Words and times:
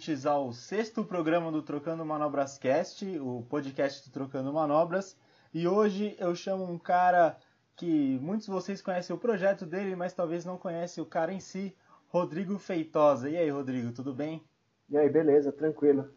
ouvintes 0.00 0.24
ao 0.24 0.50
sexto 0.50 1.04
programa 1.04 1.52
do 1.52 1.60
Trocando 1.60 2.06
Manobras 2.06 2.56
Cast, 2.56 3.04
o 3.18 3.44
podcast 3.50 4.08
do 4.08 4.10
Trocando 4.10 4.50
Manobras. 4.50 5.14
E 5.52 5.68
hoje 5.68 6.16
eu 6.18 6.34
chamo 6.34 6.64
um 6.64 6.78
cara 6.78 7.36
que 7.76 8.18
muitos 8.22 8.46
de 8.46 8.52
vocês 8.52 8.80
conhecem 8.80 9.14
o 9.14 9.18
projeto 9.18 9.66
dele, 9.66 9.94
mas 9.94 10.14
talvez 10.14 10.42
não 10.42 10.56
conhecem 10.56 11.04
o 11.04 11.06
cara 11.06 11.34
em 11.34 11.38
si, 11.38 11.76
Rodrigo 12.08 12.58
Feitosa. 12.58 13.28
E 13.28 13.36
aí, 13.36 13.50
Rodrigo, 13.50 13.92
tudo 13.92 14.14
bem? 14.14 14.42
E 14.88 14.96
aí, 14.96 15.10
beleza, 15.10 15.52
tranquilo. 15.52 16.08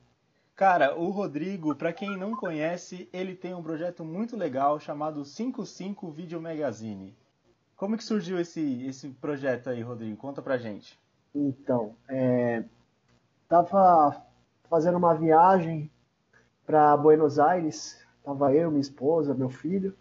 Cara, 0.56 0.96
o 0.98 1.10
Rodrigo, 1.10 1.76
para 1.76 1.92
quem 1.92 2.18
não 2.18 2.38
conhece, 2.38 3.10
ele 3.12 3.36
tem 3.36 3.54
um 3.54 3.62
projeto 3.62 4.06
muito 4.06 4.38
legal 4.38 4.80
chamado 4.80 5.26
55 5.26 6.10
Video 6.10 6.42
Magazine. 6.42 7.14
Como 7.76 7.98
que 7.98 8.04
surgiu 8.06 8.40
esse, 8.40 8.86
esse 8.86 9.10
projeto 9.10 9.70
aí, 9.70 9.82
Rodrigo? 9.82 10.16
Conta 10.16 10.42
pra 10.42 10.58
gente. 10.58 10.98
Então, 11.36 11.96
é, 12.08 12.64
tava 13.48 14.26
fazendo 14.70 14.98
uma 14.98 15.14
viagem 15.14 15.92
para 16.66 16.96
Buenos 16.98 17.40
Aires, 17.40 18.00
tava 18.24 18.54
eu, 18.54 18.70
minha 18.70 18.82
esposa, 18.82 19.34
meu 19.34 19.50
filho, 19.50 19.96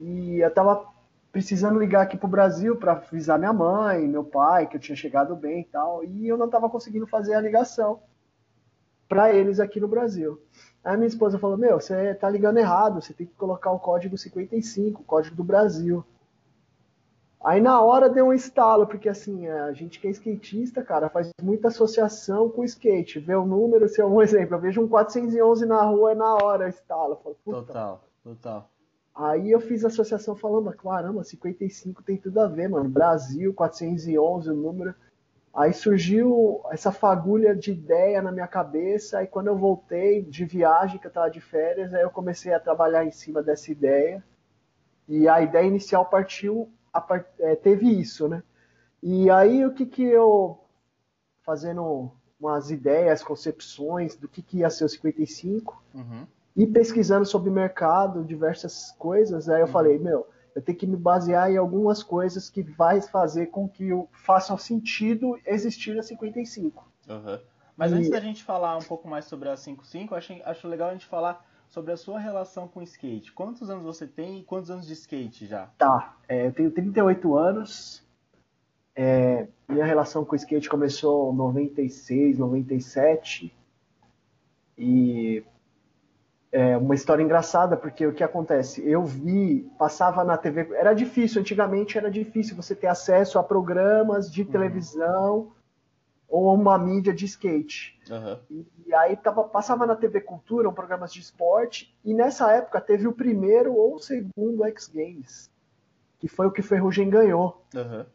e 0.00 0.40
eu 0.40 0.52
tava 0.52 0.86
precisando 1.30 1.78
ligar 1.78 2.02
aqui 2.02 2.16
pro 2.16 2.28
Brasil 2.28 2.76
para 2.76 2.92
avisar 2.92 3.38
minha 3.38 3.52
mãe, 3.52 4.06
meu 4.06 4.24
pai, 4.24 4.66
que 4.66 4.76
eu 4.76 4.80
tinha 4.80 4.96
chegado 4.96 5.34
bem 5.34 5.60
e 5.60 5.64
tal, 5.64 6.04
e 6.04 6.28
eu 6.28 6.36
não 6.36 6.48
tava 6.48 6.68
conseguindo 6.68 7.06
fazer 7.06 7.34
a 7.34 7.40
ligação 7.40 8.02
para 9.08 9.32
eles 9.32 9.60
aqui 9.60 9.78
no 9.78 9.88
Brasil. 9.88 10.40
Aí 10.82 10.96
minha 10.96 11.06
esposa 11.06 11.38
falou: 11.38 11.56
Meu, 11.56 11.80
você 11.80 12.14
tá 12.14 12.28
ligando 12.28 12.58
errado, 12.58 13.00
você 13.00 13.12
tem 13.12 13.26
que 13.26 13.34
colocar 13.34 13.70
o 13.70 13.78
código 13.78 14.16
55, 14.16 15.02
o 15.02 15.04
código 15.04 15.36
do 15.36 15.44
Brasil. 15.44 16.04
Aí 17.44 17.60
na 17.60 17.80
hora 17.82 18.08
deu 18.08 18.26
um 18.26 18.32
estalo, 18.32 18.86
porque 18.86 19.08
assim, 19.08 19.48
a 19.48 19.72
gente 19.72 19.98
que 19.98 20.06
é 20.06 20.10
skatista, 20.10 20.82
cara, 20.82 21.08
faz 21.08 21.30
muita 21.42 21.68
associação 21.68 22.48
com 22.48 22.60
o 22.60 22.64
skate. 22.64 23.18
Vê 23.18 23.34
o 23.34 23.44
número, 23.44 23.88
se 23.88 24.00
é 24.00 24.06
um 24.06 24.20
exemplo, 24.22 24.54
eu 24.54 24.60
vejo 24.60 24.80
um 24.80 24.88
411 24.88 25.66
na 25.66 25.82
rua, 25.82 26.12
é 26.12 26.14
na 26.14 26.34
hora 26.34 26.68
estalo. 26.68 27.16
Falo, 27.16 27.36
total, 27.44 28.04
total. 28.22 28.70
Aí 29.14 29.50
eu 29.50 29.60
fiz 29.60 29.84
associação 29.84 30.36
falando, 30.36 30.72
caramba, 30.72 31.22
55 31.24 32.02
tem 32.02 32.16
tudo 32.16 32.40
a 32.40 32.46
ver, 32.46 32.68
mano. 32.68 32.88
Brasil, 32.88 33.52
411 33.52 34.48
o 34.50 34.54
número. 34.54 34.94
Aí 35.52 35.72
surgiu 35.74 36.62
essa 36.70 36.90
fagulha 36.90 37.54
de 37.54 37.72
ideia 37.72 38.22
na 38.22 38.32
minha 38.32 38.46
cabeça, 38.46 39.18
aí 39.18 39.26
quando 39.26 39.48
eu 39.48 39.56
voltei 39.56 40.22
de 40.22 40.46
viagem, 40.46 40.98
que 40.98 41.06
eu 41.06 41.10
tava 41.10 41.30
de 41.30 41.42
férias, 41.42 41.92
aí 41.92 42.00
eu 42.00 42.08
comecei 42.08 42.54
a 42.54 42.60
trabalhar 42.60 43.04
em 43.04 43.10
cima 43.10 43.42
dessa 43.42 43.70
ideia. 43.70 44.24
E 45.06 45.28
a 45.28 45.42
ideia 45.42 45.66
inicial 45.66 46.06
partiu 46.06 46.70
part... 47.00 47.26
é, 47.38 47.56
teve 47.56 47.88
isso, 47.88 48.28
né? 48.28 48.42
E 49.02 49.30
aí 49.30 49.64
o 49.64 49.72
que 49.72 49.86
que 49.86 50.02
eu 50.02 50.58
fazendo 51.44 52.12
umas 52.38 52.70
ideias, 52.70 53.22
concepções 53.22 54.16
do 54.16 54.28
que 54.28 54.42
que 54.42 54.58
ia 54.58 54.70
ser 54.70 54.84
o 54.84 54.88
55 54.88 55.82
uhum. 55.94 56.26
e 56.56 56.66
pesquisando 56.66 57.24
sobre 57.24 57.50
mercado, 57.50 58.24
diversas 58.24 58.92
coisas, 58.98 59.48
aí 59.48 59.60
eu 59.60 59.66
uhum. 59.66 59.72
falei, 59.72 59.98
meu, 59.98 60.26
eu 60.54 60.60
tenho 60.60 60.78
que 60.78 60.86
me 60.86 60.96
basear 60.96 61.50
em 61.50 61.56
algumas 61.56 62.02
coisas 62.02 62.50
que 62.50 62.62
vai 62.62 63.00
fazer 63.00 63.46
com 63.46 63.68
que 63.68 63.88
eu 63.88 64.08
faça 64.12 64.56
sentido 64.58 65.38
existir 65.46 65.98
a 65.98 66.02
55. 66.02 66.92
Uhum. 67.08 67.38
Mas 67.76 67.92
e... 67.92 67.94
antes 67.94 68.10
da 68.10 68.20
gente 68.20 68.44
falar 68.44 68.76
um 68.76 68.82
pouco 68.82 69.08
mais 69.08 69.24
sobre 69.24 69.48
a 69.48 69.56
55, 69.56 70.14
acho, 70.14 70.32
acho 70.44 70.68
legal 70.68 70.90
a 70.90 70.92
gente 70.92 71.06
falar 71.06 71.44
sobre 71.72 71.90
a 71.90 71.96
sua 71.96 72.18
relação 72.18 72.68
com 72.68 72.82
skate. 72.82 73.32
Quantos 73.32 73.70
anos 73.70 73.82
você 73.82 74.06
tem 74.06 74.40
e 74.40 74.42
quantos 74.44 74.70
anos 74.70 74.86
de 74.86 74.92
skate 74.92 75.46
já? 75.46 75.68
Tá, 75.78 76.16
é, 76.28 76.46
eu 76.46 76.52
tenho 76.52 76.70
38 76.70 77.34
anos. 77.34 78.06
É, 78.94 79.48
minha 79.66 79.86
relação 79.86 80.22
com 80.22 80.34
o 80.34 80.36
skate 80.36 80.68
começou 80.68 81.32
em 81.32 81.36
96, 81.36 82.38
97. 82.38 83.56
E 84.76 85.42
é 86.52 86.76
uma 86.76 86.94
história 86.94 87.22
engraçada, 87.22 87.74
porque 87.74 88.06
o 88.06 88.12
que 88.12 88.22
acontece? 88.22 88.86
Eu 88.86 89.06
vi, 89.06 89.66
passava 89.78 90.22
na 90.24 90.36
TV, 90.36 90.68
era 90.74 90.92
difícil, 90.92 91.40
antigamente 91.40 91.96
era 91.96 92.10
difícil 92.10 92.54
você 92.54 92.74
ter 92.74 92.88
acesso 92.88 93.38
a 93.38 93.42
programas 93.42 94.30
de 94.30 94.42
uhum. 94.42 94.50
Ou 96.32 96.54
uma 96.54 96.78
mídia 96.78 97.12
de 97.12 97.26
skate. 97.26 98.00
Uhum. 98.10 98.38
E, 98.50 98.66
e, 98.86 98.94
aí 98.94 99.14
tava, 99.16 99.44
passava 99.44 99.86
na 99.86 99.94
TV 99.94 100.22
Cultura 100.22 100.66
um 100.66 100.72
programa 100.72 101.06
de 101.06 101.20
esporte, 101.20 101.94
e 102.02 102.14
nessa 102.14 102.50
época 102.50 102.80
teve 102.80 103.06
o 103.06 103.12
primeiro 103.12 103.74
ou 103.74 103.96
o 103.96 103.98
segundo 103.98 104.64
X 104.64 104.88
Games, 104.88 105.50
que 106.18 106.28
foi 106.28 106.46
o 106.46 106.50
que 106.50 106.62
Ferrugem 106.62 107.10
ganhou. 107.10 107.62
Uhum. 107.74 108.06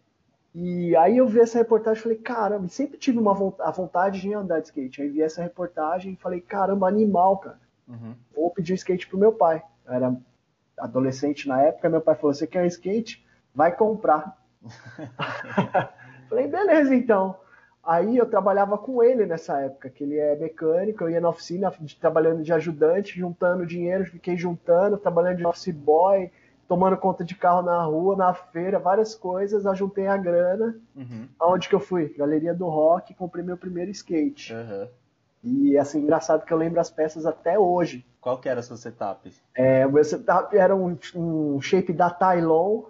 E 0.56 0.96
aí 0.96 1.18
eu 1.18 1.28
vi 1.28 1.42
essa 1.42 1.60
reportagem 1.60 2.00
e 2.00 2.04
falei, 2.04 2.18
caramba, 2.18 2.68
sempre 2.70 2.98
tive 2.98 3.20
uma 3.20 3.34
a 3.60 3.70
vontade 3.70 4.20
de 4.20 4.34
andar 4.34 4.62
de 4.62 4.70
skate. 4.70 5.04
Aí 5.04 5.10
vi 5.10 5.22
essa 5.22 5.44
reportagem 5.44 6.14
e 6.14 6.16
falei, 6.16 6.42
caramba, 6.42 6.88
animal, 6.88 7.38
cara. 7.38 7.60
Uhum. 7.88 8.16
Vou 8.36 8.50
pedir 8.50 8.74
skate 8.74 9.08
pro 9.08 9.20
meu 9.20 9.32
pai. 9.32 9.62
Eu 9.86 9.94
era 9.94 10.18
adolescente 10.80 11.48
na 11.48 11.62
época, 11.62 11.88
meu 11.88 12.02
pai 12.02 12.16
falou, 12.16 12.34
você 12.34 12.48
quer 12.48 12.64
um 12.64 12.66
skate? 12.66 13.24
Vai 13.54 13.76
comprar. 13.76 14.36
falei, 16.28 16.48
beleza 16.48 16.96
então. 16.96 17.38
Aí 17.88 18.18
eu 18.18 18.26
trabalhava 18.26 18.78
com 18.78 19.02
ele 19.02 19.26
nessa 19.26 19.62
época, 19.62 19.90
que 19.90 20.04
ele 20.04 20.18
é 20.18 20.36
mecânico, 20.36 21.06
eu 21.06 21.10
ia 21.10 21.22
na 21.22 21.30
oficina 21.30 21.74
trabalhando 22.02 22.44
de 22.44 22.52
ajudante, 22.52 23.18
juntando 23.18 23.66
dinheiro, 23.66 24.06
fiquei 24.06 24.36
juntando, 24.36 24.98
trabalhando 24.98 25.38
de 25.38 25.48
office 25.48 25.74
boy, 25.74 26.30
tomando 26.68 26.98
conta 26.98 27.24
de 27.24 27.34
carro 27.34 27.62
na 27.62 27.82
rua, 27.84 28.18
na 28.18 28.34
feira, 28.34 28.78
várias 28.78 29.16
coisas, 29.16 29.66
ajuntei 29.66 30.06
a 30.06 30.18
grana. 30.18 30.78
Uhum. 30.94 31.30
Aonde 31.40 31.70
que 31.70 31.76
eu 31.76 31.80
fui? 31.80 32.14
Galeria 32.18 32.54
do 32.54 32.68
Rock, 32.68 33.14
comprei 33.14 33.42
meu 33.42 33.56
primeiro 33.56 33.90
skate. 33.90 34.54
Uhum. 34.54 34.90
E 35.42 35.78
assim, 35.78 36.00
engraçado 36.00 36.44
que 36.44 36.52
eu 36.52 36.58
lembro 36.58 36.82
as 36.82 36.90
peças 36.90 37.26
até 37.26 37.58
hoje. 37.58 38.06
Qual 38.20 38.38
que 38.38 38.50
era 38.50 38.60
o 38.60 38.64
seu 38.64 38.76
setup? 38.76 39.34
É, 39.56 39.88
o 39.88 39.94
meu 39.94 40.04
setup 40.04 40.58
era 40.58 40.76
um, 40.76 40.98
um 41.16 41.62
shape 41.62 41.94
da 41.94 42.10
Tylon, 42.10 42.84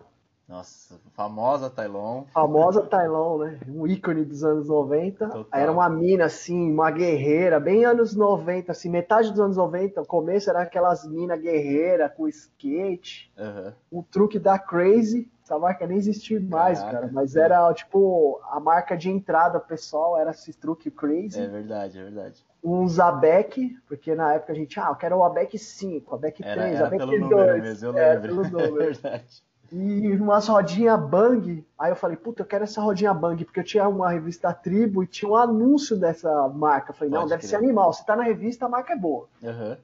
nossa, 0.48 0.98
famosa 1.14 1.70
Tylon. 1.70 2.24
Famosa 2.34 2.82
Tylon, 2.84 3.40
né? 3.40 3.60
Um 3.68 3.86
ícone 3.86 4.24
dos 4.24 4.46
anos 4.46 4.70
90. 4.70 5.28
Total. 5.28 5.60
Era 5.60 5.70
uma 5.70 5.90
mina, 5.90 6.26
assim, 6.26 6.72
uma 6.72 6.90
guerreira, 6.90 7.60
bem 7.60 7.84
anos 7.84 8.16
90, 8.16 8.72
assim, 8.72 8.90
metade 8.90 9.30
dos 9.30 9.42
anos 9.42 9.58
90, 9.58 10.02
o 10.02 10.06
começo 10.06 10.50
era 10.50 10.62
aquelas 10.62 11.06
minas 11.06 11.42
guerreira 11.42 12.08
com 12.08 12.30
skate. 12.30 13.30
Uhum. 13.38 14.00
Um 14.00 14.02
truque 14.02 14.40
da 14.40 14.58
Crazy. 14.58 15.30
Essa 15.44 15.60
marca 15.60 15.86
nem 15.86 15.98
existe 15.98 16.40
mais, 16.40 16.80
Caraca, 16.80 16.98
cara. 16.98 17.12
Mas 17.12 17.36
era, 17.36 17.74
tipo, 17.74 18.40
a 18.50 18.60
marca 18.60 18.96
de 18.96 19.10
entrada 19.10 19.60
pessoal, 19.60 20.18
era 20.18 20.32
esse 20.32 20.54
truque 20.54 20.90
Crazy. 20.90 21.42
É 21.42 21.48
verdade, 21.48 22.00
é 22.00 22.04
verdade. 22.04 22.46
Um 22.64 22.88
Zabec, 22.88 23.78
porque 23.86 24.16
na 24.16 24.34
época 24.36 24.54
a 24.54 24.56
gente, 24.56 24.80
ah, 24.80 24.88
eu 24.90 24.96
quero 24.96 25.18
o 25.18 25.24
ABEC 25.26 25.58
5, 25.58 26.16
ABEC 26.16 26.42
3, 26.42 26.58
era, 26.58 26.68
era 26.70 26.88
ABEC 26.88 27.00
pelo 27.00 27.12
2. 27.12 27.30
Número 27.30 27.62
mesmo, 27.62 27.88
eu 27.88 27.98
é, 27.98 28.14
lembro. 28.14 28.42
É, 28.48 28.50
pelo 28.50 28.62
É 28.62 28.72
verdade 28.72 29.48
e 29.72 30.16
umas 30.16 30.48
rodinhas 30.48 31.00
Bang. 31.00 31.66
Aí 31.78 31.92
eu 31.92 31.96
falei, 31.96 32.16
puta, 32.16 32.42
eu 32.42 32.46
quero 32.46 32.64
essa 32.64 32.82
rodinha 32.82 33.14
Bang, 33.14 33.44
porque 33.44 33.60
eu 33.60 33.64
tinha 33.64 33.88
uma 33.88 34.12
revista 34.12 34.54
Tribo 34.54 35.04
e 35.04 35.08
tinha 35.08 35.30
um 35.30 35.36
anúncio 35.36 35.98
dessa 35.98 36.48
marca. 36.50 36.92
Eu 36.92 36.96
falei, 36.96 37.12
não, 37.12 37.20
Pode 37.22 37.30
deve 37.32 37.42
crer. 37.42 37.50
ser 37.50 37.56
animal. 37.58 37.92
Se 37.94 38.06
tá 38.06 38.16
na 38.16 38.24
revista, 38.24 38.66
a 38.66 38.70
marca 38.70 38.94
é 38.94 38.98
boa. 38.98 39.28
Uhum. 39.42 39.78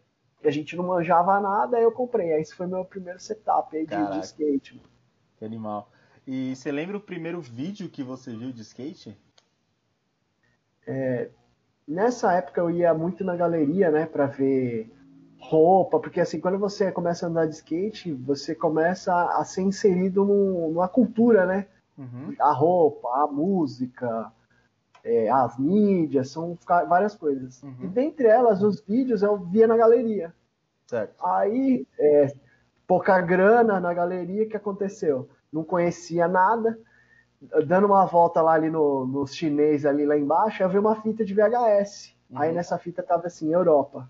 E 0.44 0.48
a 0.48 0.52
gente 0.52 0.76
não 0.76 0.86
manjava 0.86 1.40
nada, 1.40 1.78
aí 1.78 1.84
eu 1.84 1.92
comprei. 1.92 2.34
Aí 2.34 2.42
esse 2.42 2.56
foi 2.56 2.68
meu 2.68 2.84
primeiro 2.86 3.20
setup 3.20 3.76
aí 3.76 3.86
de, 3.86 4.12
de, 4.12 4.20
skate. 4.20 4.82
Que 5.38 5.46
animal. 5.46 5.90
E 6.26 6.56
você 6.56 6.72
lembra 6.72 6.98
o 6.98 7.02
primeiro 7.02 7.42
vídeo 7.42 7.90
que 7.90 8.04
você 8.04 8.36
viu 8.36 8.52
de 8.52 8.62
skate? 8.62 9.18
É, 10.86 11.30
nessa 11.88 12.34
época 12.34 12.62
eu 12.62 12.70
ia 12.70 12.94
muito 12.94 13.24
na 13.24 13.36
galeria, 13.36 13.90
né, 13.92 14.06
pra 14.06 14.26
ver 14.26 14.92
roupa, 15.44 16.00
porque 16.00 16.22
assim, 16.22 16.40
quando 16.40 16.58
você 16.58 16.92
começa 16.92 17.26
a 17.26 17.30
andar 17.30 17.46
de 17.46 17.56
skate, 17.56 18.14
você 18.14 18.56
começa 18.56 19.14
a 19.38 19.44
ser 19.44 19.62
inserido 19.62 20.24
no, 20.24 20.70
numa 20.70 20.88
cultura, 20.88 21.46
né? 21.46 21.68
Uhum. 21.98 22.34
A 22.40 22.54
roupa, 22.54 23.08
a 23.10 23.28
música, 23.28 24.32
é, 25.04 25.30
as 25.30 25.58
mídias, 25.60 26.30
são 26.30 26.58
várias 26.66 27.14
coisas. 27.16 27.62
Uhum. 27.62 27.76
E 27.82 27.88
dentre 27.88 28.28
elas, 28.28 28.64
os 28.64 28.82
vídeos 28.82 29.22
eu 29.22 29.38
via 29.38 29.68
na 29.68 29.76
galeria. 29.76 30.34
Certo. 30.88 31.14
Aí, 31.24 31.86
é, 32.00 32.34
pouca 32.88 33.20
grana 33.20 33.80
na 33.80 33.94
galeria, 33.94 34.44
o 34.44 34.50
que 34.50 34.58
aconteceu? 34.58 35.30
Não 35.52 35.64
conhecia 35.64 36.28
nada, 36.28 36.80
dando 37.68 37.88
uma 37.88 38.06
volta 38.06 38.42
lá 38.42 38.54
ali 38.54 38.70
no, 38.70 39.06
no 39.06 39.28
chinês 39.28 39.86
ali 39.86 40.06
lá 40.06 40.18
embaixo, 40.18 40.64
eu 40.64 40.70
vi 40.70 40.80
uma 40.80 41.02
fita 41.02 41.26
de 41.26 41.34
VHS. 41.34 42.16
Uhum. 42.30 42.40
Aí 42.40 42.54
nessa 42.54 42.78
fita 42.78 43.04
tava 43.04 43.28
assim, 43.28 43.54
Europa. 43.54 44.10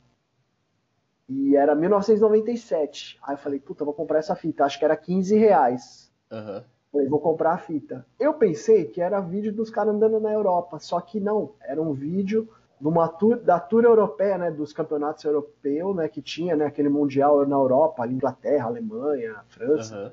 E 1.34 1.56
era 1.56 1.74
1997. 1.74 3.20
Aí 3.24 3.34
eu 3.34 3.38
falei, 3.40 3.60
puta, 3.60 3.84
vou 3.84 3.94
comprar 3.94 4.20
essa 4.20 4.36
fita. 4.36 4.64
Acho 4.64 4.78
que 4.78 4.86
era 4.86 4.96
15 4.96 5.36
reais. 5.36 6.12
Uhum. 6.32 6.64
Falei, 6.92 7.08
vou 7.08 7.20
comprar 7.20 7.54
a 7.54 7.58
fita. 7.58 8.06
Eu 8.20 8.36
pensei 8.36 8.86
que 8.86 9.02
era 9.02 9.20
vídeo 9.20 9.52
dos 9.52 9.72
caras 9.72 9.96
andando 9.96 10.20
na 10.20 10.32
Europa. 10.32 10.78
Só 10.78 11.02
que 11.02 11.20
não. 11.20 11.54
Era 11.62 11.82
um 11.82 11.92
vídeo 11.92 12.48
numa 12.80 13.08
tour, 13.08 13.40
da 13.40 13.60
tour 13.60 13.84
europeia, 13.84 14.38
né? 14.38 14.52
Dos 14.52 14.72
campeonatos 14.74 15.24
europeus, 15.24 15.96
né? 15.96 16.08
Que 16.08 16.22
tinha, 16.22 16.56
né? 16.56 16.66
Aquele 16.66 16.90
mundial 16.90 17.48
na 17.48 17.56
Europa, 17.56 18.06
Inglaterra, 18.06 18.68
Alemanha, 18.68 19.38
França. 19.50 19.98
Uhum. 19.98 20.12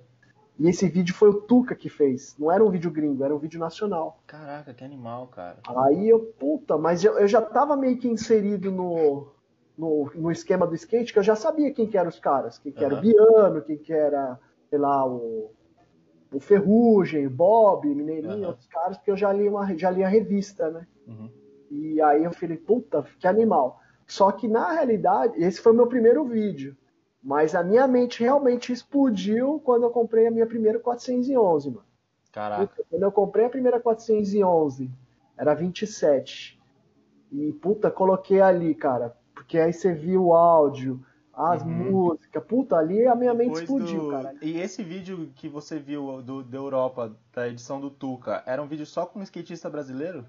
E 0.60 0.68
esse 0.68 0.88
vídeo 0.88 1.14
foi 1.14 1.30
o 1.30 1.40
Tuca 1.40 1.74
que 1.74 1.88
fez. 1.88 2.34
Não 2.38 2.50
era 2.50 2.64
um 2.64 2.70
vídeo 2.70 2.90
gringo, 2.90 3.24
era 3.24 3.34
um 3.34 3.38
vídeo 3.38 3.58
nacional. 3.58 4.20
Caraca, 4.26 4.74
que 4.74 4.84
animal, 4.84 5.26
cara. 5.28 5.58
Aí 5.66 6.08
eu, 6.08 6.20
puta, 6.38 6.76
mas 6.76 7.02
eu, 7.02 7.18
eu 7.18 7.26
já 7.26 7.40
tava 7.40 7.76
meio 7.76 7.98
que 7.98 8.08
inserido 8.08 8.70
no, 8.70 9.28
no, 9.80 10.10
no, 10.14 10.30
esquema 10.30 10.66
do 10.66 10.74
skate, 10.74 11.10
que 11.10 11.18
eu 11.18 11.22
já 11.22 11.34
sabia 11.34 11.72
quem 11.72 11.86
que 11.86 11.96
eram 11.96 12.10
os 12.10 12.18
caras. 12.18 12.58
Quem 12.58 12.70
que 12.70 12.84
era 12.84 12.94
o 12.94 13.00
Biano, 13.00 13.62
quem 13.62 13.78
que 13.78 13.92
era, 13.92 14.38
sei 14.68 14.78
lá, 14.78 15.06
o, 15.06 15.50
o 16.30 16.38
Ferrugem, 16.38 17.26
Bob, 17.26 17.88
Mineirinho, 17.88 18.42
uhum. 18.42 18.48
outros 18.48 18.66
caras, 18.66 18.98
porque 18.98 19.10
eu 19.10 19.16
já 19.16 19.32
li, 19.32 19.48
uma, 19.48 19.74
já 19.78 19.90
li 19.90 20.04
a 20.04 20.08
revista, 20.08 20.70
né? 20.70 20.86
Uhum. 21.06 21.30
E 21.70 22.02
aí 22.02 22.22
eu 22.22 22.32
falei, 22.32 22.58
puta, 22.58 23.04
que 23.18 23.26
animal. 23.26 23.80
Só 24.06 24.30
que 24.30 24.46
na 24.46 24.70
realidade, 24.72 25.42
esse 25.42 25.60
foi 25.60 25.72
o 25.72 25.76
meu 25.76 25.86
primeiro 25.86 26.24
vídeo. 26.24 26.76
Mas 27.22 27.54
a 27.54 27.62
minha 27.62 27.86
mente 27.86 28.22
realmente 28.22 28.72
explodiu 28.72 29.60
quando 29.64 29.84
eu 29.84 29.90
comprei 29.90 30.26
a 30.26 30.30
minha 30.30 30.46
primeira 30.46 30.78
411, 30.78 31.70
mano. 31.70 31.84
Caraca. 32.32 32.84
Quando 32.88 33.02
eu 33.02 33.12
comprei 33.12 33.46
a 33.46 33.50
primeira 33.50 33.80
411, 33.80 34.90
era 35.36 35.54
27. 35.54 36.60
E, 37.30 37.52
puta, 37.52 37.90
coloquei 37.90 38.40
ali, 38.40 38.74
cara. 38.74 39.16
Porque 39.50 39.58
aí 39.58 39.72
você 39.72 39.92
viu 39.92 40.26
o 40.26 40.32
áudio, 40.32 41.04
as 41.34 41.60
uhum. 41.64 41.90
músicas. 41.90 42.44
Puta, 42.44 42.76
ali 42.76 43.04
a 43.04 43.16
minha 43.16 43.34
mente 43.34 43.60
explodiu, 43.60 44.04
do... 44.04 44.10
cara. 44.12 44.32
E 44.40 44.60
esse 44.60 44.80
vídeo 44.80 45.32
que 45.34 45.48
você 45.48 45.76
viu 45.76 46.22
do, 46.22 46.44
da 46.44 46.56
Europa, 46.56 47.12
da 47.34 47.48
edição 47.48 47.80
do 47.80 47.90
Tuca, 47.90 48.44
era 48.46 48.62
um 48.62 48.68
vídeo 48.68 48.86
só 48.86 49.04
com 49.04 49.18
um 49.18 49.24
skatista 49.24 49.68
brasileiro? 49.68 50.24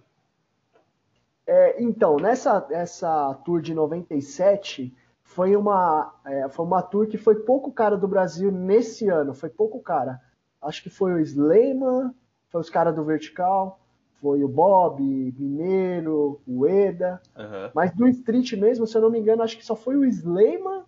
É, 1.46 1.84
então, 1.84 2.18
nessa 2.18 2.66
essa 2.72 3.36
tour 3.46 3.62
de 3.62 3.76
97, 3.76 4.92
foi 5.22 5.56
uma, 5.56 6.16
é, 6.26 6.50
foi 6.50 6.66
uma 6.66 6.82
tour 6.82 7.06
que 7.06 7.18
foi 7.20 7.36
pouco 7.36 7.72
cara 7.72 7.96
do 7.96 8.08
Brasil 8.08 8.52
nesse 8.52 9.08
ano, 9.08 9.36
foi 9.36 9.52
pouco 9.52 9.80
cara. 9.82 10.20
Acho 10.60 10.82
que 10.82 10.90
foi 10.90 11.14
o 11.14 11.20
Sleiman, 11.20 12.12
foi 12.50 12.60
os 12.60 12.72
caras 12.72 12.96
do 12.96 13.06
Vertical, 13.06 13.81
foi 14.22 14.44
o 14.44 14.48
Bob, 14.48 15.02
Mineiro, 15.02 16.40
o 16.48 16.68
Eda. 16.68 17.20
Uhum. 17.36 17.72
Mas 17.74 17.92
do 17.92 18.08
Street 18.08 18.54
mesmo, 18.54 18.86
se 18.86 18.96
eu 18.96 19.02
não 19.02 19.10
me 19.10 19.20
engano, 19.20 19.42
acho 19.42 19.58
que 19.58 19.66
só 19.66 19.76
foi 19.76 19.98
o 19.98 20.06
Sleiman. 20.06 20.84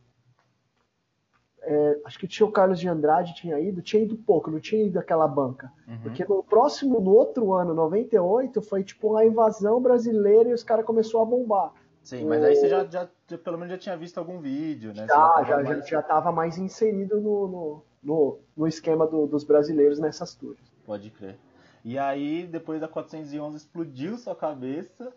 É, 1.66 2.02
acho 2.06 2.20
que 2.20 2.28
tinha 2.28 2.46
o 2.46 2.52
Carlos 2.52 2.80
de 2.80 2.88
Andrade, 2.88 3.34
tinha 3.34 3.58
ido, 3.60 3.82
tinha 3.82 4.04
ido 4.04 4.18
pouco, 4.18 4.52
não 4.52 4.60
tinha 4.60 4.86
ido 4.86 5.00
aquela 5.00 5.28
banca. 5.28 5.72
Uhum. 5.88 6.00
Porque 6.02 6.26
no 6.26 6.44
próximo, 6.44 7.00
no 7.00 7.12
outro 7.12 7.54
ano, 7.54 7.74
98, 7.74 8.62
foi 8.62 8.84
tipo 8.84 9.16
a 9.16 9.26
invasão 9.26 9.82
brasileira 9.82 10.50
e 10.50 10.54
os 10.54 10.64
caras 10.64 10.86
começaram 10.86 11.22
a 11.22 11.26
bombar. 11.26 11.74
Sim, 12.04 12.26
mas 12.26 12.44
aí 12.44 12.56
você 12.56 12.68
já, 12.68 12.86
já, 12.86 13.10
já, 13.30 13.38
pelo 13.38 13.58
menos 13.58 13.72
já 13.72 13.78
tinha 13.78 13.98
visto 13.98 14.18
algum 14.18 14.40
vídeo, 14.40 14.94
né? 14.94 15.08
Já, 15.08 15.44
já, 15.48 15.64
mais... 15.64 15.88
já 15.88 16.02
tava 16.02 16.34
mais 16.34 16.58
inserido 16.58 17.22
no, 17.22 17.48
no, 17.48 17.82
no, 18.04 18.40
no 18.58 18.68
esquema 18.68 19.08
do, 19.08 19.26
dos 19.26 19.46
brasileiros 19.46 20.00
nessas 20.00 20.36
tours. 20.36 20.60
Pode 20.86 21.10
crer. 21.12 21.40
E 21.84 21.98
aí, 21.98 22.48
depois 22.48 22.80
da 22.80 22.88
411, 22.88 23.58
explodiu 23.58 24.18
sua 24.18 24.36
cabeça. 24.36 25.14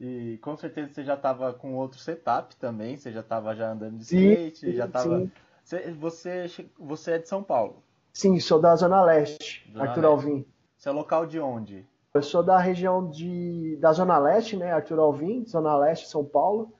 E 0.00 0.38
com 0.42 0.56
certeza 0.56 0.92
você 0.92 1.04
já 1.04 1.14
estava 1.14 1.52
com 1.52 1.74
outro 1.74 1.98
setup 1.98 2.54
também, 2.56 2.96
você 2.96 3.10
já 3.10 3.20
estava 3.20 3.54
já 3.56 3.72
andando 3.72 3.96
de 3.96 4.02
skate, 4.02 4.58
sim, 4.58 4.72
já 4.72 4.84
estava. 4.84 5.26
Você, 5.64 5.90
você, 5.92 6.46
você 6.78 7.12
é 7.12 7.18
de 7.18 7.28
São 7.28 7.42
Paulo? 7.42 7.82
Sim, 8.12 8.38
sou 8.38 8.60
da 8.60 8.76
Zona 8.76 9.02
Leste, 9.02 9.68
Zona 9.72 9.84
Arthur 9.88 10.00
Leste. 10.02 10.06
Alvim. 10.06 10.46
Você 10.76 10.88
é 10.88 10.92
local 10.92 11.26
de 11.26 11.40
onde? 11.40 11.86
Eu 12.12 12.22
sou 12.22 12.42
da 12.42 12.58
região 12.58 13.10
de, 13.10 13.76
da 13.80 13.92
Zona 13.92 14.18
Leste, 14.18 14.56
né? 14.56 14.70
Arthur 14.70 14.98
Alvim, 14.98 15.44
Zona 15.46 15.76
Leste, 15.76 16.08
São 16.08 16.24
Paulo. 16.24 16.72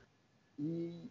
E 0.59 1.11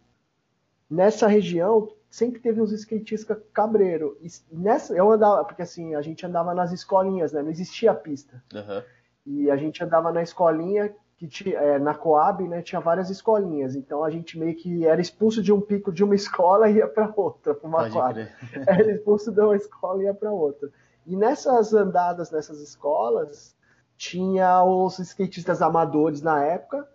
nessa 0.88 1.26
região 1.26 1.88
sempre 2.16 2.40
teve 2.40 2.62
uns 2.62 2.72
skatistas 2.72 3.36
cabreiro. 3.52 4.16
E 4.22 4.28
nessa, 4.50 4.94
eu 4.94 5.10
andava, 5.12 5.44
porque 5.44 5.60
assim, 5.60 5.94
a 5.94 6.00
gente 6.00 6.24
andava 6.24 6.54
nas 6.54 6.72
escolinhas, 6.72 7.32
né? 7.32 7.42
Não 7.42 7.50
existia 7.50 7.92
pista. 7.92 8.42
Uhum. 8.54 8.82
E 9.26 9.50
a 9.50 9.56
gente 9.56 9.84
andava 9.84 10.10
na 10.10 10.22
escolinha 10.22 10.94
que 11.18 11.28
tinha, 11.28 11.58
é, 11.58 11.78
na 11.78 11.94
Coab, 11.94 12.48
né? 12.48 12.62
Tinha 12.62 12.80
várias 12.80 13.10
escolinhas. 13.10 13.76
Então 13.76 14.02
a 14.02 14.08
gente 14.10 14.38
meio 14.38 14.56
que 14.56 14.86
era 14.86 14.98
expulso 14.98 15.42
de 15.42 15.52
um 15.52 15.60
pico 15.60 15.92
de 15.92 16.02
uma 16.02 16.14
escola 16.16 16.70
e 16.70 16.76
ia 16.76 16.88
para 16.88 17.12
outra, 17.14 17.54
para 17.54 17.68
uma 17.68 17.90
quadra. 17.90 18.30
era 18.66 18.92
expulso 18.92 19.30
de 19.30 19.40
uma 19.40 19.56
escola 19.56 20.02
e 20.02 20.06
ia 20.06 20.14
para 20.14 20.32
outra. 20.32 20.70
E 21.06 21.14
nessas 21.14 21.74
andadas 21.74 22.30
nessas 22.30 22.60
escolas, 22.62 23.54
tinha 23.98 24.64
os 24.64 24.98
skatistas 24.98 25.60
amadores 25.60 26.22
na 26.22 26.42
época 26.42 26.88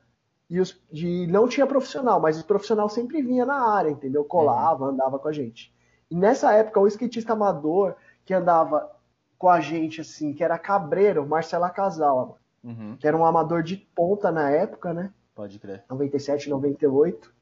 e 0.52 0.60
os 0.60 0.78
de 0.92 1.26
não 1.28 1.48
tinha 1.48 1.66
profissional, 1.66 2.20
mas 2.20 2.38
o 2.42 2.46
profissional 2.46 2.90
sempre 2.90 3.22
vinha 3.22 3.46
na 3.46 3.74
área, 3.74 3.90
entendeu? 3.90 4.26
Colava, 4.26 4.88
andava 4.88 5.18
com 5.18 5.30
a 5.30 5.32
gente. 5.32 5.74
E 6.10 6.16
nessa 6.16 6.52
época 6.52 6.82
o 6.82 6.88
skatista 6.88 7.32
amador 7.32 7.96
que 8.26 8.34
andava 8.34 8.92
com 9.38 9.48
a 9.48 9.62
gente 9.62 10.02
assim, 10.02 10.34
que 10.34 10.44
era 10.44 10.60
cabreiro, 10.60 11.26
Marcela 11.26 11.70
Casal, 11.70 12.38
uhum. 12.62 12.98
que 13.00 13.08
era 13.08 13.16
um 13.16 13.26
amador 13.26 13.64
de 13.64 13.78
ponta 13.78 14.30
na 14.30 14.50
época, 14.50 14.94
né? 14.94 15.14
Pode 15.34 15.58
crer. 15.58 15.86
97, 15.90 16.50
98. 16.50 17.34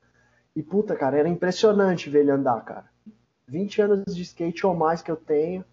E 0.55 0.61
puta, 0.61 0.95
cara, 0.95 1.17
era 1.17 1.27
impressionante 1.27 2.11
ver 2.11 2.19
ele 2.19 2.31
andar, 2.31 2.63
cara. 2.63 2.85
20 3.47 3.81
anos 3.81 4.15
de 4.15 4.21
skate 4.21 4.67
ou 4.67 4.75
mais 4.75 5.01
que 5.01 5.09
eu 5.09 5.17
tenho. 5.17 5.65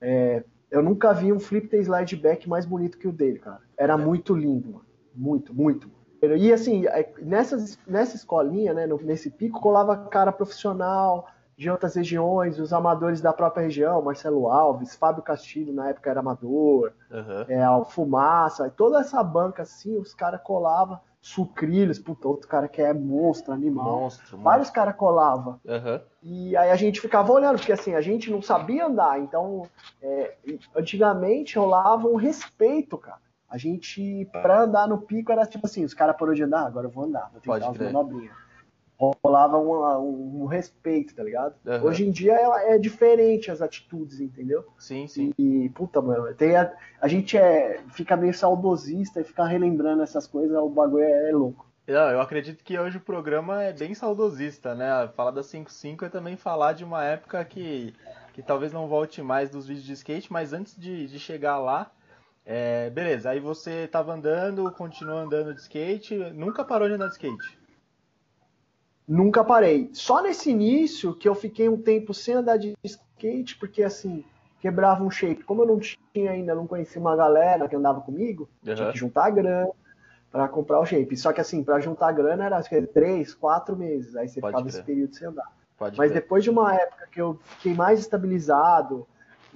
É, 0.00 0.42
eu 0.70 0.82
nunca 0.82 1.12
vi 1.12 1.30
um 1.30 1.38
flip 1.38 1.76
slide 1.76 2.16
back 2.16 2.48
mais 2.48 2.64
bonito 2.64 2.96
que 2.96 3.06
o 3.06 3.12
dele, 3.12 3.38
cara. 3.38 3.60
Era 3.76 3.92
é. 3.92 3.96
muito 3.96 4.34
lindo, 4.34 4.72
mano. 4.72 4.86
Muito, 5.14 5.54
muito. 5.54 5.90
E 6.36 6.52
assim, 6.52 6.86
é, 6.86 7.12
nessas, 7.20 7.78
nessa 7.86 8.16
escolinha, 8.16 8.72
né, 8.72 8.86
nesse 9.02 9.30
pico, 9.30 9.60
colava 9.60 9.96
cara 9.96 10.32
profissional 10.32 11.28
de 11.56 11.70
outras 11.70 11.94
regiões, 11.94 12.58
os 12.58 12.72
amadores 12.72 13.20
da 13.20 13.32
própria 13.32 13.64
região, 13.64 14.02
Marcelo 14.02 14.48
Alves, 14.48 14.96
Fábio 14.96 15.22
Castilho, 15.22 15.72
na 15.72 15.90
época 15.90 16.10
era 16.10 16.20
amador, 16.20 16.92
uhum. 17.10 17.44
é, 17.48 17.84
Fumaça, 17.84 18.68
toda 18.70 19.00
essa 19.00 19.22
banca 19.22 19.62
assim, 19.62 19.96
os 19.96 20.12
caras 20.12 20.40
colavam 20.42 20.98
Sucrilhos, 21.24 21.98
puta, 21.98 22.28
outro 22.28 22.46
cara 22.46 22.68
que 22.68 22.82
é 22.82 22.92
monstro, 22.92 23.54
animal. 23.54 24.02
Monstro, 24.02 24.36
Vários 24.36 24.68
caras 24.68 24.94
colavam. 24.94 25.58
Uhum. 25.64 26.00
E 26.22 26.54
aí 26.54 26.70
a 26.70 26.76
gente 26.76 27.00
ficava 27.00 27.32
olhando, 27.32 27.56
porque 27.56 27.72
assim, 27.72 27.94
a 27.94 28.02
gente 28.02 28.30
não 28.30 28.42
sabia 28.42 28.84
andar. 28.84 29.18
Então, 29.18 29.62
é, 30.02 30.34
antigamente 30.76 31.58
rolava 31.58 32.06
um 32.06 32.16
respeito, 32.16 32.98
cara. 32.98 33.23
A 33.54 33.56
gente, 33.56 34.28
pra 34.32 34.62
andar 34.62 34.88
no 34.88 34.98
pico, 34.98 35.30
era 35.30 35.46
tipo 35.46 35.64
assim, 35.64 35.84
os 35.84 35.94
caras 35.94 36.16
parou 36.16 36.34
de 36.34 36.42
andar, 36.42 36.66
agora 36.66 36.88
eu 36.88 36.90
vou 36.90 37.04
andar, 37.04 37.30
vou 37.30 37.40
tentar 37.40 37.68
umas 37.68 37.78
manobrinhas 37.78 38.44
rolava 39.22 39.58
um, 39.58 40.42
um, 40.42 40.46
respeito, 40.46 41.14
tá 41.14 41.22
ligado? 41.22 41.54
Uhum. 41.64 41.84
Hoje 41.84 42.06
em 42.06 42.10
dia 42.10 42.32
é, 42.32 42.74
é, 42.74 42.78
diferente 42.78 43.50
as 43.50 43.60
atitudes, 43.60 44.20
entendeu? 44.20 44.64
Sim, 44.78 45.06
sim. 45.06 45.32
E, 45.38 45.68
puta, 45.70 46.00
mano, 46.00 46.32
tem 46.34 46.56
a, 46.56 46.72
a 47.00 47.08
gente 47.08 47.36
é, 47.36 47.82
fica 47.88 48.16
meio 48.16 48.32
saudosista 48.32 49.20
e 49.20 49.24
fica 49.24 49.44
relembrando 49.44 50.02
essas 50.02 50.26
coisas, 50.26 50.56
o 50.56 50.68
bagulho 50.68 51.04
é, 51.04 51.30
é 51.30 51.32
louco. 51.32 51.68
Não, 51.86 52.10
eu 52.10 52.20
acredito 52.20 52.64
que 52.64 52.78
hoje 52.78 52.96
o 52.96 53.00
programa 53.00 53.62
é 53.62 53.72
bem 53.72 53.94
saudosista, 53.94 54.74
né? 54.74 55.06
Falar 55.14 55.32
da 55.32 55.42
55 55.42 56.06
é 56.06 56.08
também 56.08 56.34
falar 56.34 56.72
de 56.72 56.82
uma 56.82 57.04
época 57.04 57.44
que, 57.44 57.94
que 58.32 58.42
talvez 58.42 58.72
não 58.72 58.88
volte 58.88 59.20
mais 59.20 59.50
dos 59.50 59.66
vídeos 59.66 59.84
de 59.84 59.92
skate, 59.92 60.32
mas 60.32 60.54
antes 60.54 60.74
de, 60.78 61.06
de 61.06 61.18
chegar 61.18 61.58
lá, 61.58 61.90
é, 62.46 62.90
beleza, 62.90 63.30
aí 63.30 63.40
você 63.40 63.88
tava 63.88 64.12
andando, 64.12 64.70
continuou 64.72 65.18
andando 65.18 65.54
de 65.54 65.60
skate, 65.60 66.16
nunca 66.34 66.64
parou 66.64 66.88
de 66.88 66.94
andar 66.94 67.06
de 67.06 67.14
skate? 67.14 67.58
Nunca 69.06 69.44
parei. 69.44 69.90
Só 69.92 70.22
nesse 70.22 70.50
início 70.50 71.14
que 71.14 71.28
eu 71.28 71.34
fiquei 71.34 71.68
um 71.68 71.80
tempo 71.80 72.12
sem 72.12 72.34
andar 72.34 72.56
de 72.56 72.74
skate, 72.82 73.56
porque 73.58 73.82
assim, 73.82 74.24
quebrava 74.60 75.04
um 75.04 75.10
shape. 75.10 75.44
Como 75.44 75.62
eu 75.62 75.66
não 75.66 75.78
tinha 75.78 76.30
ainda, 76.30 76.54
não 76.54 76.66
conhecia 76.66 77.00
uma 77.00 77.14
galera 77.14 77.68
que 77.68 77.76
andava 77.76 78.00
comigo, 78.00 78.48
uhum. 78.66 78.74
tinha 78.74 78.92
que 78.92 78.98
juntar 78.98 79.30
grana 79.30 79.70
para 80.30 80.48
comprar 80.48 80.80
o 80.80 80.86
shape. 80.86 81.16
Só 81.16 81.32
que 81.32 81.40
assim, 81.40 81.62
para 81.62 81.80
juntar 81.80 82.12
grana 82.12 82.46
era 82.46 82.56
acho 82.56 82.68
que 82.68 82.82
três, 82.82 83.34
quatro 83.34 83.76
meses. 83.76 84.16
Aí 84.16 84.26
você 84.26 84.40
Pode 84.40 84.52
ficava 84.52 84.68
crer. 84.68 84.74
esse 84.74 84.82
período 84.82 85.14
sem 85.14 85.28
andar. 85.28 85.52
Pode 85.76 85.98
Mas 85.98 86.10
crer. 86.10 86.22
depois 86.22 86.42
de 86.42 86.50
uma 86.50 86.74
época 86.74 87.06
que 87.12 87.20
eu 87.20 87.38
fiquei 87.42 87.74
mais 87.74 88.00
estabilizado, 88.00 89.06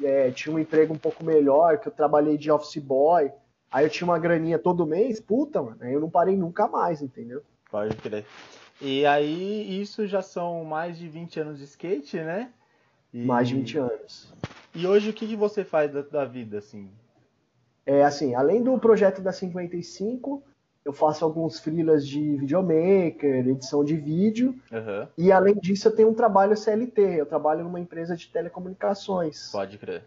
é, 0.03 0.31
tinha 0.31 0.55
um 0.55 0.59
emprego 0.59 0.95
um 0.95 0.99
pouco 0.99 1.25
melhor, 1.25 1.79
que 1.79 1.89
eu 1.89 1.93
trabalhei 1.93 2.37
de 2.37 2.51
office 2.51 2.83
boy, 2.83 3.31
aí 3.71 3.85
eu 3.85 3.91
tinha 3.91 4.07
uma 4.07 4.19
graninha 4.19 4.59
todo 4.59 4.87
mês, 4.87 5.21
puta, 5.21 5.63
mano, 5.63 5.79
aí 5.81 5.93
eu 5.93 6.01
não 6.01 6.11
parei 6.11 6.37
nunca 6.37 6.67
mais, 6.67 7.03
entendeu? 7.03 7.43
Pode 7.71 7.97
crer. 7.97 8.25
E 8.81 9.05
aí, 9.05 9.81
isso 9.81 10.07
já 10.07 10.23
são 10.23 10.65
mais 10.65 10.97
de 10.97 11.09
20 11.09 11.41
anos 11.41 11.59
de 11.59 11.65
skate, 11.65 12.19
né? 12.19 12.51
E... 13.13 13.25
Mais 13.25 13.49
de 13.49 13.55
20 13.57 13.79
anos. 13.79 14.33
E 14.75 14.87
hoje, 14.87 15.11
o 15.11 15.13
que, 15.13 15.27
que 15.27 15.37
você 15.37 15.65
faz 15.65 15.93
da, 15.93 16.03
da 16.03 16.25
vida, 16.25 16.59
assim? 16.59 16.89
É, 17.85 18.05
assim, 18.05 18.35
além 18.35 18.63
do 18.63 18.79
projeto 18.79 19.21
da 19.21 19.33
55, 19.33 20.43
eu 20.89 20.93
faço 20.95 21.23
alguns 21.23 21.61
freelas 21.61 22.09
de 22.09 22.37
videomaker, 22.37 23.47
edição 23.47 23.85
de 23.85 23.95
vídeo. 23.95 24.55
Uhum. 24.73 25.07
E 25.19 25.31
além 25.31 25.55
disso, 25.55 25.87
eu 25.87 25.95
tenho 25.95 26.09
um 26.09 26.15
trabalho 26.15 26.57
CLT. 26.57 27.03
Eu 27.03 27.27
trabalho 27.27 27.63
numa 27.63 27.79
empresa 27.79 28.17
de 28.17 28.27
telecomunicações. 28.29 29.53
Pode 29.53 29.77
crer. 29.77 30.05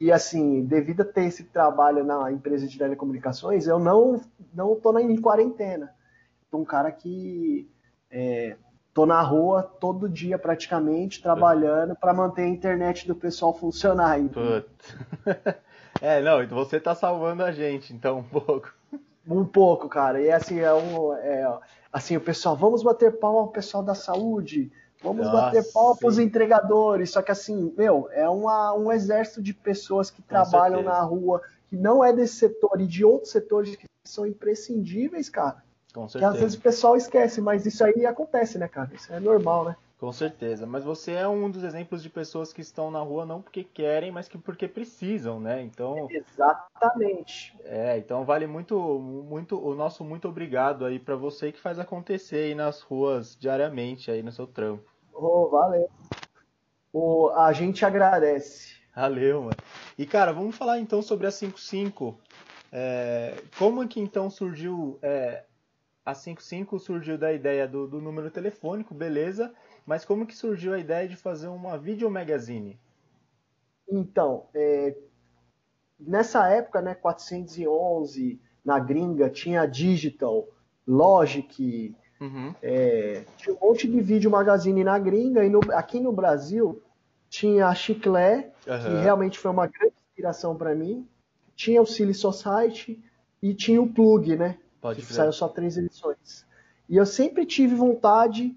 E 0.00 0.10
assim, 0.10 0.64
devido 0.64 1.02
a 1.02 1.04
ter 1.04 1.26
esse 1.26 1.44
trabalho 1.44 2.02
na 2.02 2.32
empresa 2.32 2.66
de 2.66 2.76
telecomunicações, 2.76 3.68
eu 3.68 3.78
não 3.78 4.20
não 4.52 4.74
tô 4.74 4.98
em 4.98 5.16
quarentena. 5.20 5.94
Tô 6.50 6.58
um 6.58 6.64
cara 6.64 6.90
que 6.90 7.70
é, 8.10 8.56
tô 8.92 9.06
na 9.06 9.22
rua 9.22 9.62
todo 9.62 10.08
dia 10.08 10.36
praticamente 10.36 11.22
trabalhando 11.22 11.94
para 11.94 12.12
manter 12.12 12.42
a 12.42 12.48
internet 12.48 13.06
do 13.06 13.14
pessoal 13.14 13.54
funcionar. 13.54 14.10
Aí. 14.10 14.28
É, 15.98 16.20
não, 16.20 16.42
então 16.42 16.58
você 16.58 16.78
tá 16.78 16.94
salvando 16.94 17.42
a 17.42 17.50
gente, 17.50 17.94
então 17.94 18.18
um 18.18 18.22
pouco. 18.22 18.70
Um 19.28 19.44
pouco, 19.44 19.88
cara. 19.88 20.20
E 20.20 20.30
assim, 20.30 20.60
é 20.60 20.72
um, 20.72 21.12
é, 21.14 21.58
assim, 21.92 22.16
o 22.16 22.20
pessoal, 22.20 22.56
vamos 22.56 22.82
bater 22.82 23.18
pau 23.18 23.38
ao 23.38 23.48
pessoal 23.48 23.82
da 23.82 23.94
saúde, 23.94 24.70
vamos 25.02 25.26
Nossa, 25.26 25.42
bater 25.42 25.72
pau 25.72 25.96
para 25.96 26.08
os 26.08 26.18
entregadores. 26.18 27.10
Só 27.10 27.22
que 27.22 27.32
assim, 27.32 27.72
meu, 27.76 28.08
é 28.12 28.28
uma, 28.28 28.74
um 28.74 28.92
exército 28.92 29.42
de 29.42 29.52
pessoas 29.52 30.10
que 30.10 30.22
Com 30.22 30.28
trabalham 30.28 30.78
certeza. 30.78 30.96
na 30.96 31.00
rua, 31.00 31.42
que 31.68 31.76
não 31.76 32.04
é 32.04 32.12
desse 32.12 32.34
setor 32.36 32.80
e 32.80 32.86
de 32.86 33.04
outros 33.04 33.32
setores 33.32 33.74
que 33.74 33.86
são 34.04 34.26
imprescindíveis, 34.26 35.28
cara. 35.28 35.62
Com 35.92 36.08
certeza. 36.08 36.18
Que 36.18 36.36
às 36.36 36.40
vezes 36.40 36.56
o 36.56 36.60
pessoal 36.60 36.96
esquece, 36.96 37.40
mas 37.40 37.66
isso 37.66 37.84
aí 37.84 38.06
acontece, 38.06 38.58
né, 38.58 38.68
cara? 38.68 38.90
Isso 38.94 39.12
é 39.12 39.18
normal, 39.18 39.64
né? 39.64 39.76
Com 39.98 40.12
certeza. 40.12 40.66
Mas 40.66 40.84
você 40.84 41.12
é 41.12 41.26
um 41.26 41.50
dos 41.50 41.64
exemplos 41.64 42.02
de 42.02 42.10
pessoas 42.10 42.52
que 42.52 42.60
estão 42.60 42.90
na 42.90 43.00
rua 43.00 43.24
não 43.24 43.40
porque 43.40 43.64
querem, 43.64 44.12
mas 44.12 44.28
que 44.28 44.36
porque 44.36 44.68
precisam, 44.68 45.40
né? 45.40 45.62
Então. 45.62 46.06
Exatamente. 46.10 47.56
É, 47.64 47.96
então 47.96 48.24
vale 48.24 48.46
muito, 48.46 48.78
muito 48.78 49.58
o 49.58 49.74
nosso 49.74 50.04
muito 50.04 50.28
obrigado 50.28 50.84
aí 50.84 50.98
para 50.98 51.16
você 51.16 51.50
que 51.50 51.60
faz 51.60 51.78
acontecer 51.78 52.48
aí 52.48 52.54
nas 52.54 52.82
ruas 52.82 53.36
diariamente 53.36 54.10
aí 54.10 54.22
no 54.22 54.30
seu 54.30 54.46
trampo. 54.46 54.84
Oh, 55.14 55.48
valeu. 55.48 55.88
O, 56.92 57.30
a 57.30 57.52
gente 57.52 57.84
agradece. 57.84 58.76
Valeu, 58.94 59.42
mano. 59.42 59.56
E 59.96 60.04
cara, 60.04 60.32
vamos 60.32 60.56
falar 60.56 60.78
então 60.78 61.00
sobre 61.00 61.26
a 61.26 61.30
55. 61.30 62.18
É, 62.70 63.34
como 63.58 63.82
é 63.82 63.86
que 63.86 64.00
então 64.00 64.28
surgiu 64.28 64.98
é, 65.00 65.44
a 66.06 66.14
55 66.14 66.78
surgiu 66.78 67.18
da 67.18 67.32
ideia 67.32 67.66
do, 67.66 67.88
do, 67.88 68.00
número 68.00 68.30
telefônico, 68.30 68.94
beleza, 68.94 69.52
mas 69.86 70.04
como 70.04 70.26
que 70.26 70.36
surgiu 70.36 70.74
a 70.74 70.78
ideia 70.78 71.08
de 71.08 71.16
fazer 71.16 71.46
uma 71.46 71.78
video 71.78 72.10
magazine? 72.10 72.78
Então, 73.88 74.46
é, 74.52 74.96
nessa 75.98 76.48
época, 76.48 76.82
né, 76.82 76.94
411, 76.94 78.40
na 78.64 78.80
gringa, 78.80 79.30
tinha 79.30 79.64
Digital, 79.64 80.48
Logic, 80.86 81.94
uhum. 82.20 82.54
é, 82.60 83.24
tinha 83.36 83.54
um 83.54 83.58
monte 83.60 83.88
de 83.88 84.00
vídeo 84.00 84.30
magazine 84.30 84.82
na 84.82 84.98
gringa, 84.98 85.44
e 85.44 85.48
no, 85.48 85.60
aqui 85.72 86.00
no 86.00 86.12
Brasil 86.12 86.82
tinha 87.28 87.68
a 87.68 87.74
Chiclé, 87.74 88.52
uhum. 88.66 88.78
que 88.78 89.02
realmente 89.02 89.38
foi 89.38 89.52
uma 89.52 89.68
grande 89.68 89.94
inspiração 90.08 90.56
para 90.56 90.74
mim, 90.74 91.06
tinha 91.54 91.80
o 91.80 91.86
Silly 91.86 92.14
Society 92.14 93.02
e 93.40 93.54
tinha 93.54 93.80
o 93.80 93.88
Plug, 93.88 94.36
né? 94.36 94.58
Pode 94.80 95.02
que 95.02 95.12
saiu 95.12 95.32
só 95.32 95.48
três 95.48 95.76
edições. 95.76 96.44
E 96.88 96.96
eu 96.96 97.06
sempre 97.06 97.46
tive 97.46 97.74
vontade 97.74 98.56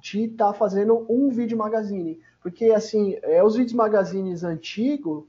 de 0.00 0.24
estar 0.24 0.48
tá 0.48 0.52
fazendo 0.52 1.06
um 1.08 1.28
vídeo 1.28 1.56
magazine. 1.56 2.20
Porque, 2.42 2.66
assim, 2.66 3.16
é, 3.22 3.42
os 3.42 3.56
vídeos 3.56 3.74
magazines 3.74 4.42
antigos, 4.42 5.24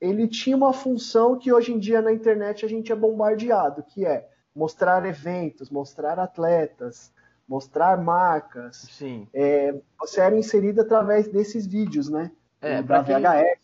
ele 0.00 0.28
tinha 0.28 0.56
uma 0.56 0.72
função 0.72 1.38
que 1.38 1.52
hoje 1.52 1.72
em 1.72 1.78
dia 1.78 2.00
na 2.00 2.12
internet 2.12 2.64
a 2.64 2.68
gente 2.68 2.92
é 2.92 2.96
bombardeado, 2.96 3.82
que 3.82 4.04
é 4.04 4.28
mostrar 4.54 5.04
eventos, 5.06 5.70
mostrar 5.70 6.18
atletas, 6.18 7.12
mostrar 7.48 7.96
marcas. 7.96 8.76
Sim. 8.76 9.26
É, 9.32 9.74
você 9.98 10.20
era 10.20 10.36
inserido 10.36 10.80
através 10.80 11.28
desses 11.28 11.66
vídeos, 11.66 12.08
né? 12.08 12.30
É, 12.60 12.82
da 12.82 13.00
VHS, 13.00 13.58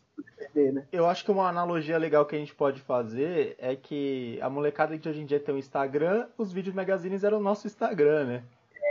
né? 0.73 0.87
Eu 0.91 1.07
acho 1.07 1.25
que 1.25 1.31
uma 1.31 1.49
analogia 1.49 1.99
legal 1.99 2.25
que 2.25 2.35
a 2.35 2.39
gente 2.39 2.55
pode 2.55 2.81
fazer 2.81 3.55
é 3.59 3.77
que 3.77 4.39
a 4.41 4.49
molecada 4.49 4.97
de 4.97 5.09
hoje 5.09 5.21
em 5.21 5.27
dia 5.27 5.39
tem 5.39 5.55
o 5.55 5.59
Instagram, 5.59 6.27
os 6.39 6.53
vídeos 6.53 6.75
magazines 6.75 7.23
eram 7.23 7.39
o 7.39 7.43
nosso 7.43 7.67
Instagram, 7.67 8.25
né? 8.25 8.43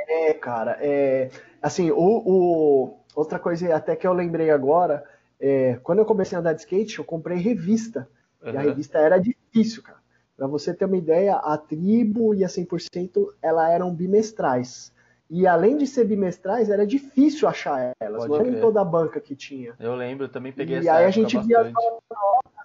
É, 0.07 0.33
cara, 0.33 0.77
é, 0.79 1.29
assim, 1.61 1.91
o, 1.91 1.97
o, 1.97 2.99
outra 3.15 3.39
coisa 3.39 3.75
até 3.75 3.95
que 3.95 4.05
eu 4.05 4.13
lembrei 4.13 4.49
agora, 4.49 5.03
é, 5.39 5.79
quando 5.83 5.99
eu 5.99 6.05
comecei 6.05 6.35
a 6.35 6.39
andar 6.39 6.53
de 6.53 6.61
skate, 6.61 6.99
eu 6.99 7.05
comprei 7.05 7.37
revista, 7.37 8.07
uhum. 8.43 8.53
e 8.53 8.57
a 8.57 8.61
revista 8.61 8.97
era 8.99 9.17
difícil, 9.17 9.83
cara. 9.83 9.99
Pra 10.37 10.47
você 10.47 10.73
ter 10.73 10.85
uma 10.85 10.97
ideia, 10.97 11.35
a 11.35 11.57
tribo 11.57 12.35
e 12.35 12.43
a 12.43 12.47
100% 12.47 13.33
ela 13.41 13.71
eram 13.71 13.93
bimestrais. 13.93 14.93
E 15.29 15.47
além 15.47 15.77
de 15.77 15.87
ser 15.87 16.05
bimestrais, 16.05 16.69
era 16.69 16.85
difícil 16.85 17.47
achar 17.47 17.93
elas. 17.99 18.27
Pode 18.27 18.29
não 18.29 18.39
era 18.39 18.57
em 18.57 18.61
toda 18.61 18.81
a 18.81 18.85
banca 18.85 19.19
que 19.19 19.35
tinha. 19.35 19.73
Eu 19.79 19.95
lembro, 19.95 20.25
eu 20.25 20.29
também 20.29 20.51
peguei 20.51 20.75
e 20.75 20.79
essa 20.79 20.85
E 20.85 20.89
aí 20.89 21.05
a 21.05 21.09
gente 21.09 21.35
bastante. 21.35 21.47
via 21.47 21.61
as 21.61 21.71
manobras. 21.71 22.55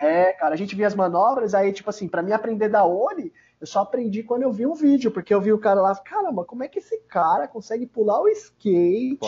É, 0.00 0.32
cara, 0.32 0.54
a 0.54 0.56
gente 0.56 0.74
via 0.74 0.86
as 0.86 0.94
manobras, 0.94 1.54
aí, 1.54 1.72
tipo 1.72 1.90
assim, 1.90 2.08
para 2.08 2.22
mim 2.22 2.32
aprender 2.32 2.70
da 2.70 2.84
Oli, 2.86 3.32
eu 3.60 3.66
só 3.66 3.80
aprendi 3.80 4.22
quando 4.22 4.42
eu 4.42 4.52
vi 4.52 4.66
um 4.66 4.74
vídeo, 4.74 5.10
porque 5.10 5.34
eu 5.34 5.40
vi 5.40 5.52
o 5.52 5.58
cara 5.58 5.82
lá, 5.82 5.94
caramba, 5.96 6.44
como 6.44 6.64
é 6.64 6.68
que 6.68 6.78
esse 6.78 6.98
cara 7.08 7.46
consegue 7.46 7.86
pular 7.86 8.20
o 8.20 8.28
skate 8.28 9.18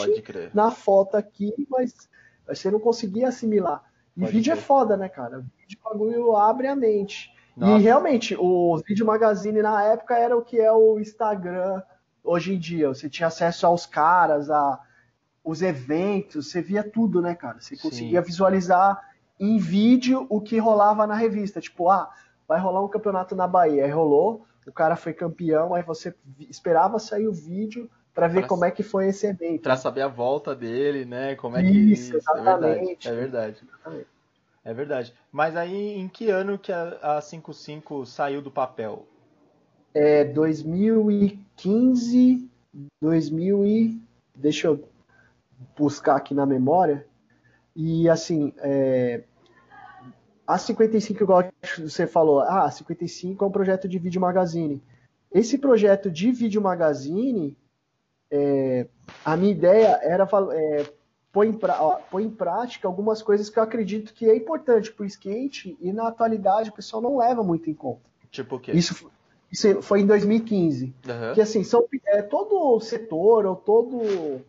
na 0.54 0.70
foto 0.70 1.16
aqui, 1.16 1.52
mas 1.68 2.08
você 2.48 2.70
não 2.70 2.80
conseguia 2.80 3.28
assimilar. 3.28 3.84
E 4.16 4.20
Pode 4.20 4.32
vídeo 4.32 4.52
é 4.52 4.54
crer. 4.54 4.62
é 4.62 4.66
foda, 4.66 4.96
né, 4.96 5.08
cara? 5.08 5.40
O 5.40 5.44
vídeo 5.58 5.78
bagulho 5.84 6.36
abre 6.36 6.66
a 6.66 6.74
mente. 6.74 7.30
Nossa. 7.56 7.78
E 7.78 7.82
realmente, 7.82 8.34
o 8.38 8.78
vídeo 8.86 9.04
magazine 9.04 9.60
na 9.60 9.84
época 9.84 10.16
era 10.16 10.36
o 10.36 10.42
que 10.42 10.58
é 10.58 10.72
o 10.72 10.98
Instagram 10.98 11.82
hoje 12.24 12.54
em 12.54 12.58
dia. 12.58 12.88
Você 12.88 13.10
tinha 13.10 13.26
acesso 13.26 13.66
aos 13.66 13.84
caras, 13.84 14.50
a 14.50 14.80
os 15.44 15.60
eventos, 15.60 16.50
você 16.50 16.62
via 16.62 16.84
tudo, 16.84 17.20
né, 17.20 17.34
cara? 17.34 17.60
Você 17.60 17.76
conseguia 17.76 18.20
Sim. 18.20 18.26
visualizar 18.26 19.02
em 19.40 19.58
vídeo 19.58 20.24
o 20.30 20.40
que 20.40 20.56
rolava 20.58 21.06
na 21.06 21.14
revista. 21.14 21.60
Tipo, 21.60 21.90
ah, 21.90 22.08
vai 22.46 22.61
rolar 22.61 22.84
um 22.84 22.88
campeonato 22.88 23.34
na 23.34 23.46
Bahia. 23.46 23.84
Aí 23.84 23.90
rolou, 23.90 24.44
o 24.66 24.72
cara 24.72 24.96
foi 24.96 25.12
campeão, 25.12 25.75
aí 25.75 25.82
você 25.82 26.14
esperava 26.38 26.99
sair 26.99 27.26
o 27.26 27.32
vídeo 27.32 27.90
para 28.14 28.28
ver 28.28 28.40
pra, 28.40 28.49
como 28.49 28.64
é 28.64 28.70
que 28.70 28.82
foi 28.82 29.08
esse 29.08 29.26
evento. 29.26 29.62
Para 29.62 29.76
saber 29.76 30.02
a 30.02 30.08
volta 30.08 30.54
dele, 30.54 31.04
né? 31.04 31.34
Como 31.37 31.56
é 31.56 31.62
que 31.62 31.70
isso, 31.70 32.16
exatamente. 32.16 33.08
É 33.08 33.14
verdade. 33.14 33.62
É 33.84 33.90
verdade. 33.90 34.06
É 34.64 34.75
verdade. 34.75 35.14
Mas 35.30 35.56
aí 35.56 35.99
em 35.99 36.08
que 36.08 36.30
ano 36.30 36.58
que 36.58 36.72
a, 36.72 37.16
a 37.16 37.20
55 37.20 38.06
saiu 38.06 38.40
do 38.40 38.50
papel? 38.50 39.06
é 39.94 40.25
2015, 40.25 42.50
2000 43.00 43.64
e 43.66 44.02
deixa 44.34 44.66
eu 44.68 44.88
buscar 45.76 46.16
aqui 46.16 46.34
na 46.34 46.46
memória. 46.46 47.06
E 47.75 48.08
assim, 48.08 48.52
é, 48.58 49.22
a 50.46 50.58
55, 50.58 51.22
igual 51.22 51.44
você 51.78 52.06
falou, 52.06 52.40
ah, 52.40 52.64
a 52.64 52.70
55 52.70 53.44
é 53.44 53.49
um 53.49 53.50
projeto 53.50 53.88
de 53.88 53.99
vídeo 53.99 54.20
magazine. 54.20 54.82
Esse 55.32 55.56
projeto 55.56 56.11
de 56.11 56.30
vídeo 56.30 56.61
magazine, 56.61 57.56
é, 58.30 58.87
a 59.25 59.37
minha 59.37 59.52
ideia 59.52 59.99
era 60.02 60.28
é, 60.52 60.87
pôr, 61.32 61.46
em 61.46 61.52
pra, 61.52 61.82
ó, 61.82 61.94
pôr 62.11 62.20
em 62.20 62.30
prática 62.30 62.87
algumas 62.87 63.22
coisas 63.22 63.49
que 63.49 63.58
eu 63.58 63.62
acredito 63.62 64.12
que 64.12 64.28
é 64.28 64.37
importante 64.37 64.92
para 64.92 65.04
o 65.04 65.06
skate 65.06 65.76
e 65.80 65.92
na 65.92 66.08
atualidade 66.08 66.70
o 66.70 66.75
pessoal 66.75 67.02
não 67.02 67.16
leva 67.16 67.42
muito 67.42 67.70
em 67.70 67.75
conta. 67.75 68.02
Tipo 68.30 68.56
o 68.56 68.61
quê? 68.61 68.72
Isso, 68.72 69.11
isso 69.50 69.80
foi 69.82 70.00
em 70.00 70.06
2015. 70.06 70.87
Uhum. 70.87 71.34
Que 71.34 71.40
assim, 71.40 71.64
são, 71.64 71.87
é, 72.06 72.20
todo 72.20 72.78
setor 72.80 73.46
ou 73.46 73.56
todo, 73.56 74.40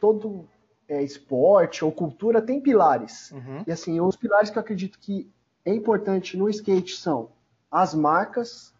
todo 0.00 0.46
é, 0.88 1.02
esporte 1.02 1.84
ou 1.84 1.92
cultura 1.92 2.42
tem 2.42 2.60
pilares. 2.60 3.30
Uhum. 3.32 3.64
E 3.66 3.72
assim, 3.72 4.00
os 4.00 4.16
pilares 4.16 4.50
que 4.50 4.58
eu 4.58 4.60
acredito 4.62 4.98
que 4.98 5.30
é 5.66 5.74
importante 5.74 6.36
no 6.36 6.48
skate 6.48 6.96
são 6.96 7.28
as 7.70 7.92
marcas, 7.92 8.72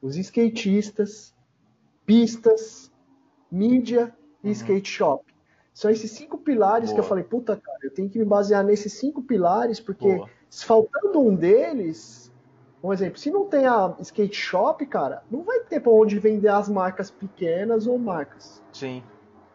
os 0.00 0.16
skatistas, 0.16 1.34
pistas, 2.04 2.92
mídia 3.50 4.14
e 4.44 4.48
uhum. 4.48 4.52
skate 4.52 4.88
shop. 4.88 5.24
São 5.72 5.90
esses 5.90 6.10
cinco 6.10 6.38
pilares 6.38 6.90
Boa. 6.90 6.94
que 6.94 7.00
eu 7.00 7.08
falei, 7.08 7.24
puta 7.24 7.56
cara, 7.56 7.78
eu 7.82 7.92
tenho 7.92 8.10
que 8.10 8.18
me 8.18 8.24
basear 8.24 8.62
nesses 8.62 8.92
cinco 8.92 9.22
pilares, 9.22 9.80
porque 9.80 10.16
Boa. 10.16 10.28
faltando 10.50 11.20
um 11.20 11.34
deles, 11.34 12.32
um 12.82 12.92
exemplo, 12.92 13.18
se 13.18 13.30
não 13.30 13.46
tem 13.46 13.66
a 13.66 13.96
skate 14.00 14.36
shop, 14.36 14.84
cara, 14.86 15.22
não 15.30 15.42
vai 15.42 15.60
ter 15.60 15.80
para 15.80 15.92
onde 15.92 16.18
vender 16.18 16.48
as 16.48 16.68
marcas 16.68 17.10
pequenas 17.10 17.86
ou 17.86 17.98
marcas. 17.98 18.62
Sim. 18.70 19.02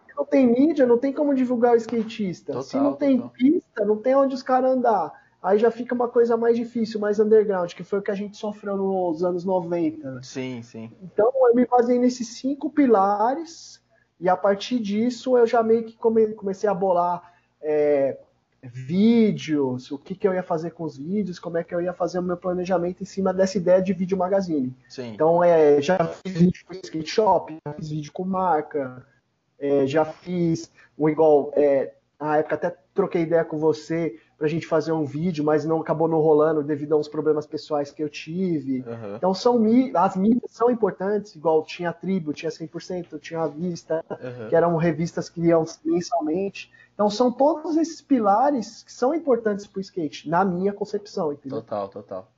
Se 0.08 0.16
não 0.18 0.26
tem 0.26 0.48
mídia, 0.48 0.88
não 0.88 0.98
tem 0.98 1.14
como 1.14 1.36
divulgar 1.36 1.74
o 1.74 1.78
skatista. 1.78 2.54
Total, 2.54 2.64
se 2.64 2.78
não 2.78 2.94
tem 2.94 3.18
total. 3.18 3.30
pista, 3.32 3.86
não 3.86 3.98
tem 3.98 4.16
onde 4.16 4.34
os 4.34 4.44
caras 4.44 4.72
andar. 4.72 5.21
Aí 5.42 5.58
já 5.58 5.72
fica 5.72 5.96
uma 5.96 6.08
coisa 6.08 6.38
mais 6.38 6.56
difícil, 6.56 7.00
mais 7.00 7.20
underground, 7.20 7.74
que 7.74 7.84
foi 7.84 8.00
o 8.00 8.02
que 8.02 8.12
a 8.12 8.16
gente 8.16 8.38
sofreu 8.38 8.78
nos 8.78 9.24
anos 9.24 9.44
90. 9.44 10.12
Né? 10.12 10.22
Sim, 10.24 10.62
sim. 10.62 10.92
Então 11.02 11.32
eu 11.48 11.56
me 11.56 11.66
baseei 11.66 11.98
nesses 11.98 12.28
cinco 12.28 12.70
pilares 12.70 13.82
e 14.20 14.30
a 14.30 14.38
partir 14.38 14.80
disso 14.80 15.36
eu 15.36 15.48
já 15.48 15.64
meio 15.64 15.84
que 15.84 15.98
comecei 15.98 16.70
a 16.70 16.74
bolar 16.74 17.34
é, 17.60 18.20
vídeos, 18.62 19.92
o 19.92 19.98
que, 19.98 20.14
que 20.14 20.28
eu 20.28 20.34
ia 20.34 20.44
fazer 20.44 20.72
com 20.72 20.84
os 20.84 20.96
vídeos, 20.96 21.40
como 21.40 21.58
é 21.58 21.64
que 21.64 21.74
eu 21.74 21.82
ia 21.82 21.94
fazer 21.94 22.20
o 22.20 22.24
meu 22.24 22.38
planejamento 22.38 23.02
em 23.02 23.06
cima 23.06 23.34
dessa 23.34 23.58
ideia 23.58 23.82
de 23.82 23.94
vídeo 23.94 24.16
magazine. 24.16 24.76
Sim. 24.88 25.14
Então, 25.14 25.44
é, 25.44 25.82
já 25.82 25.98
fiz 26.06 26.34
vídeo 26.34 26.66
com 26.68 26.74
skate 26.74 27.10
shop, 27.10 27.58
já 27.66 27.74
fiz 27.74 27.90
vídeo 27.90 28.12
com 28.12 28.24
marca, 28.24 29.04
é, 29.60 29.88
já 29.88 30.06
fiz 30.06 30.72
o 30.96 31.10
igual. 31.10 31.52
É, 31.56 31.94
na 32.20 32.38
época 32.38 32.56
até 32.56 32.78
troquei 32.94 33.24
ideia 33.24 33.44
com 33.44 33.58
você 33.58 34.20
pra 34.42 34.48
gente 34.48 34.66
fazer 34.66 34.92
um 34.92 35.06
vídeo, 35.06 35.44
mas 35.44 35.66
não 35.66 35.80
acabou 35.82 36.08
não 36.08 36.20
rolando 36.20 36.64
devido 36.64 36.94
a 36.94 36.98
uns 36.98 37.08
problemas 37.08 37.46
pessoais 37.46 37.92
que 37.92 38.02
eu 38.02 38.10
tive. 38.10 38.80
Uhum. 38.80 39.16
Então 39.16 39.36
são 39.36 39.64
as 39.94 40.16
mídias 40.16 40.50
são 40.50 40.72
importantes, 40.72 41.36
igual 41.36 41.64
tinha 41.64 41.92
a 41.92 41.94
Tribo, 41.94 42.34
tinha 42.34 42.52
100%, 42.52 43.20
tinha 43.20 43.42
a 43.42 43.48
Vista, 43.48 44.04
uhum. 44.10 44.50
que 44.50 44.56
eram 44.56 44.76
revistas 44.78 45.30
que 45.30 45.42
iam 45.42 45.64
mensalmente. 45.86 46.72
Então 46.96 47.08
são 47.08 47.32
todos 47.32 47.78
esses 47.78 48.02
pilares 48.02 48.82
que 48.82 48.92
são 48.92 49.14
importantes 49.14 49.68
pro 49.68 49.80
skate, 49.80 50.28
na 50.28 50.44
minha 50.44 50.74
concepção, 50.74 51.32
entendeu? 51.32 51.62
Total, 51.62 51.88
total. 51.90 52.32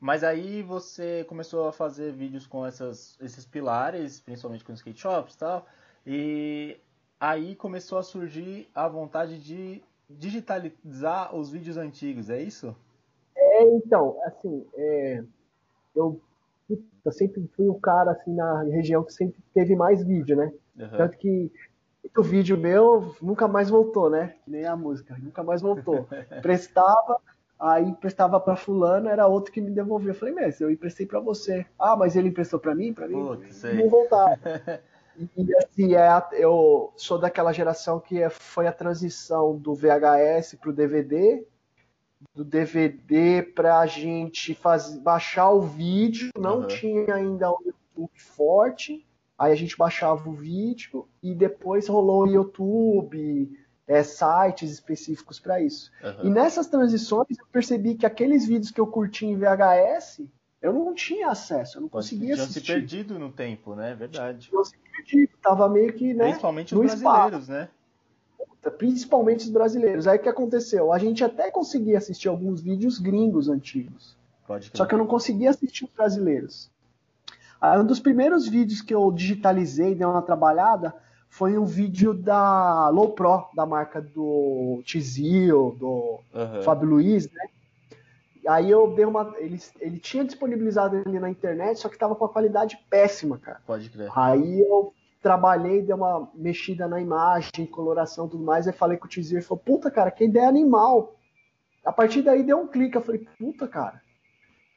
Mas 0.00 0.24
aí 0.24 0.64
você 0.64 1.22
começou 1.28 1.68
a 1.68 1.72
fazer 1.72 2.10
vídeos 2.10 2.44
com 2.44 2.66
essas, 2.66 3.16
esses 3.20 3.46
pilares, 3.46 4.18
principalmente 4.18 4.64
com 4.64 4.72
skate 4.72 5.00
shops 5.00 5.34
e 5.34 5.38
tal, 5.38 5.64
e 6.04 6.76
aí 7.20 7.54
começou 7.54 7.98
a 7.98 8.02
surgir 8.02 8.68
a 8.74 8.88
vontade 8.88 9.38
de 9.38 9.80
digitalizar 10.18 11.34
os 11.34 11.50
vídeos 11.50 11.76
antigos, 11.76 12.30
é 12.30 12.40
isso? 12.40 12.74
É, 13.36 13.64
então, 13.76 14.16
assim, 14.24 14.66
é, 14.74 15.22
eu, 15.94 16.20
eu, 17.04 17.12
sempre 17.12 17.48
fui 17.54 17.68
o 17.68 17.74
cara 17.74 18.12
assim 18.12 18.34
na 18.34 18.62
região 18.62 19.02
que 19.02 19.12
sempre 19.12 19.40
teve 19.54 19.76
mais 19.76 20.02
vídeo, 20.02 20.36
né? 20.36 20.52
Uhum. 20.78 20.88
Tanto 20.96 21.16
que 21.16 21.50
o 22.16 22.22
vídeo 22.22 22.56
meu 22.56 23.14
nunca 23.20 23.46
mais 23.46 23.70
voltou, 23.70 24.10
né? 24.10 24.34
Que 24.44 24.50
nem 24.50 24.64
a 24.64 24.76
música, 24.76 25.16
nunca 25.18 25.42
mais 25.42 25.62
voltou. 25.62 26.06
Prestava, 26.42 27.18
aí 27.58 27.84
emprestava 27.84 28.40
para 28.40 28.56
fulano, 28.56 29.08
era 29.08 29.26
outro 29.26 29.52
que 29.52 29.60
me 29.60 29.70
devolveu. 29.70 30.10
Eu 30.10 30.18
falei, 30.18 30.34
mas 30.34 30.60
eu 30.60 30.70
emprestei 30.70 31.06
para 31.06 31.20
você. 31.20 31.66
Ah, 31.78 31.96
mas 31.96 32.16
ele 32.16 32.28
emprestou 32.28 32.58
para 32.58 32.74
mim, 32.74 32.92
para 32.92 33.08
mim, 33.08 33.24
Putz, 33.24 33.62
não 33.62 33.88
voltava. 33.88 34.38
E 35.36 35.56
assim, 35.56 35.94
é, 35.94 36.08
eu 36.32 36.92
sou 36.96 37.18
daquela 37.18 37.52
geração 37.52 38.00
que 38.00 38.22
é, 38.22 38.30
foi 38.30 38.66
a 38.66 38.72
transição 38.72 39.56
do 39.56 39.74
VHS 39.74 40.54
para 40.60 40.70
o 40.70 40.72
DVD, 40.72 41.44
do 42.34 42.44
DVD 42.44 43.42
para 43.42 43.80
a 43.80 43.86
gente 43.86 44.54
faz, 44.54 44.96
baixar 44.96 45.50
o 45.50 45.62
vídeo, 45.62 46.30
não 46.38 46.60
uhum. 46.60 46.66
tinha 46.66 47.14
ainda 47.14 47.50
o 47.50 47.58
YouTube 47.64 48.18
forte, 48.18 49.06
aí 49.38 49.52
a 49.52 49.56
gente 49.56 49.76
baixava 49.76 50.28
o 50.28 50.32
vídeo 50.32 51.08
e 51.22 51.34
depois 51.34 51.88
rolou 51.88 52.24
o 52.24 52.30
YouTube, 52.30 53.50
é, 53.86 54.02
sites 54.02 54.70
específicos 54.70 55.40
para 55.40 55.60
isso. 55.60 55.90
Uhum. 56.02 56.26
E 56.26 56.30
nessas 56.30 56.68
transições 56.68 57.38
eu 57.38 57.46
percebi 57.50 57.96
que 57.96 58.06
aqueles 58.06 58.46
vídeos 58.46 58.70
que 58.70 58.80
eu 58.80 58.86
curti 58.86 59.26
em 59.26 59.36
VHS, 59.36 60.22
eu 60.60 60.72
não 60.72 60.94
tinha 60.94 61.30
acesso, 61.30 61.78
eu 61.78 61.82
não 61.82 61.88
conseguia 61.88 62.34
Tinha 62.34 62.44
assistir. 62.44 62.60
se 62.60 62.66
perdido 62.66 63.18
no 63.18 63.32
tempo, 63.32 63.74
né? 63.74 63.94
Verdade. 63.94 64.48
Tinha 64.48 64.64
se 64.64 64.76
perdido, 64.76 65.32
tava 65.42 65.68
meio 65.68 65.92
que, 65.92 66.12
né? 66.12 66.24
Principalmente 66.24 66.74
os 66.74 66.80
brasileiros, 66.80 67.42
espaço. 67.42 67.50
né? 67.50 67.68
Principalmente 68.76 69.44
os 69.44 69.50
brasileiros. 69.50 70.06
Aí 70.06 70.18
o 70.18 70.22
que 70.22 70.28
aconteceu? 70.28 70.92
A 70.92 70.98
gente 70.98 71.24
até 71.24 71.50
conseguia 71.50 71.96
assistir 71.96 72.28
alguns 72.28 72.60
vídeos 72.60 72.98
gringos 72.98 73.48
antigos. 73.48 74.16
Pode 74.46 74.70
só 74.74 74.84
que 74.84 74.94
eu 74.94 74.98
não 74.98 75.06
conseguia 75.06 75.48
assistir 75.48 75.84
os 75.84 75.90
brasileiros. 75.90 76.70
Aí, 77.60 77.78
um 77.78 77.86
dos 77.86 78.00
primeiros 78.00 78.48
vídeos 78.48 78.82
que 78.82 78.94
eu 78.94 79.10
digitalizei, 79.12 79.94
dei 79.94 80.06
uma 80.06 80.22
trabalhada, 80.22 80.94
foi 81.28 81.56
um 81.56 81.64
vídeo 81.64 82.12
da 82.12 82.88
Low 82.88 83.12
Pro, 83.12 83.48
da 83.54 83.64
marca 83.64 84.00
do 84.00 84.82
Tizio, 84.84 85.76
do 85.78 86.20
uhum. 86.34 86.62
Fábio 86.62 86.88
Luiz, 86.88 87.30
né? 87.30 87.44
Aí 88.46 88.70
eu 88.70 88.94
dei 88.94 89.04
uma. 89.04 89.34
Ele, 89.38 89.58
ele 89.80 89.98
tinha 89.98 90.24
disponibilizado 90.24 90.96
ele 90.96 91.18
na 91.18 91.30
internet, 91.30 91.78
só 91.78 91.88
que 91.88 91.98
tava 91.98 92.14
com 92.14 92.24
a 92.24 92.28
qualidade 92.28 92.78
péssima, 92.88 93.38
cara. 93.38 93.60
Pode 93.66 93.88
crer. 93.90 94.10
Aí 94.14 94.60
eu 94.60 94.92
trabalhei, 95.22 95.82
dei 95.82 95.94
uma 95.94 96.30
mexida 96.34 96.88
na 96.88 97.00
imagem, 97.00 97.66
coloração 97.66 98.28
tudo 98.28 98.42
mais, 98.42 98.66
aí 98.66 98.72
falei 98.72 98.96
com 98.96 99.06
o 99.06 99.08
Tizir, 99.08 99.38
ele 99.38 99.46
falou, 99.46 99.62
puta, 99.62 99.90
cara, 99.90 100.10
que 100.10 100.24
ideia 100.24 100.48
animal. 100.48 101.14
A 101.84 101.92
partir 101.92 102.22
daí 102.22 102.42
deu 102.42 102.58
um 102.58 102.66
clique, 102.66 102.96
eu 102.96 103.02
falei, 103.02 103.26
puta, 103.38 103.68
cara, 103.68 104.00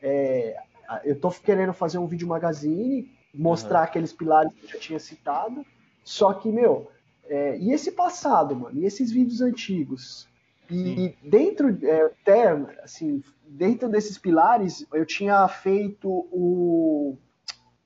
é, 0.02 0.58
eu 1.04 1.20
tô 1.20 1.32
querendo 1.32 1.74
fazer 1.74 1.98
um 1.98 2.08
vídeo 2.08 2.28
magazine, 2.28 3.10
mostrar 3.34 3.80
uhum. 3.80 3.86
aqueles 3.86 4.14
pilares 4.14 4.54
que 4.54 4.66
eu 4.66 4.70
já 4.70 4.80
tinha 4.80 5.00
citado, 5.00 5.66
só 6.04 6.34
que, 6.34 6.52
meu, 6.52 6.92
é, 7.26 7.58
e 7.58 7.72
esse 7.72 7.92
passado, 7.92 8.56
mano, 8.56 8.78
e 8.78 8.86
esses 8.86 9.12
vídeos 9.12 9.42
antigos? 9.42 10.28
E 10.70 11.16
dentro, 11.24 11.78
é, 11.86 12.06
até, 12.06 12.52
assim, 12.84 13.24
dentro 13.46 13.90
desses 13.90 14.18
pilares, 14.18 14.86
eu 14.94 15.06
tinha 15.06 15.48
feito 15.48 16.10
o, 16.10 17.18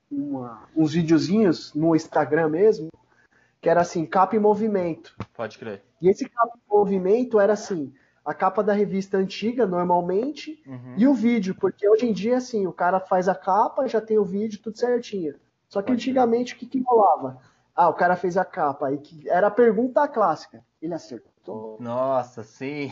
uma, 0.10 0.68
uns 0.76 0.94
videozinhos 0.94 1.74
no 1.74 1.96
Instagram 1.96 2.50
mesmo, 2.50 2.90
que 3.62 3.70
era 3.70 3.82
assim, 3.82 4.06
capa 4.06 4.36
em 4.36 4.40
movimento. 4.40 5.16
Pode 5.36 5.58
crer. 5.58 5.84
E 6.02 6.10
esse 6.10 6.28
capa 6.30 6.58
em 6.58 6.76
movimento 6.76 7.40
era 7.40 7.54
assim, 7.54 7.94
a 8.24 8.34
capa 8.34 8.64
da 8.64 8.74
revista 8.74 9.18
antiga, 9.18 9.66
normalmente, 9.66 10.62
uhum. 10.68 10.96
e 10.98 11.08
o 11.08 11.14
vídeo, 11.14 11.56
porque 11.56 11.88
hoje 11.88 12.06
em 12.06 12.14
dia, 12.14 12.38
assim, 12.38 12.68
o 12.68 12.74
cara 12.74 13.00
faz 13.00 13.28
a 13.28 13.36
capa, 13.36 13.88
já 13.88 14.02
tem 14.02 14.18
o 14.18 14.26
vídeo, 14.26 14.62
tudo 14.62 14.78
certinho. 14.78 15.36
Só 15.70 15.82
que 15.82 15.88
Pode 15.88 16.02
antigamente, 16.02 16.54
o 16.54 16.58
que, 16.58 16.66
que 16.66 16.82
rolava? 16.82 17.42
Ah, 17.76 17.90
o 17.90 17.94
cara 17.94 18.16
fez 18.16 18.38
a 18.38 18.46
capa, 18.46 18.92
e 18.92 18.98
que 18.98 19.30
era 19.30 19.48
a 19.48 19.52
pergunta 19.52 20.08
clássica. 20.08 20.64
Ele 20.82 20.94
acertou? 20.94 21.32
Nossa, 21.80 22.44
sim. 22.44 22.92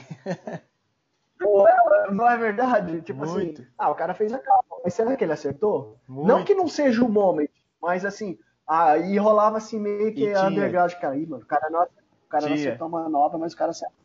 não 2.11 2.29
é 2.29 2.37
verdade? 2.37 3.01
Tipo 3.01 3.23
assim, 3.23 3.33
Muito. 3.33 3.61
assim, 3.61 3.71
ah, 3.77 3.89
o 3.89 3.95
cara 3.95 4.13
fez 4.13 4.33
a 4.33 4.39
capa, 4.39 4.77
mas 4.83 4.93
será 4.93 5.15
que 5.15 5.23
ele 5.23 5.33
acertou? 5.33 5.97
Muito. 6.07 6.27
Não 6.27 6.43
que 6.43 6.55
não 6.55 6.67
seja 6.67 7.03
o 7.03 7.09
moment, 7.09 7.49
mas 7.81 8.05
assim, 8.05 8.37
aí 8.67 9.17
rolava 9.17 9.57
assim 9.57 9.79
meio 9.79 10.13
que 10.13 10.33
a 10.33 10.47
underground, 10.47 10.93
cara, 10.93 11.13
aí, 11.13 11.25
mano, 11.25 11.43
o 11.43 11.45
cara 11.45 11.69
não, 11.69 11.83
o 11.83 12.29
cara 12.29 12.47
não 12.47 12.55
acertou 12.55 12.87
uma 12.87 13.09
nova, 13.09 13.37
mas 13.37 13.53
o 13.53 13.57
cara 13.57 13.71
acertou. 13.71 13.95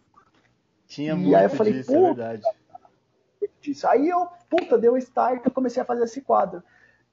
Tinha 0.87 1.13
e 1.13 1.17
muito 1.17 1.37
aí 1.37 1.45
eu 1.45 1.51
falei, 1.51 1.73
disso, 1.73 1.95
é 1.95 2.01
verdade. 2.01 2.43
Disso. 3.61 3.87
Aí 3.87 4.09
eu, 4.09 4.27
puta, 4.49 4.77
deu 4.77 4.97
start, 4.97 5.45
eu 5.45 5.51
comecei 5.51 5.81
a 5.83 5.87
fazer 5.87 6.05
esse 6.05 6.21
quadro. 6.21 6.63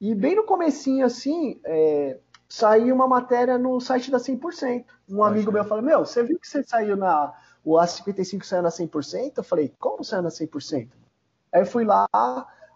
E 0.00 0.14
bem 0.14 0.34
no 0.34 0.44
comecinho, 0.44 1.04
assim, 1.04 1.60
é, 1.64 2.18
saiu 2.48 2.94
uma 2.94 3.06
matéria 3.06 3.58
no 3.58 3.80
site 3.80 4.10
da 4.10 4.18
100%. 4.18 4.84
Um 5.08 5.22
amigo 5.22 5.52
meu 5.52 5.64
falou, 5.64 5.84
meu, 5.84 6.00
você 6.00 6.22
viu 6.22 6.38
que 6.38 6.48
você 6.48 6.62
saiu 6.62 6.96
na 6.96 7.34
o 7.64 7.74
A55 7.74 8.44
saiu 8.44 8.62
na 8.62 8.70
100%, 8.70 9.32
eu 9.36 9.44
falei, 9.44 9.74
como 9.78 10.02
saiu 10.02 10.22
na 10.22 10.30
100%? 10.30 10.88
Aí 11.52 11.60
eu 11.60 11.66
fui 11.66 11.84
lá, 11.84 12.06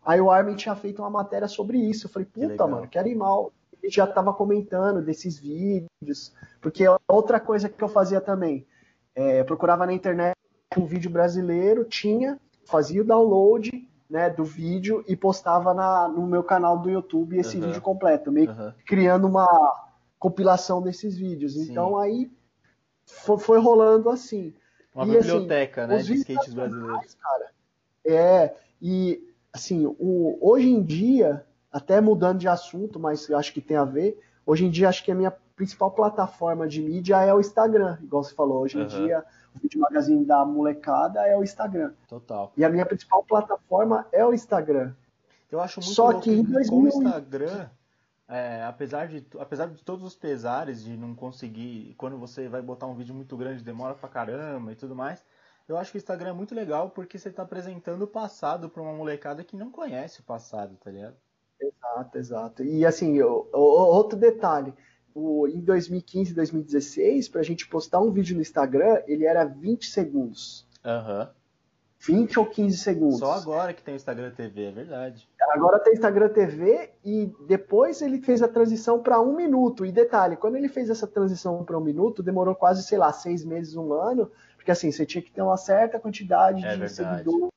aí 0.05 0.21
o 0.21 0.31
Armin 0.31 0.55
tinha 0.55 0.75
feito 0.75 1.01
uma 1.01 1.09
matéria 1.09 1.49
sobre 1.49 1.79
isso, 1.79 2.07
eu 2.07 2.11
falei, 2.11 2.27
puta, 2.27 2.65
que 2.65 2.71
mano, 2.71 2.89
que 2.89 2.99
animal. 2.99 3.53
Ele 3.83 3.91
já 3.91 4.07
tava 4.07 4.35
comentando 4.35 5.03
desses 5.03 5.39
vídeos, 5.39 6.33
porque 6.61 6.85
outra 7.09 7.41
coisa 7.41 7.69
que 7.69 7.83
eu 7.83 7.89
fazia 7.89 8.21
também, 8.21 8.67
é, 9.15 9.43
procurava 9.45 9.87
na 9.87 9.93
internet 9.93 10.37
um 10.77 10.85
vídeo 10.85 11.11
brasileiro, 11.11 11.85
tinha, 11.85 12.39
fazia 12.65 13.01
o 13.01 13.05
download, 13.05 13.71
né, 14.13 14.29
do 14.29 14.45
vídeo 14.45 15.03
e 15.09 15.17
postava 15.17 15.73
na, 15.73 16.07
no 16.07 16.27
meu 16.27 16.45
canal 16.45 16.79
do 16.79 16.91
YouTube 16.91 17.39
esse 17.39 17.57
uhum. 17.57 17.69
vídeo 17.69 17.81
completo, 17.81 18.31
meio 18.31 18.51
uhum. 18.51 18.73
criando 18.87 19.27
uma 19.27 19.49
compilação 20.19 20.83
desses 20.83 21.17
vídeos. 21.17 21.55
Sim. 21.55 21.71
Então 21.71 21.97
aí 21.97 22.31
foi, 23.07 23.39
foi 23.39 23.59
rolando 23.59 24.11
assim. 24.11 24.53
Uma 24.95 25.07
e, 25.07 25.17
assim, 25.17 25.29
biblioteca, 25.29 25.85
assim, 25.85 25.93
né, 25.95 26.03
de 26.03 26.15
skates 26.17 26.53
brasileiros. 26.53 27.15
Cara, 27.15 27.51
é, 28.05 28.55
e 28.83 29.27
assim, 29.51 29.87
o, 29.87 30.37
hoje 30.43 30.69
em 30.69 30.83
dia, 30.83 31.47
até 31.73 31.99
mudando 31.99 32.39
de 32.39 32.49
assunto, 32.49 33.01
mas 33.01 33.31
eu 33.31 33.39
acho 33.39 33.51
que 33.51 33.63
tem 33.63 33.79
a 33.79 33.85
ver, 33.85 34.21
hoje 34.45 34.67
em 34.67 34.71
dia 34.71 34.91
acho 34.91 35.03
que 35.03 35.11
a 35.11 35.15
minha 35.15 35.31
principal 35.57 35.91
plataforma 35.91 36.69
de 36.69 36.83
mídia 36.83 37.23
é 37.23 37.33
o 37.33 37.41
Instagram, 37.41 37.97
igual 38.03 38.23
você 38.23 38.35
falou, 38.35 38.61
hoje 38.61 38.79
em 38.79 38.87
dia 38.87 39.21
o 39.21 39.25
vídeo 39.61 39.81
magazine 39.81 40.25
da 40.25 40.45
molecada 40.45 41.27
é 41.27 41.37
o 41.37 41.43
Instagram. 41.43 41.93
Total. 42.09 42.53
E 42.57 42.65
a 42.65 42.69
minha 42.69 42.87
principal 42.87 43.23
plataforma 43.25 44.07
é 44.13 44.25
o 44.25 44.33
Instagram. 44.33 44.93
Eu 45.51 45.61
acho 45.61 45.81
muito 45.81 45.95
Só 45.95 46.13
que 46.15 46.31
em 46.31 46.43
2000... 46.43 46.71
com 46.71 46.85
o 46.85 46.89
Instagram 46.89 47.69
é, 48.29 48.65
apesar, 48.65 49.09
de, 49.09 49.27
apesar 49.39 49.67
de 49.67 49.85
todos 49.85 50.03
os 50.05 50.17
pesares 50.17 50.83
de 50.83 50.97
não 50.97 51.15
conseguir, 51.15 51.95
quando 51.99 52.17
você 52.17 52.49
vai 52.49 52.63
botar 52.63 52.87
um 52.87 52.95
vídeo 52.95 53.15
muito 53.15 53.37
grande, 53.37 53.63
demora 53.63 53.95
pra 53.95 54.09
caramba 54.09 54.73
e 54.73 54.75
tudo 54.75 54.95
mais, 54.95 55.23
eu 55.69 55.77
acho 55.77 55.91
que 55.91 55.99
o 55.99 56.01
Instagram 56.01 56.31
é 56.31 56.33
muito 56.33 56.55
legal 56.55 56.89
porque 56.89 57.19
você 57.19 57.31
tá 57.31 57.43
apresentando 57.43 58.03
o 58.03 58.07
passado 58.07 58.71
pra 58.71 58.83
uma 58.83 58.95
molecada 58.95 59.45
que 59.45 59.55
não 59.55 59.71
conhece 59.71 60.21
o 60.21 60.25
passado, 60.25 60.77
tá 60.83 60.91
ligado? 60.91 61.17
Exato, 61.61 62.19
exato. 62.19 62.65
E 62.65 62.87
assim, 62.87 63.21
o, 63.21 63.49
outro 63.53 64.19
detalhe, 64.19 64.73
o, 65.15 65.47
em 65.49 65.61
2015, 65.61 66.35
2016, 66.35 67.29
pra 67.29 67.43
gente 67.43 67.67
postar 67.69 68.01
um 68.01 68.11
vídeo 68.11 68.35
no 68.35 68.43
Instagram, 68.43 69.03
ele 69.07 69.25
era 69.25 69.45
20 69.45 69.87
segundos. 69.87 70.67
Aham. 70.85 71.21
Uhum. 71.21 71.43
20 72.05 72.41
ou 72.41 72.47
15 72.47 72.79
segundos. 72.79 73.19
Só 73.21 73.33
agora 73.33 73.73
que 73.73 73.81
tem 73.81 73.95
o 73.95 73.97
Instagram 73.97 74.33
TV, 74.33 74.65
é 74.65 74.71
verdade. 74.73 75.29
Agora 75.53 75.79
tem 75.79 75.93
Instagram 75.93 76.31
TV 76.31 76.91
e 77.05 77.33
depois 77.47 78.03
ele 78.03 78.21
fez 78.21 78.43
a 78.43 78.49
transição 78.49 79.01
para 79.01 79.21
um 79.21 79.37
minuto. 79.37 79.87
E 79.87 79.93
detalhe, 79.93 80.37
quando 80.37 80.57
ele 80.57 80.69
fez 80.69 80.91
essa 80.91 81.07
transição 81.07 81.63
para 81.63 81.79
um 81.79 81.81
minuto, 81.81 82.23
demorou 82.23 82.57
quase, 82.57 82.83
sei 82.83 82.99
lá, 82.99 83.13
seis 83.13 83.45
meses, 83.45 83.77
um 83.77 83.93
ano, 83.93 84.29
porque 84.57 84.73
assim, 84.73 84.91
você 84.91 85.07
tinha 85.07 85.23
que 85.23 85.31
ter 85.31 85.43
uma 85.43 85.57
certa 85.57 86.01
quantidade 86.01 86.65
é 86.65 86.73
de 86.73 86.79
verdade. 86.79 86.93
seguidores 86.93 87.53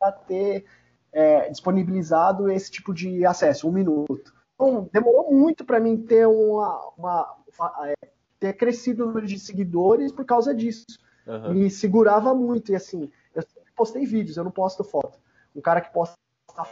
para 0.00 0.12
ter 0.12 0.64
é, 1.12 1.48
disponibilizado 1.48 2.50
esse 2.50 2.72
tipo 2.72 2.92
de 2.92 3.24
acesso, 3.24 3.68
um 3.68 3.72
minuto. 3.72 4.32
Então, 4.60 4.90
demorou 4.92 5.32
muito 5.32 5.64
para 5.64 5.80
mim 5.80 5.96
ter 5.96 6.26
uma, 6.26 6.92
uma, 6.96 7.36
uma 7.58 7.88
é, 7.88 7.94
ter 8.38 8.52
crescido 8.52 9.04
o 9.04 9.06
número 9.06 9.26
de 9.26 9.38
seguidores 9.38 10.12
por 10.12 10.24
causa 10.26 10.54
disso. 10.54 10.84
uhum. 11.26 11.54
me 11.54 11.70
segurava 11.70 12.34
muito. 12.34 12.70
E 12.70 12.76
assim, 12.76 13.10
eu 13.34 13.42
postei 13.74 14.04
vídeos, 14.04 14.36
eu 14.36 14.44
não 14.44 14.50
posto 14.50 14.84
foto. 14.84 15.18
Um 15.56 15.62
cara 15.62 15.80
que 15.80 15.92
posta 15.92 16.16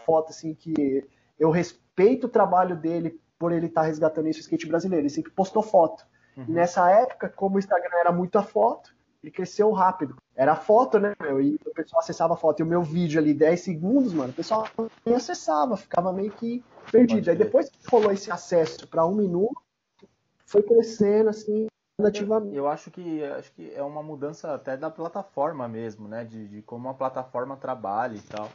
foto, 0.04 0.30
assim, 0.30 0.54
que 0.54 1.08
eu 1.38 1.50
respeito 1.50 2.26
o 2.26 2.30
trabalho 2.30 2.76
dele 2.76 3.18
por 3.38 3.52
ele 3.52 3.66
estar 3.66 3.82
tá 3.82 3.86
resgatando 3.86 4.26
esse 4.26 4.40
skate 4.40 4.66
brasileiro. 4.66 5.02
Ele 5.02 5.10
sempre 5.10 5.32
postou 5.32 5.62
foto. 5.62 6.06
Uhum. 6.36 6.44
E 6.48 6.52
nessa 6.52 6.90
época, 6.90 7.30
como 7.30 7.56
o 7.56 7.58
Instagram 7.58 7.96
era 8.00 8.12
muito 8.12 8.38
a 8.38 8.42
foto, 8.42 8.94
ele 9.22 9.32
cresceu 9.32 9.70
rápido. 9.72 10.16
Era 10.34 10.54
foto, 10.54 10.98
né, 10.98 11.14
meu? 11.20 11.40
E 11.40 11.56
o 11.66 11.74
pessoal 11.74 12.00
acessava 12.00 12.34
a 12.34 12.36
foto. 12.36 12.60
E 12.60 12.62
o 12.62 12.66
meu 12.66 12.82
vídeo 12.82 13.20
ali, 13.20 13.34
10 13.34 13.60
segundos, 13.60 14.12
mano, 14.12 14.30
o 14.30 14.36
pessoal 14.36 14.66
nem 15.04 15.14
acessava, 15.14 15.76
ficava 15.76 16.12
meio 16.12 16.30
que 16.30 16.64
perdido. 16.90 17.30
Aí 17.30 17.36
depois 17.36 17.68
que 17.68 17.78
rolou 17.90 18.12
esse 18.12 18.30
acesso 18.30 18.86
para 18.86 19.06
um 19.06 19.14
minuto, 19.14 19.60
foi 20.46 20.62
crescendo, 20.62 21.30
assim, 21.30 21.66
nativamente. 22.00 22.56
Eu 22.56 22.68
acho 22.68 22.90
que 22.90 23.24
acho 23.24 23.52
que 23.52 23.72
é 23.74 23.82
uma 23.82 24.02
mudança 24.02 24.54
até 24.54 24.76
da 24.76 24.90
plataforma 24.90 25.66
mesmo, 25.66 26.06
né? 26.06 26.24
De, 26.24 26.46
de 26.46 26.62
como 26.62 26.88
a 26.88 26.94
plataforma 26.94 27.56
trabalha 27.56 28.16
e 28.16 28.22
tal. 28.22 28.48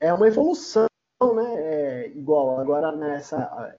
É 0.00 0.12
uma 0.12 0.26
evolução, 0.26 0.86
né? 1.34 1.54
É 1.56 2.08
igual 2.08 2.58
agora 2.58 2.90
nessa 2.90 3.76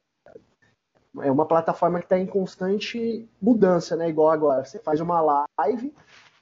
é 1.21 1.31
uma 1.31 1.45
plataforma 1.45 1.99
que 1.99 2.05
está 2.05 2.17
em 2.17 2.25
constante 2.25 3.27
mudança, 3.41 3.95
né? 3.95 4.09
Igual 4.09 4.31
agora, 4.31 4.63
você 4.63 4.79
faz 4.79 4.99
uma 4.99 5.21
live, 5.59 5.93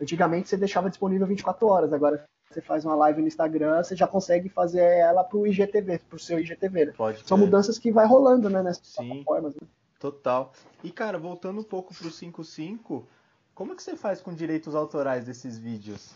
antigamente 0.02 0.50
você 0.50 0.58
deixava 0.58 0.90
disponível 0.90 1.28
24 1.28 1.68
horas, 1.68 1.94
agora 1.94 2.24
você 2.50 2.62
faz 2.62 2.86
uma 2.86 2.96
live 2.96 3.22
no 3.22 3.28
Instagram, 3.28 3.84
você 3.84 3.96
já 3.96 4.08
consegue 4.08 4.48
fazer 4.50 4.84
ela 4.84 5.24
para 5.24 5.38
o 5.38 5.48
IGTV, 5.48 6.00
para 6.08 6.16
o 6.16 6.20
seu 6.20 6.40
IGTV. 6.40 6.86
Né? 6.86 6.94
Pode 6.96 7.28
São 7.28 7.38
mudanças 7.38 7.80
que 7.80 7.92
vai 7.92 8.06
rolando, 8.06 8.50
né? 8.50 8.62
Nessas 8.62 8.88
Sim, 8.88 9.08
plataformas. 9.08 9.56
Né? 9.56 9.62
Total. 10.00 10.52
E 10.84 10.92
cara, 10.92 11.18
voltando 11.18 11.62
um 11.62 11.64
pouco 11.64 11.94
para 11.94 12.08
o 12.08 12.12
55, 12.12 13.08
como 13.56 13.74
é 13.74 13.76
que 13.76 13.84
você 13.84 13.96
faz 13.96 14.22
com 14.22 14.34
direitos 14.34 14.76
autorais 14.76 15.26
desses 15.26 15.58
vídeos? 15.58 16.16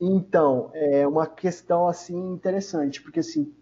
Então, 0.00 0.70
é 0.74 1.06
uma 1.06 1.26
questão 1.26 1.86
assim 1.86 2.32
interessante, 2.32 3.00
porque 3.00 3.20
assim, 3.20 3.54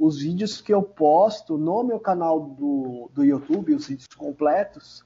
os 0.00 0.18
vídeos 0.18 0.62
que 0.62 0.72
eu 0.72 0.82
posto 0.82 1.58
no 1.58 1.84
meu 1.84 2.00
canal 2.00 2.40
do, 2.40 3.10
do 3.12 3.22
YouTube, 3.22 3.74
os 3.74 3.86
vídeos 3.86 4.08
completos, 4.16 5.04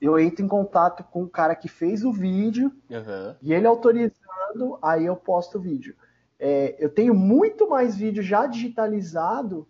eu 0.00 0.18
entro 0.18 0.42
em 0.42 0.48
contato 0.48 1.04
com 1.04 1.24
o 1.24 1.28
cara 1.28 1.54
que 1.54 1.68
fez 1.68 2.02
o 2.06 2.10
vídeo 2.10 2.72
uhum. 2.88 3.34
e 3.42 3.52
ele 3.52 3.66
autorizando, 3.66 4.78
aí 4.80 5.04
eu 5.04 5.14
posto 5.14 5.58
o 5.58 5.60
vídeo. 5.60 5.94
É, 6.38 6.74
eu 6.78 6.88
tenho 6.88 7.14
muito 7.14 7.68
mais 7.68 7.94
vídeo 7.94 8.22
já 8.22 8.46
digitalizado 8.46 9.68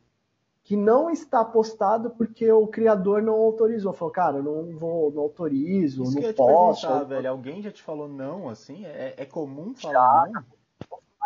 que 0.63 0.77
não 0.77 1.11
está 1.11 1.45
postado 1.45 2.11
porque 2.11 2.49
o 2.53 2.69
criador 2.69 3.21
não 3.23 3.35
autorizou. 3.35 3.93
Falou, 3.93 4.13
cara, 4.13 4.37
eu 4.37 4.43
não 4.45 4.79
vou, 4.79 5.11
não 5.11 5.23
autorizo, 5.23 6.05
Isso 6.05 6.15
não 6.15 6.23
que 6.23 6.33
posso. 6.33 6.87
Eu 6.87 7.07
velho. 7.09 7.29
Alguém 7.29 7.61
já 7.61 7.73
te 7.73 7.83
falou 7.83 8.07
não, 8.07 8.49
assim? 8.49 8.87
É, 8.87 9.15
é 9.17 9.27
comum 9.27 9.75
falar 9.75 10.27
já, 10.27 10.33
não? 10.33 10.60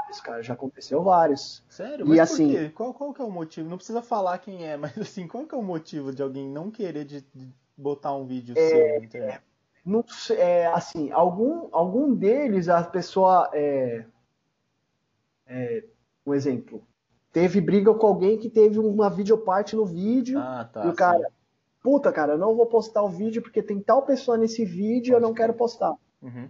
Vários, 0.05 0.21
cara, 0.21 0.43
já 0.43 0.55
aconteceu 0.55 1.03
vários. 1.03 1.64
Sério? 1.69 2.07
Mas 2.07 2.17
e 2.17 2.21
assim, 2.21 2.71
qual, 2.71 2.93
qual 2.93 3.12
que 3.12 3.21
é 3.21 3.25
o 3.25 3.31
motivo? 3.31 3.69
Não 3.69 3.77
precisa 3.77 4.03
falar 4.03 4.38
quem 4.38 4.67
é, 4.67 4.77
mas 4.79 4.97
assim, 4.99 5.27
qual 5.27 5.47
que 5.47 5.55
é 5.55 5.59
o 5.59 5.62
motivo 5.62 6.12
de 6.12 6.23
alguém 6.23 6.49
não 6.49 6.71
querer 6.71 7.05
de, 7.05 7.21
de 7.35 7.53
botar 7.77 8.14
um 8.14 8.25
vídeo 8.25 8.55
é, 8.57 8.69
seu 8.69 9.01
na 9.01 9.05
internet? 9.05 9.43
Não 9.85 10.05
é, 10.31 10.67
assim, 10.67 11.11
algum, 11.11 11.69
algum 11.73 12.14
deles 12.14 12.69
a 12.69 12.83
pessoa 12.83 13.51
é, 13.53 14.07
é, 15.47 15.85
um 16.25 16.33
exemplo, 16.33 16.83
teve 17.31 17.61
briga 17.61 17.93
com 17.93 18.07
alguém 18.07 18.38
que 18.38 18.49
teve 18.49 18.79
uma 18.79 19.11
videoparte 19.11 19.77
no 19.77 19.85
vídeo 19.85 20.38
ah, 20.38 20.69
tá, 20.73 20.87
e 20.87 20.88
o 20.88 20.95
cara, 20.95 21.19
sim. 21.19 21.35
puta, 21.83 22.11
cara, 22.11 22.33
eu 22.33 22.38
não 22.38 22.57
vou 22.57 22.64
postar 22.64 23.03
o 23.03 23.11
vídeo 23.11 23.43
porque 23.43 23.62
tem 23.62 23.79
tal 23.79 24.07
pessoa 24.07 24.38
nesse 24.38 24.64
vídeo 24.64 25.12
e 25.12 25.14
eu 25.14 25.21
não 25.21 25.35
quero 25.35 25.53
postar. 25.53 25.95
Uhum. 26.23 26.49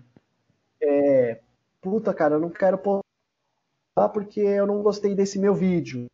É, 0.81 1.41
puta, 1.81 2.15
cara, 2.15 2.37
eu 2.37 2.41
não 2.41 2.51
quero 2.51 2.79
postar 3.95 4.09
porque 4.09 4.41
eu 4.41 4.67
não 4.67 4.83
gostei 4.83 5.15
desse 5.15 5.39
meu 5.39 5.55
vídeo. 5.55 6.07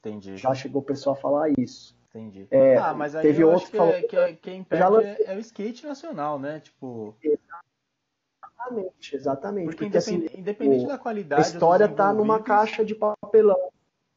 Entendi. 0.00 0.36
Já 0.36 0.54
chegou 0.54 0.82
o 0.82 0.84
pessoal 0.84 1.14
a 1.16 1.18
falar 1.18 1.50
isso. 1.58 1.96
Entendi. 2.10 2.46
É, 2.50 2.76
ah, 2.76 2.92
mas 2.92 3.14
aí 3.14 3.22
teve 3.22 3.44
outro 3.44 3.70
que, 3.70 3.76
falou, 3.76 3.94
é, 3.94 4.02
que, 4.02 4.16
é, 4.16 4.32
quem 4.34 4.64
perde 4.64 5.04
é, 5.04 5.32
é, 5.32 5.36
o 5.36 5.38
skate 5.38 5.86
nacional, 5.86 6.38
né? 6.38 6.58
Tipo. 6.60 7.14
Exatamente, 7.22 9.16
exatamente. 9.16 9.66
Porque, 9.66 9.84
porque 9.84 9.98
assim, 9.98 10.28
independente 10.34 10.86
da 10.86 10.98
qualidade. 10.98 11.40
A 11.40 11.44
história 11.44 11.88
tá 11.88 12.12
numa 12.12 12.42
caixa 12.42 12.84
de 12.84 12.94
papelão. 12.94 13.70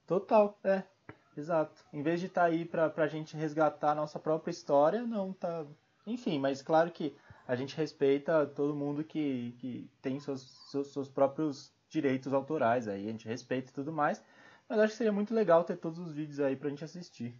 Total, 0.07 0.57
é. 0.63 0.83
Exato. 1.37 1.83
Em 1.91 2.01
vez 2.01 2.19
de 2.19 2.27
estar 2.27 2.41
tá 2.41 2.47
aí 2.47 2.65
pra, 2.65 2.89
pra 2.89 3.07
gente 3.07 3.37
resgatar 3.37 3.91
a 3.91 3.95
nossa 3.95 4.19
própria 4.19 4.51
história, 4.51 5.03
não 5.03 5.31
tá. 5.33 5.65
Enfim, 6.05 6.39
mas 6.39 6.61
claro 6.61 6.91
que 6.91 7.15
a 7.47 7.55
gente 7.55 7.75
respeita 7.75 8.45
todo 8.45 8.75
mundo 8.75 9.03
que, 9.03 9.55
que 9.59 9.89
tem 10.01 10.19
seus, 10.19 10.41
seus, 10.69 10.93
seus 10.93 11.09
próprios 11.09 11.72
direitos 11.93 12.33
autorais 12.33 12.87
aí, 12.87 13.07
a 13.07 13.11
gente 13.11 13.27
respeita 13.27 13.69
e 13.69 13.73
tudo 13.73 13.93
mais. 13.93 14.21
Mas 14.67 14.79
acho 14.79 14.91
que 14.91 14.97
seria 14.97 15.13
muito 15.13 15.33
legal 15.33 15.63
ter 15.63 15.77
todos 15.77 15.99
os 15.99 16.11
vídeos 16.11 16.39
aí 16.39 16.55
pra 16.55 16.69
gente 16.69 16.83
assistir. 16.83 17.33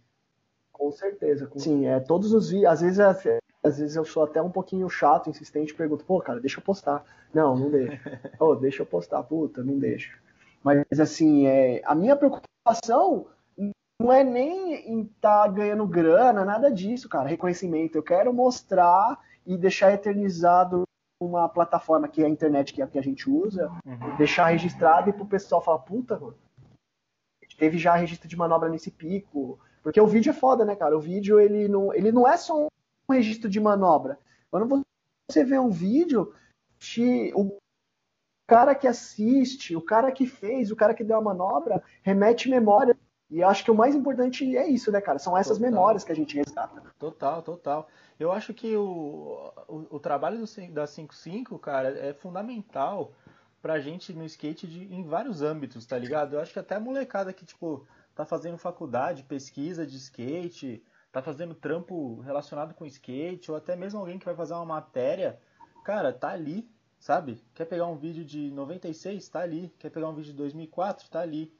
Com 0.72 0.90
certeza. 0.92 1.50
Sim, 1.56 1.86
é 1.86 2.00
todos 2.00 2.32
os 2.32 2.50
vídeos. 2.50 2.70
Às 2.70 2.80
vezes, 2.80 3.00
às 3.00 3.78
vezes 3.78 3.96
eu 3.96 4.04
sou 4.04 4.24
até 4.24 4.40
um 4.40 4.50
pouquinho 4.50 4.88
chato, 4.88 5.28
insistente, 5.28 5.74
pergunto, 5.74 6.04
pô, 6.04 6.20
cara, 6.20 6.40
deixa 6.40 6.60
eu 6.60 6.64
postar. 6.64 7.04
Não, 7.32 7.56
não 7.56 7.70
deixa. 7.70 8.00
oh, 8.38 8.54
deixa 8.54 8.82
eu 8.82 8.86
postar, 8.86 9.22
puta, 9.24 9.62
não 9.62 9.78
deixa. 9.78 10.16
Mas 10.62 10.84
assim, 10.98 11.46
é, 11.46 11.82
a 11.84 11.94
minha 11.94 12.16
preocupação 12.16 13.26
não 14.00 14.12
é 14.12 14.24
nem 14.24 14.74
em 14.90 15.02
estar 15.02 15.44
tá 15.44 15.48
ganhando 15.48 15.86
grana, 15.86 16.44
nada 16.44 16.70
disso, 16.70 17.08
cara. 17.08 17.28
Reconhecimento. 17.28 17.96
Eu 17.96 18.02
quero 18.02 18.32
mostrar 18.32 19.20
e 19.46 19.56
deixar 19.56 19.92
eternizado 19.92 20.83
uma 21.20 21.48
plataforma 21.48 22.08
que 22.08 22.22
é 22.22 22.26
a 22.26 22.28
internet, 22.28 22.72
que 22.72 22.82
é 22.82 22.84
a 22.84 22.88
que 22.88 22.98
a 22.98 23.02
gente 23.02 23.28
usa, 23.28 23.70
uhum. 23.84 24.16
deixar 24.16 24.46
registrado 24.46 25.10
e 25.10 25.12
pro 25.12 25.26
pessoal 25.26 25.62
falar, 25.62 25.78
puta, 25.80 26.18
mano, 26.18 26.36
teve 27.56 27.78
já 27.78 27.94
registro 27.94 28.28
de 28.28 28.36
manobra 28.36 28.68
nesse 28.68 28.90
pico. 28.90 29.58
Porque 29.82 30.00
o 30.00 30.06
vídeo 30.06 30.30
é 30.30 30.34
foda, 30.34 30.64
né, 30.64 30.74
cara? 30.74 30.96
O 30.96 31.00
vídeo, 31.00 31.38
ele 31.38 31.68
não, 31.68 31.92
ele 31.94 32.10
não 32.10 32.26
é 32.26 32.36
só 32.36 32.66
um 32.66 32.68
registro 33.12 33.48
de 33.48 33.60
manobra. 33.60 34.18
Quando 34.50 34.82
você 35.30 35.44
vê 35.44 35.58
um 35.58 35.70
vídeo, 35.70 36.34
o 37.34 37.56
cara 38.46 38.74
que 38.74 38.86
assiste, 38.86 39.76
o 39.76 39.82
cara 39.82 40.10
que 40.10 40.26
fez, 40.26 40.70
o 40.70 40.76
cara 40.76 40.94
que 40.94 41.04
deu 41.04 41.16
a 41.16 41.22
manobra, 41.22 41.82
remete 42.02 42.48
memória. 42.48 42.96
E 43.30 43.40
eu 43.40 43.48
acho 43.48 43.64
que 43.64 43.70
o 43.70 43.74
mais 43.74 43.94
importante 43.94 44.56
é 44.56 44.68
isso, 44.68 44.92
né, 44.92 45.00
cara? 45.00 45.18
São 45.18 45.36
essas 45.36 45.58
total. 45.58 45.72
memórias 45.72 46.04
que 46.04 46.12
a 46.12 46.16
gente 46.16 46.36
resgata. 46.36 46.82
Total, 46.98 47.42
total. 47.42 47.88
Eu 48.18 48.30
acho 48.30 48.54
que 48.54 48.76
o, 48.76 49.52
o, 49.66 49.96
o 49.96 50.00
trabalho 50.00 50.38
do, 50.38 50.72
da 50.72 50.86
55, 50.86 51.58
cara, 51.58 51.88
é 51.88 52.12
fundamental 52.12 53.12
pra 53.60 53.80
gente 53.80 54.12
no 54.12 54.24
skate 54.24 54.66
de, 54.66 54.94
em 54.94 55.02
vários 55.02 55.42
âmbitos, 55.42 55.86
tá 55.86 55.98
ligado? 55.98 56.34
Eu 56.34 56.40
acho 56.40 56.52
que 56.52 56.58
até 56.58 56.76
a 56.76 56.80
molecada 56.80 57.32
que, 57.32 57.44
tipo, 57.44 57.86
tá 58.14 58.24
fazendo 58.24 58.58
faculdade, 58.58 59.22
pesquisa 59.22 59.86
de 59.86 59.96
skate, 59.96 60.82
tá 61.10 61.22
fazendo 61.22 61.54
trampo 61.54 62.20
relacionado 62.20 62.74
com 62.74 62.84
skate, 62.86 63.50
ou 63.50 63.56
até 63.56 63.74
mesmo 63.74 63.98
alguém 63.98 64.18
que 64.18 64.24
vai 64.24 64.34
fazer 64.34 64.54
uma 64.54 64.66
matéria, 64.66 65.40
cara, 65.84 66.12
tá 66.12 66.28
ali, 66.28 66.68
sabe? 66.98 67.42
Quer 67.54 67.64
pegar 67.64 67.86
um 67.86 67.96
vídeo 67.96 68.24
de 68.24 68.50
96? 68.50 69.28
Tá 69.28 69.40
ali. 69.40 69.72
Quer 69.78 69.90
pegar 69.90 70.08
um 70.08 70.14
vídeo 70.14 70.32
de 70.32 70.38
2004? 70.38 71.08
Tá 71.08 71.20
ali. 71.20 71.52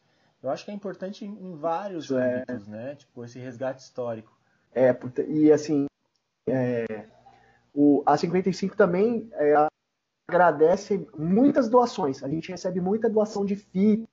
Eu 0.43 0.51
acho 0.51 0.65
que 0.65 0.71
é 0.71 0.75
importante 0.75 1.25
em 1.25 1.55
vários 1.57 2.11
é... 2.11 2.43
âmbitos, 2.43 2.67
né? 2.67 2.97
Tipo, 2.97 3.25
esse 3.25 3.39
resgate 3.39 3.83
histórico. 3.83 4.37
É, 4.75 4.95
e 5.29 5.53
assim, 5.53 5.87
é, 6.49 7.07
o, 7.75 8.03
a 8.07 8.17
55 8.17 8.77
também 8.77 9.29
é, 9.33 9.69
agradece 10.29 11.07
muitas 11.17 11.69
doações. 11.69 12.23
A 12.23 12.29
gente 12.29 12.51
recebe 12.51 12.81
muita 12.81 13.11
doação 13.11 13.45
de 13.45 13.57
fita, 13.57 14.07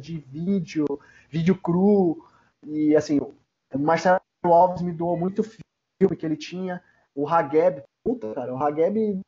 de 0.00 0.18
vídeo, 0.18 0.86
vídeo 1.28 1.56
cru. 1.60 2.24
E 2.66 2.94
assim, 2.96 3.18
o 3.18 3.78
Marcelo 3.78 4.20
Alves 4.44 4.82
me 4.82 4.92
doou 4.92 5.16
muito 5.16 5.42
filme 5.42 6.16
que 6.16 6.24
ele 6.26 6.36
tinha. 6.36 6.82
O 7.14 7.26
Hageb, 7.26 7.82
puta, 8.04 8.34
cara, 8.34 8.54
o 8.54 8.62
Hageb, 8.62 9.20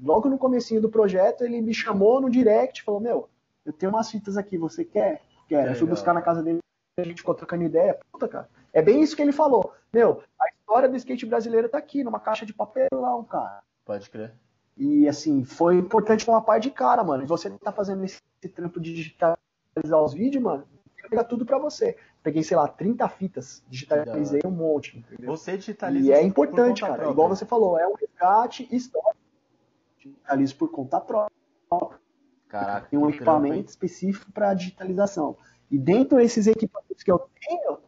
logo 0.00 0.28
no 0.28 0.38
comecinho 0.38 0.80
do 0.80 0.88
projeto, 0.88 1.44
ele 1.44 1.60
me 1.60 1.74
chamou 1.74 2.20
no 2.20 2.30
direct 2.30 2.80
e 2.80 2.84
falou, 2.84 3.00
meu, 3.00 3.28
eu 3.64 3.72
tenho 3.72 3.90
umas 3.90 4.10
fitas 4.10 4.36
aqui, 4.36 4.56
você 4.56 4.84
quer? 4.84 5.22
Quer. 5.48 5.68
Eu 5.68 5.74
fui 5.74 5.86
buscar 5.86 6.14
na 6.14 6.22
casa 6.22 6.42
dele, 6.42 6.58
a 6.98 7.04
gente 7.04 7.18
ficou 7.18 7.34
trocando 7.34 7.64
ideia. 7.64 7.98
Puta, 8.12 8.28
cara. 8.28 8.48
É 8.72 8.80
bem 8.82 9.02
isso 9.02 9.14
que 9.14 9.22
ele 9.22 9.32
falou. 9.32 9.72
Meu, 9.92 10.22
a 10.40 10.48
história 10.48 10.88
do 10.88 10.96
skate 10.96 11.26
brasileiro 11.26 11.68
tá 11.68 11.78
aqui, 11.78 12.02
numa 12.02 12.20
caixa 12.20 12.46
de 12.46 12.54
papelão, 12.54 13.24
cara. 13.24 13.62
Pode 13.84 14.08
crer. 14.08 14.34
E 14.76 15.06
assim, 15.06 15.44
foi 15.44 15.76
importante 15.76 16.28
uma 16.28 16.40
parte 16.40 16.64
de 16.64 16.70
cara, 16.70 17.04
mano. 17.04 17.22
E 17.22 17.26
você 17.26 17.50
tá 17.50 17.70
fazendo 17.70 18.04
esse, 18.04 18.20
esse 18.42 18.52
trampo 18.52 18.80
de 18.80 18.94
digitalizar 18.94 20.02
os 20.02 20.14
vídeos, 20.14 20.42
mano, 20.42 20.66
pegar 21.08 21.24
tudo 21.24 21.44
para 21.44 21.58
você. 21.58 21.96
Peguei, 22.22 22.42
sei 22.42 22.56
lá, 22.56 22.68
30 22.68 23.08
fitas, 23.08 23.62
digitalizei 23.68 24.40
um 24.44 24.50
monte, 24.50 24.98
entendeu? 24.98 25.36
Você 25.36 25.56
digitaliza 25.56 26.08
E 26.08 26.12
é 26.12 26.22
importante, 26.22 26.80
cara. 26.80 26.94
Própria. 26.94 27.12
Igual 27.12 27.28
você 27.28 27.44
falou, 27.44 27.78
é 27.78 27.86
um 27.86 27.94
resgate 27.94 28.66
histórico. 28.74 29.16
Digitalizo 29.98 30.56
por 30.56 30.70
conta 30.70 31.00
própria. 31.00 31.32
Caraca. 32.48 32.88
Tem 32.88 32.98
um 32.98 33.08
equipamento 33.08 33.54
trampo, 33.54 33.70
específico 33.70 34.30
para 34.32 34.54
digitalização. 34.54 35.36
E 35.70 35.78
dentro 35.78 36.18
desses 36.18 36.46
equipamentos 36.46 37.02
que 37.02 37.10
eu 37.10 37.18
tenho, 37.40 37.78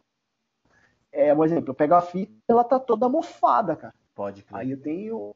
é, 1.14 1.34
por 1.34 1.46
exemplo, 1.46 1.70
eu 1.70 1.74
pego 1.74 1.94
a 1.94 2.02
fita 2.02 2.32
ela 2.48 2.64
tá 2.64 2.78
toda 2.78 3.08
mofada, 3.08 3.76
cara. 3.76 3.94
Pode 4.14 4.42
crer. 4.42 4.60
Aí 4.60 4.70
eu 4.72 4.80
tenho 4.80 5.34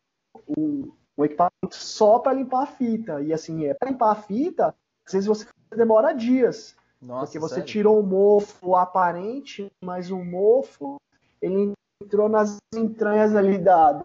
um, 0.57 0.93
um 1.17 1.25
equipamento 1.25 1.75
só 1.75 2.19
para 2.19 2.33
limpar 2.33 2.65
a 2.65 2.67
fita. 2.67 3.23
E 3.23 3.33
assim, 3.33 3.65
é 3.65 3.75
para 3.75 3.91
limpar 3.91 4.11
a 4.11 4.17
fita, 4.17 4.75
às 5.07 5.13
vezes 5.13 5.27
você 5.27 5.47
demora 5.75 6.13
dias. 6.13 6.77
Nossa, 7.01 7.27
porque 7.27 7.39
você 7.39 7.55
sério? 7.57 7.69
tirou 7.69 8.01
o 8.01 8.03
mofo 8.03 8.75
aparente, 8.75 9.71
mas 9.81 10.11
o 10.11 10.19
mofo 10.19 11.01
ele 11.41 11.73
entrou 12.03 12.29
nas 12.29 12.57
entranhas 12.75 13.37
ali 13.37 13.57
da, 13.57 14.05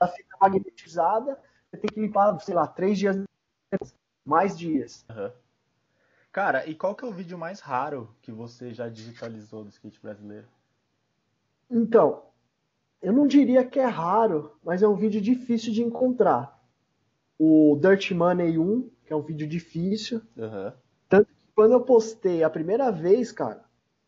da 0.00 0.08
fita 0.08 0.36
magnetizada. 0.40 1.38
Você 1.70 1.78
tem 1.78 1.90
que 1.90 2.00
limpar, 2.00 2.38
sei 2.40 2.54
lá, 2.54 2.66
três 2.66 2.98
dias, 2.98 3.22
mais 4.24 4.58
dias. 4.58 5.04
Uhum. 5.08 5.30
Cara, 6.32 6.66
e 6.66 6.74
qual 6.74 6.96
que 6.96 7.04
é 7.04 7.08
o 7.08 7.12
vídeo 7.12 7.38
mais 7.38 7.60
raro 7.60 8.12
que 8.20 8.32
você 8.32 8.74
já 8.74 8.88
digitalizou 8.88 9.62
do 9.62 9.70
skate 9.70 10.00
brasileiro? 10.00 10.48
Então, 11.70 12.22
eu 13.02 13.12
não 13.12 13.26
diria 13.26 13.64
que 13.64 13.78
é 13.78 13.86
raro, 13.86 14.52
mas 14.64 14.82
é 14.82 14.88
um 14.88 14.94
vídeo 14.94 15.20
difícil 15.20 15.72
de 15.72 15.82
encontrar. 15.82 16.58
O 17.38 17.78
Dirt 17.80 18.12
Money 18.12 18.58
1, 18.58 18.90
que 19.04 19.12
é 19.12 19.16
um 19.16 19.22
vídeo 19.22 19.46
difícil. 19.46 20.22
Uhum. 20.36 20.72
Tanto 21.08 21.26
que 21.26 21.52
quando 21.54 21.72
eu 21.72 21.80
postei 21.80 22.42
a 22.42 22.50
primeira 22.50 22.90
vez, 22.90 23.32
cara, 23.32 23.64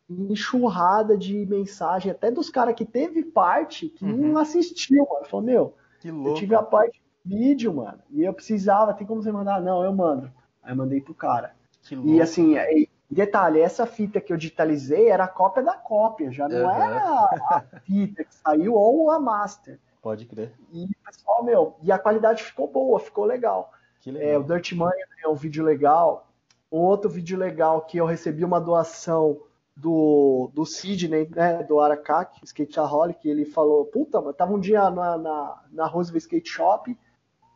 enxurrada 0.09 1.17
de 1.17 1.45
mensagem, 1.45 2.11
até 2.11 2.31
dos 2.31 2.49
caras 2.49 2.75
que 2.75 2.85
teve 2.85 3.23
parte, 3.23 3.89
que 3.89 4.05
uhum. 4.05 4.33
não 4.33 4.37
assistiu, 4.37 5.05
mano. 5.09 5.25
Falou, 5.25 5.45
meu, 5.45 5.75
eu 6.03 6.33
tive 6.33 6.55
a 6.55 6.63
parte 6.63 7.01
do 7.23 7.35
vídeo, 7.35 7.73
mano, 7.73 7.99
e 8.09 8.23
eu 8.23 8.33
precisava, 8.33 8.93
tem 8.93 9.05
como 9.05 9.21
você 9.21 9.31
mandar? 9.31 9.61
Não, 9.61 9.83
eu 9.83 9.93
mando. 9.93 10.31
Aí 10.63 10.71
eu 10.71 10.75
mandei 10.77 11.01
pro 11.01 11.13
cara. 11.13 11.55
E 12.03 12.21
assim, 12.21 12.57
é, 12.57 12.87
Detalhe, 13.09 13.61
essa 13.61 13.85
fita 13.85 14.19
que 14.19 14.33
eu 14.33 14.37
digitalizei 14.37 15.07
era 15.07 15.23
a 15.23 15.29
cópia 15.29 15.63
da 15.63 15.73
cópia, 15.73 16.31
já 16.31 16.47
não 16.47 16.65
uhum. 16.65 16.71
era 16.71 17.29
a 17.49 17.63
fita 17.85 18.23
que 18.23 18.35
saiu 18.35 18.73
ou 18.73 19.09
a 19.09 19.19
master. 19.19 19.79
Pode 20.01 20.25
crer. 20.25 20.53
E 20.71 20.87
pessoal, 21.05 21.43
meu, 21.43 21.75
e 21.81 21.91
a 21.91 21.97
qualidade 21.97 22.43
ficou 22.43 22.67
boa, 22.67 22.99
ficou 22.99 23.25
legal. 23.25 23.71
legal. 24.05 24.21
É, 24.21 24.37
o 24.37 24.43
Dirt 24.43 24.73
Money 24.73 24.99
é 25.23 25.27
um 25.27 25.35
vídeo 25.35 25.63
legal. 25.63 26.27
Um 26.71 26.79
outro 26.79 27.09
vídeo 27.09 27.37
legal 27.37 27.81
que 27.81 27.97
eu 27.97 28.05
recebi 28.05 28.43
uma 28.43 28.59
doação 28.59 29.39
do, 29.77 30.51
do 30.53 30.65
Sidney, 30.65 31.29
né, 31.29 31.63
do 31.63 31.79
Aracaki, 31.79 32.43
Skateaholic, 32.43 33.27
ele 33.27 33.45
falou, 33.45 33.85
puta, 33.85 34.19
mano, 34.19 34.33
tava 34.33 34.53
um 34.53 34.59
dia 34.59 34.89
na, 34.89 35.17
na, 35.17 35.63
na 35.71 35.85
Roosevelt 35.85 36.23
Skate 36.23 36.49
Shop, 36.49 36.97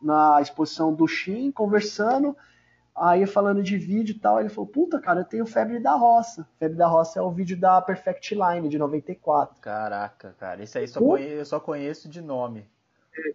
na 0.00 0.40
exposição 0.40 0.94
do 0.94 1.06
Shin, 1.06 1.50
conversando, 1.50 2.36
Aí 2.94 3.26
falando 3.26 3.62
de 3.62 3.78
vídeo 3.78 4.14
e 4.14 4.18
tal, 4.18 4.38
ele 4.38 4.50
falou: 4.50 4.68
Puta, 4.68 5.00
cara, 5.00 5.20
eu 5.20 5.24
tenho 5.24 5.46
Febre 5.46 5.78
da 5.80 5.94
Roça. 5.94 6.46
Febre 6.58 6.76
da 6.76 6.86
Roça 6.86 7.18
é 7.18 7.22
o 7.22 7.30
vídeo 7.30 7.58
da 7.58 7.80
Perfect 7.80 8.34
Line 8.34 8.68
de 8.68 8.78
94. 8.78 9.60
Caraca, 9.60 10.34
cara, 10.38 10.62
esse 10.62 10.76
aí 10.78 10.86
só 10.86 11.00
conheço, 11.00 11.34
eu 11.34 11.44
só 11.44 11.60
conheço 11.60 12.08
de 12.08 12.20
nome. 12.20 12.70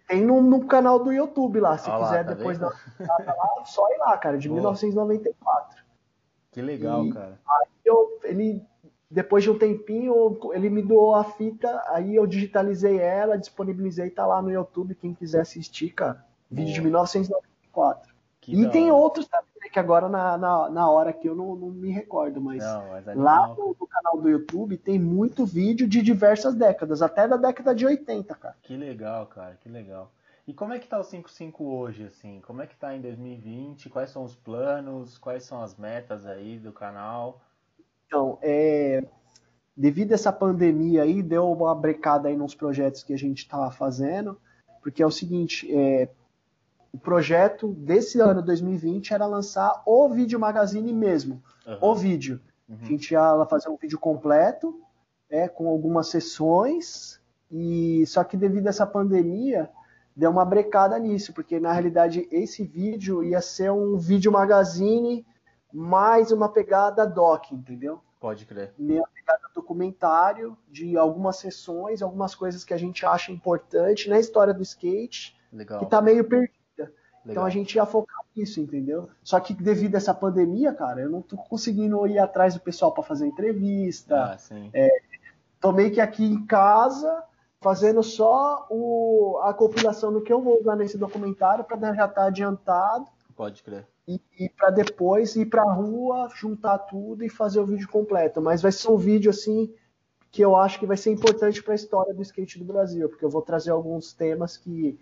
Tem 0.08 0.24
no, 0.24 0.40
no 0.40 0.66
canal 0.66 1.02
do 1.02 1.12
YouTube 1.12 1.60
lá, 1.60 1.76
se 1.78 1.88
Olha 1.88 2.04
quiser 2.04 2.16
lá, 2.18 2.24
tá 2.24 2.34
depois 2.34 2.58
da 2.58 2.68
lá, 2.68 3.64
só 3.64 3.88
ir 3.92 3.98
lá, 3.98 4.16
cara, 4.16 4.38
de 4.38 4.48
Boa. 4.48 4.60
1994. 4.60 5.84
Que 6.50 6.62
legal, 6.62 7.04
e 7.06 7.12
cara. 7.12 7.38
Aí 7.48 7.68
eu, 7.84 8.18
ele, 8.24 8.64
depois 9.10 9.44
de 9.44 9.50
um 9.50 9.58
tempinho, 9.58 10.38
ele 10.52 10.68
me 10.68 10.82
doou 10.82 11.14
a 11.14 11.24
fita, 11.24 11.82
aí 11.88 12.14
eu 12.14 12.26
digitalizei 12.26 12.98
ela, 12.98 13.38
disponibilizei, 13.38 14.10
tá 14.10 14.26
lá 14.26 14.42
no 14.42 14.50
YouTube, 14.50 14.94
quem 14.94 15.14
quiser 15.14 15.40
assistir, 15.40 15.90
cara. 15.90 16.24
Vídeo 16.50 16.66
Boa. 16.66 16.74
de 16.74 16.80
1994. 16.82 18.14
Que 18.40 18.56
e 18.56 18.70
tem 18.70 18.90
outros 18.90 19.28
também 19.28 19.47
que 19.78 19.80
agora 19.80 20.08
na, 20.08 20.36
na, 20.36 20.68
na 20.68 20.90
hora 20.90 21.12
que 21.12 21.28
eu 21.28 21.34
não, 21.34 21.54
não, 21.54 21.70
me 21.70 21.90
recordo, 21.90 22.40
mas, 22.40 22.62
não, 22.62 22.88
mas 22.88 23.06
lá 23.16 23.48
no, 23.48 23.76
no, 23.78 23.86
canal 23.86 24.20
do 24.20 24.28
YouTube 24.28 24.76
tem 24.76 24.98
muito 24.98 25.46
vídeo 25.46 25.86
de 25.86 26.02
diversas 26.02 26.54
décadas, 26.54 27.00
até 27.00 27.28
da 27.28 27.36
década 27.36 27.74
de 27.74 27.86
80, 27.86 28.34
cara. 28.34 28.56
Que 28.62 28.76
legal, 28.76 29.26
cara, 29.26 29.56
que 29.60 29.68
legal. 29.68 30.10
E 30.46 30.52
como 30.52 30.72
é 30.72 30.78
que 30.78 30.88
tá 30.88 30.98
o 30.98 31.04
55 31.04 31.62
hoje, 31.62 32.04
assim? 32.04 32.40
Como 32.40 32.60
é 32.60 32.66
que 32.66 32.76
tá 32.76 32.96
em 32.96 33.00
2020? 33.00 33.88
Quais 33.88 34.10
são 34.10 34.24
os 34.24 34.34
planos? 34.34 35.16
Quais 35.18 35.44
são 35.44 35.62
as 35.62 35.76
metas 35.76 36.26
aí 36.26 36.58
do 36.58 36.72
canal? 36.72 37.40
Então, 38.06 38.38
é, 38.42 39.04
devido 39.76 40.12
a 40.12 40.14
essa 40.14 40.32
pandemia 40.32 41.02
aí, 41.02 41.22
deu 41.22 41.52
uma 41.52 41.74
brecada 41.74 42.28
aí 42.28 42.36
nos 42.36 42.54
projetos 42.54 43.02
que 43.02 43.12
a 43.12 43.18
gente 43.18 43.38
estava 43.38 43.70
fazendo, 43.70 44.40
porque 44.82 45.02
é 45.02 45.06
o 45.06 45.10
seguinte, 45.10 45.70
é, 45.70 46.08
o 46.98 47.00
projeto 47.00 47.68
desse 47.74 48.20
ano 48.20 48.42
2020 48.42 49.14
era 49.14 49.24
lançar 49.24 49.82
o 49.86 50.08
vídeo 50.08 50.38
magazine 50.38 50.92
mesmo, 50.92 51.40
uhum. 51.64 51.78
o 51.80 51.94
vídeo. 51.94 52.40
Uhum. 52.68 52.78
A 52.82 52.84
gente 52.86 53.12
ia 53.12 53.46
fazer 53.48 53.68
um 53.68 53.76
vídeo 53.76 54.00
completo, 54.00 54.80
é, 55.30 55.46
com 55.46 55.68
algumas 55.68 56.08
sessões, 56.08 57.20
e 57.52 58.04
só 58.08 58.24
que 58.24 58.36
devido 58.36 58.66
a 58.66 58.70
essa 58.70 58.84
pandemia 58.84 59.70
deu 60.14 60.28
uma 60.28 60.44
brecada 60.44 60.98
nisso, 60.98 61.32
porque 61.32 61.60
na 61.60 61.72
realidade 61.72 62.26
esse 62.32 62.64
vídeo 62.64 63.22
ia 63.22 63.40
ser 63.40 63.70
um 63.70 63.96
vídeo 63.96 64.32
magazine 64.32 65.24
mais 65.72 66.32
uma 66.32 66.48
pegada 66.48 67.06
doc, 67.06 67.52
entendeu? 67.52 68.00
Pode 68.18 68.44
crer. 68.44 68.74
Meia 68.76 69.04
pegada 69.14 69.42
documentário 69.54 70.58
de 70.68 70.96
algumas 70.96 71.36
sessões, 71.36 72.02
algumas 72.02 72.34
coisas 72.34 72.64
que 72.64 72.74
a 72.74 72.78
gente 72.78 73.06
acha 73.06 73.30
importante 73.30 74.10
na 74.10 74.18
história 74.18 74.52
do 74.52 74.62
skate, 74.62 75.38
Legal. 75.52 75.78
que 75.78 75.86
tá 75.86 76.02
meio 76.02 76.28
perdido 76.28 76.57
então 77.28 77.44
a 77.44 77.50
gente 77.50 77.74
ia 77.74 77.84
focar 77.84 78.24
nisso, 78.34 78.60
entendeu? 78.60 79.08
Só 79.22 79.38
que 79.40 79.52
devido 79.52 79.94
a 79.94 79.98
essa 79.98 80.14
pandemia, 80.14 80.72
cara, 80.72 81.00
eu 81.00 81.10
não 81.10 81.20
tô 81.20 81.36
conseguindo 81.36 82.06
ir 82.06 82.18
atrás 82.18 82.54
do 82.54 82.60
pessoal 82.60 82.92
para 82.92 83.02
fazer 83.02 83.26
entrevista. 83.26 84.32
Ah, 84.32 84.38
sim. 84.38 84.70
É, 84.72 84.88
tô 85.60 85.72
meio 85.72 85.92
que 85.92 86.00
aqui 86.00 86.24
em 86.24 86.46
casa 86.46 87.24
fazendo 87.60 88.02
só 88.02 88.66
o, 88.70 89.40
a 89.42 89.52
compilação 89.52 90.12
do 90.12 90.22
que 90.22 90.32
eu 90.32 90.40
vou 90.40 90.60
usar 90.60 90.76
nesse 90.76 90.96
documentário 90.96 91.64
para 91.64 91.76
já 91.94 92.04
estar 92.04 92.08
tá 92.08 92.24
adiantado. 92.26 93.06
Pode 93.36 93.62
crer. 93.62 93.86
E, 94.06 94.20
e 94.38 94.48
para 94.48 94.70
depois 94.70 95.36
ir 95.36 95.46
para 95.46 95.62
a 95.62 95.72
rua, 95.72 96.30
juntar 96.34 96.78
tudo 96.78 97.24
e 97.24 97.28
fazer 97.28 97.60
o 97.60 97.66
vídeo 97.66 97.88
completo. 97.88 98.40
Mas 98.40 98.62
vai 98.62 98.72
ser 98.72 98.88
um 98.90 98.96
vídeo 98.96 99.30
assim 99.30 99.72
que 100.30 100.42
eu 100.42 100.56
acho 100.56 100.78
que 100.78 100.86
vai 100.86 100.96
ser 100.96 101.10
importante 101.10 101.62
para 101.62 101.72
a 101.72 101.76
história 101.76 102.14
do 102.14 102.22
skate 102.22 102.58
do 102.58 102.64
Brasil, 102.64 103.08
porque 103.08 103.24
eu 103.24 103.30
vou 103.30 103.42
trazer 103.42 103.70
alguns 103.70 104.12
temas 104.12 104.56
que 104.56 104.98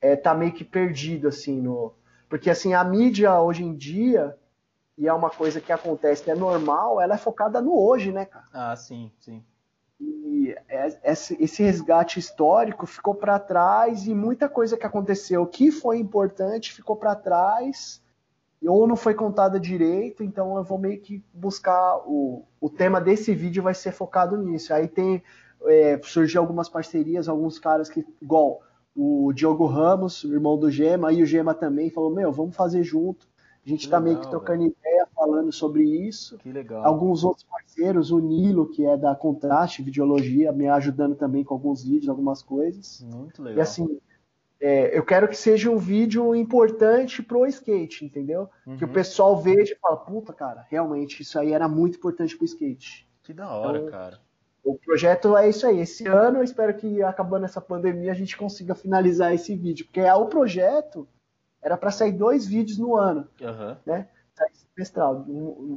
é, 0.00 0.16
tá 0.16 0.34
meio 0.34 0.52
que 0.52 0.64
perdido, 0.64 1.28
assim, 1.28 1.60
no. 1.60 1.92
Porque 2.28 2.50
assim, 2.50 2.74
a 2.74 2.82
mídia 2.82 3.40
hoje 3.40 3.64
em 3.64 3.74
dia, 3.74 4.36
e 4.98 5.06
é 5.06 5.12
uma 5.12 5.30
coisa 5.30 5.60
que 5.60 5.72
acontece, 5.72 6.30
é 6.30 6.34
normal, 6.34 7.00
ela 7.00 7.14
é 7.14 7.18
focada 7.18 7.60
no 7.60 7.78
hoje, 7.78 8.12
né, 8.12 8.24
cara? 8.24 8.44
Ah, 8.52 8.76
sim, 8.76 9.12
sim. 9.20 9.44
E 10.00 10.54
esse 11.02 11.62
resgate 11.62 12.18
histórico 12.18 12.86
ficou 12.86 13.14
para 13.14 13.38
trás 13.38 14.06
e 14.06 14.14
muita 14.14 14.48
coisa 14.48 14.76
que 14.76 14.84
aconteceu 14.84 15.46
que 15.46 15.70
foi 15.70 15.98
importante 15.98 16.74
ficou 16.74 16.96
para 16.96 17.14
trás 17.14 18.02
ou 18.62 18.86
não 18.86 18.96
foi 18.96 19.14
contada 19.14 19.60
direito, 19.60 20.22
então 20.22 20.56
eu 20.56 20.64
vou 20.64 20.78
meio 20.78 21.00
que 21.00 21.22
buscar 21.32 21.98
o, 22.06 22.44
o 22.60 22.68
tema 22.68 23.00
desse 23.00 23.34
vídeo 23.34 23.62
vai 23.62 23.74
ser 23.74 23.92
focado 23.92 24.36
nisso. 24.36 24.74
Aí 24.74 24.88
tem 24.88 25.22
é, 25.64 25.98
surgiu 26.02 26.40
algumas 26.40 26.68
parcerias, 26.68 27.28
alguns 27.28 27.58
caras 27.58 27.88
que 27.88 28.04
igual 28.20 28.62
o 28.96 29.30
Diogo 29.32 29.66
Ramos, 29.66 30.24
o 30.24 30.32
irmão 30.32 30.58
do 30.58 30.70
Gema, 30.70 31.12
e 31.12 31.22
o 31.22 31.26
Gema 31.26 31.54
também 31.54 31.90
falou: 31.90 32.10
Meu, 32.10 32.32
vamos 32.32 32.56
fazer 32.56 32.82
junto. 32.82 33.28
A 33.64 33.68
gente 33.68 33.84
está 33.84 34.00
meio 34.00 34.20
que 34.20 34.28
trocando 34.28 34.60
velho. 34.60 34.76
ideia, 34.78 35.08
falando 35.14 35.52
sobre 35.52 35.82
isso. 35.82 36.38
Que 36.38 36.52
legal. 36.52 36.84
Alguns 36.84 37.24
outros 37.24 37.44
parceiros, 37.44 38.12
o 38.12 38.20
Nilo, 38.20 38.70
que 38.70 38.86
é 38.86 38.96
da 38.96 39.14
Contraste 39.14 39.82
Videologia, 39.82 40.52
me 40.52 40.68
ajudando 40.68 41.16
também 41.16 41.42
com 41.42 41.52
alguns 41.52 41.82
vídeos, 41.82 42.08
algumas 42.08 42.42
coisas. 42.42 43.04
Muito 43.12 43.42
legal. 43.42 43.58
E 43.58 43.60
assim, 43.60 43.98
é, 44.60 44.96
eu 44.96 45.04
quero 45.04 45.26
que 45.26 45.36
seja 45.36 45.68
um 45.68 45.78
vídeo 45.78 46.34
importante 46.34 47.22
pro 47.22 47.44
skate, 47.46 48.04
entendeu? 48.04 48.48
Uhum. 48.64 48.76
Que 48.76 48.84
o 48.84 48.86
uhum. 48.86 48.94
pessoal 48.94 49.36
veja 49.36 49.74
e 49.74 49.78
fala, 49.78 49.96
puta, 49.96 50.32
cara, 50.32 50.64
realmente 50.70 51.22
isso 51.22 51.36
aí 51.36 51.52
era 51.52 51.68
muito 51.68 51.98
importante 51.98 52.36
pro 52.36 52.44
skate. 52.44 53.06
Que 53.24 53.34
da 53.34 53.50
hora, 53.52 53.78
então, 53.78 53.90
cara 53.90 54.25
o 54.66 54.76
projeto 54.76 55.36
é 55.36 55.48
isso 55.48 55.66
aí. 55.66 55.80
Esse 55.80 56.06
ano 56.08 56.38
eu 56.38 56.42
espero 56.42 56.74
que 56.74 57.00
acabando 57.02 57.44
essa 57.44 57.60
pandemia 57.60 58.10
a 58.10 58.14
gente 58.14 58.36
consiga 58.36 58.74
finalizar 58.74 59.32
esse 59.32 59.54
vídeo, 59.54 59.86
porque 59.86 60.00
é 60.00 60.12
o 60.12 60.26
projeto 60.26 61.08
era 61.62 61.76
para 61.76 61.92
sair 61.92 62.12
dois 62.12 62.46
vídeos 62.46 62.76
no 62.78 62.96
ano, 62.96 63.28
uhum. 63.40 63.76
né? 63.86 64.08
Semestral, 64.52 65.24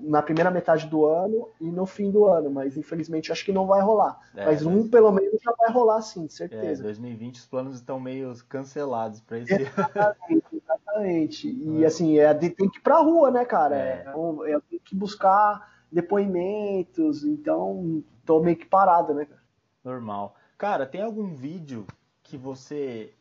na 0.03 0.21
primeira 0.21 0.51
metade 0.51 0.85
do 0.87 1.05
ano 1.05 1.47
e 1.61 1.71
no 1.71 1.85
fim 1.85 2.11
do 2.11 2.25
ano, 2.25 2.51
mas 2.51 2.75
infelizmente 2.75 3.31
acho 3.31 3.45
que 3.45 3.53
não 3.53 3.65
vai 3.65 3.81
rolar. 3.81 4.19
É, 4.35 4.45
mas 4.45 4.65
um 4.65 4.81
mas... 4.81 4.89
pelo 4.89 5.11
menos 5.13 5.41
já 5.41 5.53
vai 5.57 5.71
rolar 5.71 6.01
sim, 6.01 6.27
certeza. 6.27 6.81
É, 6.81 6.83
2020 6.83 7.37
os 7.37 7.45
planos 7.45 7.75
estão 7.75 7.99
meio 7.99 8.33
cancelados 8.49 9.21
para 9.21 9.39
esse 9.39 9.53
Exatamente, 9.53 10.45
exatamente. 10.51 11.47
E 11.79 11.83
é. 11.83 11.87
assim, 11.87 12.19
é, 12.19 12.33
tem 12.33 12.51
que 12.51 12.79
ir 12.79 12.81
pra 12.81 12.97
rua, 12.97 13.31
né, 13.31 13.45
cara? 13.45 13.77
É. 13.77 14.05
É, 14.05 14.51
é, 14.51 14.59
tem 14.69 14.79
que 14.83 14.95
buscar 14.95 15.79
depoimentos, 15.89 17.23
então 17.23 18.03
tô 18.29 18.39
meio 18.39 18.55
que 18.55 18.65
parado, 18.67 19.11
né, 19.15 19.25
cara? 19.25 19.41
Normal. 19.83 20.35
Cara, 20.55 20.85
tem 20.85 21.01
algum 21.01 21.33
vídeo 21.33 21.87
que 22.21 22.37
você 22.37 23.11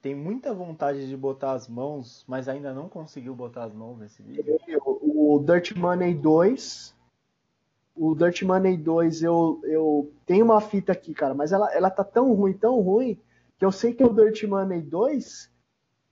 tem 0.00 0.14
muita 0.14 0.54
vontade 0.54 1.06
de 1.06 1.14
botar 1.14 1.52
as 1.52 1.68
mãos, 1.68 2.24
mas 2.26 2.48
ainda 2.48 2.72
não 2.72 2.88
conseguiu 2.88 3.34
botar 3.34 3.64
as 3.64 3.74
mãos 3.74 3.98
nesse 3.98 4.22
vídeo? 4.22 4.58
O 4.90 5.44
Dirt 5.46 5.76
Money 5.76 6.14
2. 6.14 6.96
O 7.94 8.14
Dirt 8.14 8.42
Money 8.44 8.78
2, 8.78 9.22
eu, 9.22 9.60
eu 9.64 10.10
tenho 10.24 10.46
uma 10.46 10.60
fita 10.62 10.92
aqui, 10.92 11.12
cara, 11.12 11.34
mas 11.34 11.52
ela, 11.52 11.70
ela 11.74 11.90
tá 11.90 12.02
tão 12.02 12.32
ruim, 12.32 12.54
tão 12.54 12.80
ruim, 12.80 13.20
que 13.58 13.64
eu 13.64 13.72
sei 13.72 13.92
que 13.92 14.04
o 14.04 14.12
Dirt 14.12 14.42
Money 14.44 14.80
2 14.80 15.50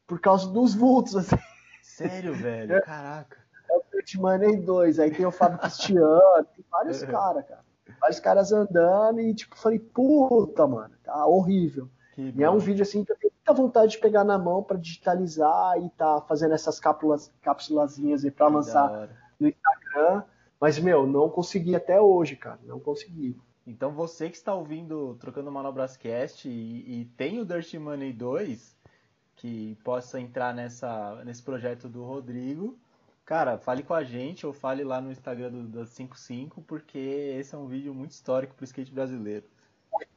por 0.07 0.21
causa 0.21 0.51
dos 0.51 0.75
vultos, 0.75 1.17
assim. 1.17 1.37
Sério, 1.83 2.35
velho? 2.35 2.83
Caraca. 2.83 3.39
É 3.71 3.75
o 3.75 3.83
Dirt 3.91 4.17
Money 4.17 4.59
2, 4.59 4.99
aí 4.99 5.11
tem 5.11 5.25
o 5.25 5.31
Fábio 5.31 5.59
Cristiano, 5.61 6.45
tem 6.55 6.65
vários 6.71 7.03
caras, 7.05 7.45
cara. 7.49 7.74
Vários 8.01 8.21
caras 8.21 8.53
andando 8.53 9.21
e, 9.21 9.35
tipo, 9.35 9.57
falei, 9.57 9.79
puta, 9.79 10.67
mano, 10.67 10.95
tá 11.03 11.27
horrível. 11.27 11.89
Que 12.15 12.33
e 12.37 12.43
é 12.43 12.51
um 12.51 12.59
vídeo, 12.59 12.83
assim, 12.83 13.05
que 13.05 13.13
eu 13.13 13.17
tenho 13.17 13.33
muita 13.33 13.53
vontade 13.53 13.93
de 13.93 13.99
pegar 13.99 14.25
na 14.25 14.39
mão 14.39 14.63
para 14.63 14.79
digitalizar 14.79 15.77
e 15.79 15.91
tá 15.91 16.21
fazendo 16.23 16.55
essas 16.55 16.79
cápsulas, 16.79 17.33
cápsulazinhas 17.43 18.25
aí 18.25 18.31
pra 18.31 18.47
que 18.47 18.53
lançar 18.53 19.09
no 19.39 19.49
Instagram. 19.49 20.23
Mas, 20.61 20.79
meu, 20.79 21.07
não 21.07 21.29
consegui 21.29 21.75
até 21.75 22.01
hoje, 22.01 22.37
cara. 22.37 22.61
Não 22.65 22.79
consegui. 22.79 23.37
Então 23.67 23.93
você 23.93 24.29
que 24.29 24.37
está 24.37 24.55
ouvindo 24.55 25.15
Trocando 25.17 25.51
Manobras 25.51 25.97
Cast 25.97 26.49
e, 26.49 27.01
e 27.01 27.05
tem 27.17 27.41
o 27.41 27.45
Dirty 27.45 27.79
Money 27.79 28.13
2, 28.13 28.77
que 29.37 29.77
possa 29.83 30.21
entrar 30.21 30.55
nessa, 30.55 31.23
nesse 31.25 31.43
projeto 31.43 31.89
do 31.89 32.05
Rodrigo, 32.05 32.79
cara, 33.25 33.59
fale 33.59 33.83
com 33.83 33.95
a 33.95 34.05
gente 34.05 34.47
ou 34.47 34.53
fale 34.53 34.85
lá 34.85 35.01
no 35.01 35.11
Instagram 35.11 35.51
do, 35.51 35.63
do 35.63 35.87
55, 35.87 36.63
porque 36.63 36.99
esse 36.99 37.55
é 37.55 37.59
um 37.59 37.67
vídeo 37.67 37.95
muito 37.95 38.13
histórico 38.13 38.55
para 38.55 38.63
o 38.63 38.65
skate 38.65 38.93
brasileiro. 38.93 39.45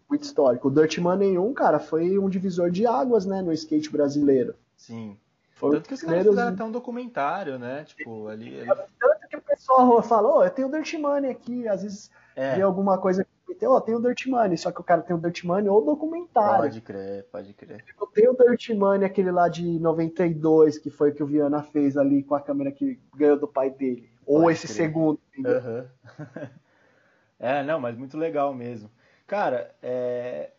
Muito 0.09 0.23
histórico. 0.23 0.67
O 0.67 0.71
Dirty 0.71 1.01
Money 1.01 1.37
1, 1.37 1.53
cara, 1.53 1.79
foi 1.79 2.17
um 2.17 2.29
divisor 2.29 2.71
de 2.71 2.85
águas, 2.85 3.25
né, 3.25 3.41
no 3.41 3.51
skate 3.53 3.89
brasileiro. 3.89 4.55
Sim. 4.75 5.17
Foi 5.51 5.71
Tanto 5.71 5.87
que 5.87 5.95
os 5.95 6.01
caras 6.01 6.25
fizeram 6.25 6.53
até 6.53 6.63
um 6.63 6.71
documentário, 6.71 7.57
né? 7.57 7.83
Tipo, 7.83 8.27
ali. 8.27 8.63
Tanto 8.99 9.27
que 9.27 9.37
o 9.37 9.41
pessoal 9.41 10.03
falou, 10.03 10.37
oh, 10.37 10.43
eu 10.43 10.51
tenho 10.51 10.67
o 10.67 10.71
Dirty 10.71 10.97
Money 10.97 11.31
aqui, 11.31 11.67
às 11.67 11.81
vezes 11.81 12.11
é. 12.35 12.55
vê 12.55 12.61
alguma 12.61 12.99
coisa 12.99 13.26
tem, 13.57 13.67
ó, 13.67 13.79
tem 13.79 13.95
o 13.95 14.01
Dirt 14.01 14.27
Money, 14.27 14.57
só 14.57 14.71
que 14.71 14.79
o 14.79 14.83
cara 14.83 15.01
tem 15.01 15.15
o 15.15 15.19
Dirt 15.19 15.43
Money 15.43 15.69
ou 15.69 15.83
documentário. 15.83 16.63
Pode 16.63 16.81
crer, 16.81 17.25
pode 17.31 17.53
crer. 17.53 17.83
Eu 17.99 18.07
tenho 18.07 18.31
o 18.31 18.37
Dirt 18.37 18.69
Money, 18.69 19.05
aquele 19.05 19.31
lá 19.31 19.49
de 19.49 19.79
92, 19.79 20.77
que 20.77 20.89
foi 20.89 21.09
o 21.09 21.15
que 21.15 21.23
o 21.23 21.27
Viana 21.27 21.63
fez 21.63 21.97
ali 21.97 22.23
com 22.23 22.35
a 22.35 22.41
câmera 22.41 22.71
que 22.71 22.99
ganhou 23.15 23.37
do 23.37 23.47
pai 23.47 23.69
dele. 23.69 24.09
Pode 24.25 24.43
ou 24.43 24.51
esse 24.51 24.67
crer. 24.67 24.75
segundo. 24.75 25.19
Uhum. 25.37 25.87
é, 27.39 27.63
não, 27.63 27.79
mas 27.79 27.97
muito 27.97 28.17
legal 28.17 28.53
mesmo. 28.53 28.89
Cara, 29.25 29.75
é... 29.81 30.51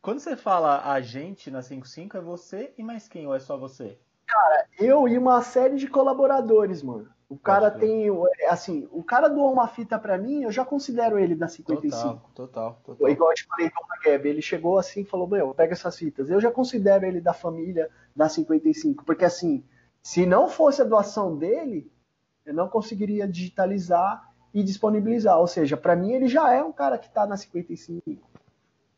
quando 0.00 0.20
você 0.20 0.36
fala 0.36 0.90
a 0.90 1.00
gente 1.00 1.50
na 1.50 1.62
55, 1.62 2.16
é 2.16 2.20
você 2.20 2.72
e 2.78 2.82
mais 2.82 3.08
quem? 3.08 3.26
Ou 3.26 3.34
é 3.34 3.38
só 3.38 3.56
você? 3.56 3.98
Cara, 4.26 4.66
eu 4.78 5.08
e 5.08 5.18
uma 5.18 5.42
série 5.42 5.76
de 5.76 5.88
colaboradores, 5.88 6.82
mano. 6.82 7.08
O 7.28 7.36
cara 7.36 7.70
tem, 7.70 8.06
assim, 8.48 8.88
o 8.90 9.02
cara 9.02 9.28
doou 9.28 9.52
uma 9.52 9.68
fita 9.68 9.98
para 9.98 10.16
mim, 10.16 10.44
eu 10.44 10.50
já 10.50 10.64
considero 10.64 11.18
ele 11.18 11.34
da 11.34 11.46
55. 11.46 11.92
Total, 11.92 12.30
total, 12.34 12.80
total. 12.82 13.08
Igual 13.10 13.30
eu 13.30 13.34
te 13.34 13.44
falei 13.44 13.68
com 13.68 13.84
o 13.84 13.86
Gab, 14.02 14.26
ele 14.26 14.40
chegou 14.40 14.78
assim 14.78 15.02
e 15.02 15.04
falou, 15.04 15.28
meu, 15.28 15.52
pega 15.52 15.74
essas 15.74 15.94
fitas. 15.98 16.30
Eu 16.30 16.40
já 16.40 16.50
considero 16.50 17.04
ele 17.04 17.20
da 17.20 17.34
família 17.34 17.90
da 18.16 18.30
55, 18.30 19.04
porque 19.04 19.26
assim, 19.26 19.62
se 20.02 20.24
não 20.24 20.48
fosse 20.48 20.80
a 20.80 20.86
doação 20.86 21.36
dele, 21.36 21.92
eu 22.46 22.54
não 22.54 22.66
conseguiria 22.66 23.28
digitalizar 23.28 24.32
e 24.54 24.62
disponibilizar. 24.62 25.38
Ou 25.38 25.46
seja, 25.46 25.76
para 25.76 25.94
mim 25.94 26.12
ele 26.12 26.28
já 26.28 26.50
é 26.54 26.64
um 26.64 26.72
cara 26.72 26.96
que 26.96 27.10
tá 27.10 27.26
na 27.26 27.36
55. 27.36 28.26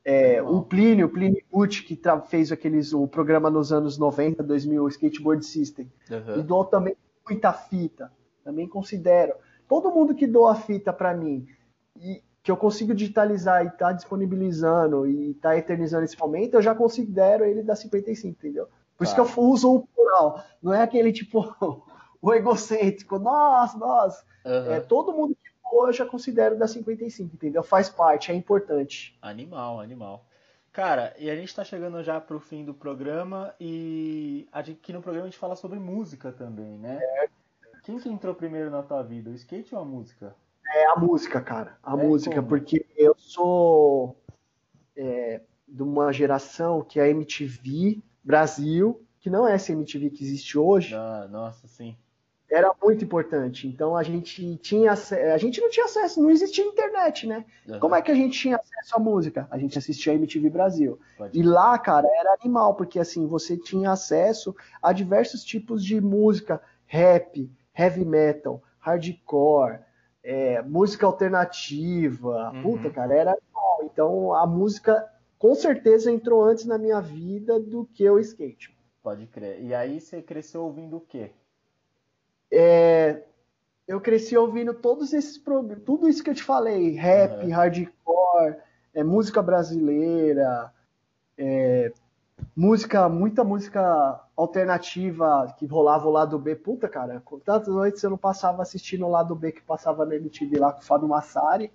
É, 0.04 0.40
o 0.40 0.62
Plínio, 0.62 1.06
o 1.06 1.10
Plínio 1.10 1.42
Pucci, 1.50 1.82
que 1.82 2.00
fez 2.28 2.52
aqueles, 2.52 2.92
o 2.92 3.08
programa 3.08 3.50
nos 3.50 3.72
anos 3.72 3.98
90, 3.98 4.40
2000, 4.44 4.84
o 4.84 4.88
Skateboard 4.88 5.44
System, 5.44 5.90
uhum. 6.08 6.38
e 6.38 6.42
doou 6.44 6.64
também 6.64 6.96
muita 7.28 7.52
fita 7.52 8.10
também 8.44 8.68
considero. 8.68 9.34
Todo 9.68 9.90
mundo 9.90 10.14
que 10.14 10.26
doa 10.26 10.54
fita 10.54 10.92
para 10.92 11.14
mim 11.14 11.46
e 11.96 12.22
que 12.42 12.50
eu 12.50 12.56
consigo 12.56 12.94
digitalizar 12.94 13.64
e 13.64 13.70
tá 13.70 13.92
disponibilizando 13.92 15.06
e 15.06 15.34
tá 15.34 15.56
eternizando 15.56 16.04
esse 16.04 16.18
momento, 16.18 16.54
eu 16.54 16.62
já 16.62 16.74
considero 16.74 17.44
ele 17.44 17.62
da 17.62 17.76
55, 17.76 18.28
entendeu? 18.28 18.68
Por 18.96 19.04
isso 19.04 19.14
que 19.14 19.20
eu 19.20 19.26
tá. 19.26 19.40
uso 19.40 19.74
o 19.74 19.86
plural. 19.86 20.42
Não 20.62 20.72
é 20.72 20.82
aquele 20.82 21.12
tipo 21.12 21.54
o 22.20 22.34
egocêntrico, 22.34 23.18
nós, 23.18 23.74
nós. 23.74 24.24
Uhum. 24.44 24.72
É, 24.72 24.80
todo 24.80 25.12
mundo 25.12 25.34
que 25.34 25.50
doa 25.70 25.88
eu 25.88 25.92
já 25.92 26.06
considero 26.06 26.58
da 26.58 26.66
55, 26.66 27.34
entendeu? 27.34 27.62
Faz 27.62 27.88
parte, 27.88 28.32
é 28.32 28.34
importante. 28.34 29.16
Animal, 29.20 29.80
animal. 29.80 30.26
Cara, 30.72 31.14
e 31.18 31.28
a 31.28 31.34
gente 31.34 31.54
tá 31.54 31.64
chegando 31.64 32.02
já 32.02 32.20
pro 32.20 32.38
fim 32.38 32.64
do 32.64 32.72
programa 32.72 33.54
e 33.58 34.48
aqui 34.52 34.92
no 34.92 35.02
programa 35.02 35.26
a 35.26 35.30
gente 35.30 35.38
fala 35.38 35.56
sobre 35.56 35.78
música 35.78 36.30
também, 36.30 36.78
né? 36.78 36.98
É, 37.00 37.28
quem 37.82 37.98
que 37.98 38.08
entrou 38.08 38.34
primeiro 38.34 38.70
na 38.70 38.82
tua 38.82 39.02
vida, 39.02 39.30
o 39.30 39.34
skate 39.34 39.74
ou 39.74 39.80
a 39.80 39.84
música? 39.84 40.34
É 40.72 40.86
a 40.86 40.96
música, 40.96 41.40
cara. 41.40 41.76
A 41.82 41.94
é 41.94 41.96
música, 41.96 42.36
como? 42.36 42.48
porque 42.48 42.86
eu 42.96 43.14
sou 43.16 44.16
é, 44.96 45.40
de 45.66 45.82
uma 45.82 46.12
geração 46.12 46.82
que 46.82 47.00
é 47.00 47.04
a 47.04 47.08
MTV 47.08 48.02
Brasil, 48.22 49.02
que 49.18 49.30
não 49.30 49.46
é 49.46 49.54
essa 49.54 49.72
MTV 49.72 50.10
que 50.10 50.22
existe 50.22 50.58
hoje. 50.58 50.94
Ah, 50.94 51.28
nossa, 51.30 51.66
sim. 51.66 51.96
Era 52.50 52.72
muito 52.82 53.04
importante. 53.04 53.68
Então 53.68 53.96
a 53.96 54.02
gente 54.02 54.56
tinha 54.56 54.92
a 54.92 55.38
gente 55.38 55.60
não 55.60 55.70
tinha 55.70 55.86
acesso, 55.86 56.20
não 56.20 56.30
existia 56.30 56.64
internet, 56.64 57.26
né? 57.26 57.44
Uhum. 57.68 57.78
Como 57.78 57.94
é 57.94 58.02
que 58.02 58.10
a 58.10 58.14
gente 58.14 58.36
tinha 58.36 58.56
acesso 58.56 58.96
à 58.96 58.98
música? 58.98 59.46
A 59.50 59.58
gente 59.58 59.78
assistia 59.78 60.12
a 60.12 60.16
MTV 60.16 60.50
Brasil. 60.50 60.98
Pode 61.16 61.38
e 61.38 61.42
lá, 61.42 61.78
cara, 61.78 62.08
era 62.12 62.36
animal, 62.40 62.74
porque 62.74 62.98
assim, 62.98 63.26
você 63.26 63.56
tinha 63.56 63.92
acesso 63.92 64.54
a 64.82 64.92
diversos 64.92 65.44
tipos 65.44 65.84
de 65.84 66.00
música, 66.00 66.60
rap, 66.86 67.48
heavy 67.80 68.04
metal, 68.04 68.62
hardcore, 68.78 69.80
é, 70.22 70.62
música 70.62 71.06
alternativa. 71.06 72.52
Uhum. 72.52 72.62
Puta, 72.62 72.90
cara, 72.90 73.14
era 73.14 73.38
bom. 73.52 73.80
Então 73.84 74.34
a 74.34 74.46
música 74.46 75.08
com 75.38 75.54
certeza 75.54 76.12
entrou 76.12 76.44
antes 76.44 76.66
na 76.66 76.76
minha 76.76 77.00
vida 77.00 77.58
do 77.58 77.86
que 77.86 78.08
o 78.08 78.18
skate. 78.18 78.76
Pode 79.02 79.26
crer. 79.26 79.62
E 79.62 79.74
aí 79.74 80.00
você 80.00 80.20
cresceu 80.20 80.62
ouvindo 80.62 80.98
o 80.98 81.00
quê? 81.00 81.30
É, 82.52 83.22
eu 83.88 84.00
cresci 84.00 84.36
ouvindo 84.36 84.74
todos 84.74 85.12
esses 85.12 85.42
tudo 85.84 86.08
isso 86.08 86.22
que 86.22 86.30
eu 86.30 86.34
te 86.34 86.42
falei, 86.42 86.90
rap, 86.90 87.44
uhum. 87.44 87.50
hardcore, 87.50 88.56
é, 88.92 89.02
música 89.02 89.40
brasileira, 89.40 90.72
é, 91.38 91.92
música, 92.56 93.08
muita 93.08 93.44
música 93.44 94.20
alternativa 94.36 95.54
que 95.58 95.66
rolava 95.66 96.08
o 96.08 96.10
lado 96.10 96.38
B. 96.38 96.54
Puta, 96.56 96.88
cara, 96.88 97.22
tantas 97.44 97.68
noites 97.68 98.02
eu 98.02 98.10
não 98.10 98.18
passava 98.18 98.62
assistindo 98.62 99.06
o 99.06 99.10
lado 99.10 99.34
B 99.34 99.52
que 99.52 99.62
passava 99.62 100.04
na 100.04 100.14
MTV 100.16 100.58
lá 100.58 100.72
com 100.72 100.80
o 100.80 100.84
Fábio 100.84 101.08
Massari. 101.08 101.72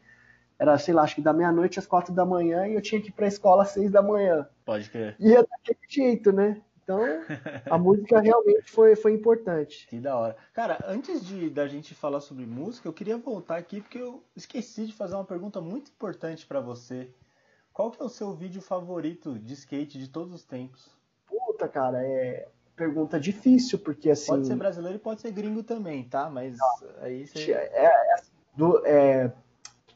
Era, 0.57 0.77
sei 0.77 0.93
lá, 0.93 1.03
acho 1.03 1.15
que 1.15 1.21
da 1.21 1.33
meia-noite 1.33 1.79
às 1.79 1.85
quatro 1.85 2.13
da 2.13 2.25
manhã 2.25 2.65
e 2.67 2.75
eu 2.75 2.81
tinha 2.81 3.01
que 3.01 3.09
ir 3.09 3.11
pra 3.11 3.27
escola 3.27 3.63
às 3.63 3.69
seis 3.69 3.91
da 3.91 4.01
manhã. 4.01 4.47
Pode 4.63 4.89
crer. 4.89 5.15
E 5.19 5.33
é 5.33 5.43
daquele 5.43 5.79
jeito, 5.87 6.31
né? 6.31 6.61
Então, 6.85 7.01
a 7.69 7.77
música 7.79 8.19
realmente 8.21 8.71
foi, 8.71 8.95
foi 8.95 9.11
importante. 9.11 9.87
Que 9.87 9.99
da 9.99 10.15
hora. 10.15 10.37
Cara, 10.53 10.77
antes 10.87 11.25
de 11.25 11.49
da 11.49 11.67
gente 11.67 11.95
falar 11.95 12.21
sobre 12.21 12.45
música, 12.45 12.87
eu 12.87 12.93
queria 12.93 13.17
voltar 13.17 13.57
aqui 13.57 13.81
porque 13.81 13.97
eu 13.97 14.23
esqueci 14.35 14.85
de 14.85 14.93
fazer 14.93 15.15
uma 15.15 15.25
pergunta 15.25 15.59
muito 15.59 15.89
importante 15.89 16.45
para 16.45 16.59
você. 16.61 17.09
Qual 17.75 17.91
que 17.91 18.01
é 18.01 18.05
o 18.05 18.09
seu 18.09 18.31
vídeo 18.31 18.61
favorito 18.61 19.37
de 19.37 19.53
skate 19.53 19.99
de 19.99 20.07
todos 20.07 20.33
os 20.33 20.45
tempos? 20.45 20.89
Puta, 21.27 21.67
cara, 21.67 22.01
é 22.01 22.47
pergunta 22.73 23.19
difícil, 23.19 23.77
porque 23.77 24.09
assim. 24.09 24.27
Pode 24.27 24.47
ser 24.47 24.55
brasileiro 24.55 24.95
e 24.95 24.99
pode 24.99 25.19
ser 25.19 25.31
gringo 25.33 25.61
também, 25.61 26.05
tá? 26.05 26.29
Mas 26.29 26.57
aí 27.01 27.27
você. 27.27 27.51
É, 27.51 27.85
é, 27.85 28.15
do, 28.55 28.81
é, 28.85 29.29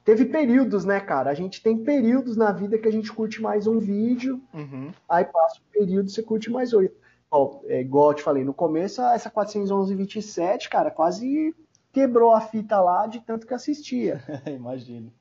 teve 0.04 0.26
períodos, 0.26 0.84
né, 0.84 1.00
cara? 1.00 1.30
A 1.30 1.34
gente 1.34 1.64
tem 1.64 1.82
períodos 1.82 2.36
na 2.36 2.52
vida 2.52 2.78
que 2.78 2.88
a 2.88 2.92
gente 2.92 3.14
curte 3.14 3.42
mais 3.42 3.66
um 3.66 3.80
vídeo, 3.80 4.42
uhum. 4.54 4.92
aí 5.08 5.24
passa 5.24 5.62
um 5.62 5.72
período 5.72 6.10
você 6.10 6.22
curte 6.22 6.52
mais 6.52 6.74
oito. 6.74 7.00
Ó, 7.32 7.62
é, 7.64 7.80
igual 7.80 8.12
eu 8.12 8.16
te 8.16 8.24
falei, 8.24 8.44
no 8.44 8.54
começo, 8.54 9.02
essa 9.02 9.32
411-27, 9.32 10.68
cara, 10.68 10.92
quase 10.92 11.56
quebrou 11.94 12.34
a 12.34 12.42
fita 12.42 12.82
lá 12.82 13.08
de 13.08 13.22
tanto 13.22 13.48
que 13.48 13.54
assistia. 13.54 14.22
Imagino. 14.46 15.14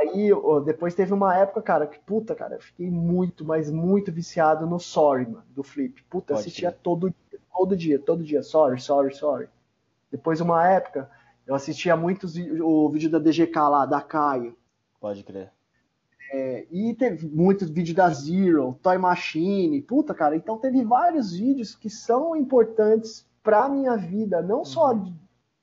Aí, 0.00 0.30
depois 0.64 0.94
teve 0.94 1.12
uma 1.12 1.36
época, 1.36 1.62
cara, 1.62 1.86
que 1.86 1.98
puta, 1.98 2.34
cara, 2.34 2.56
eu 2.56 2.60
fiquei 2.60 2.90
muito, 2.90 3.44
mas 3.44 3.70
muito 3.70 4.12
viciado 4.12 4.66
no 4.66 4.78
Sorry, 4.78 5.26
mano, 5.26 5.44
do 5.50 5.62
Flip. 5.62 6.02
Puta, 6.04 6.34
Pode 6.34 6.40
assistia 6.40 6.70
ser. 6.70 6.78
todo, 6.82 7.14
todo 7.52 7.76
dia, 7.76 7.98
todo 7.98 8.24
dia, 8.24 8.42
Sorry, 8.42 8.80
Sorry, 8.80 9.14
Sorry. 9.14 9.48
Depois, 10.10 10.40
uma 10.40 10.68
época, 10.68 11.10
eu 11.46 11.54
assistia 11.54 11.96
muito 11.96 12.26
o 12.62 12.88
vídeo 12.88 13.10
da 13.10 13.18
DGK 13.18 13.58
lá, 13.68 13.86
da 13.86 14.00
Caio. 14.00 14.56
Pode 15.00 15.22
crer. 15.24 15.50
É, 16.32 16.66
e 16.70 16.94
teve 16.94 17.28
muitos 17.28 17.68
vídeos 17.68 17.94
da 17.94 18.08
Zero, 18.08 18.78
Toy 18.82 18.96
Machine, 18.96 19.82
puta, 19.82 20.14
cara. 20.14 20.34
Então 20.34 20.56
teve 20.56 20.82
vários 20.82 21.34
vídeos 21.34 21.74
que 21.74 21.90
são 21.90 22.34
importantes 22.34 23.26
pra 23.42 23.68
minha 23.68 23.96
vida, 23.96 24.40
não 24.40 24.58
uhum. 24.58 24.64
só 24.64 24.98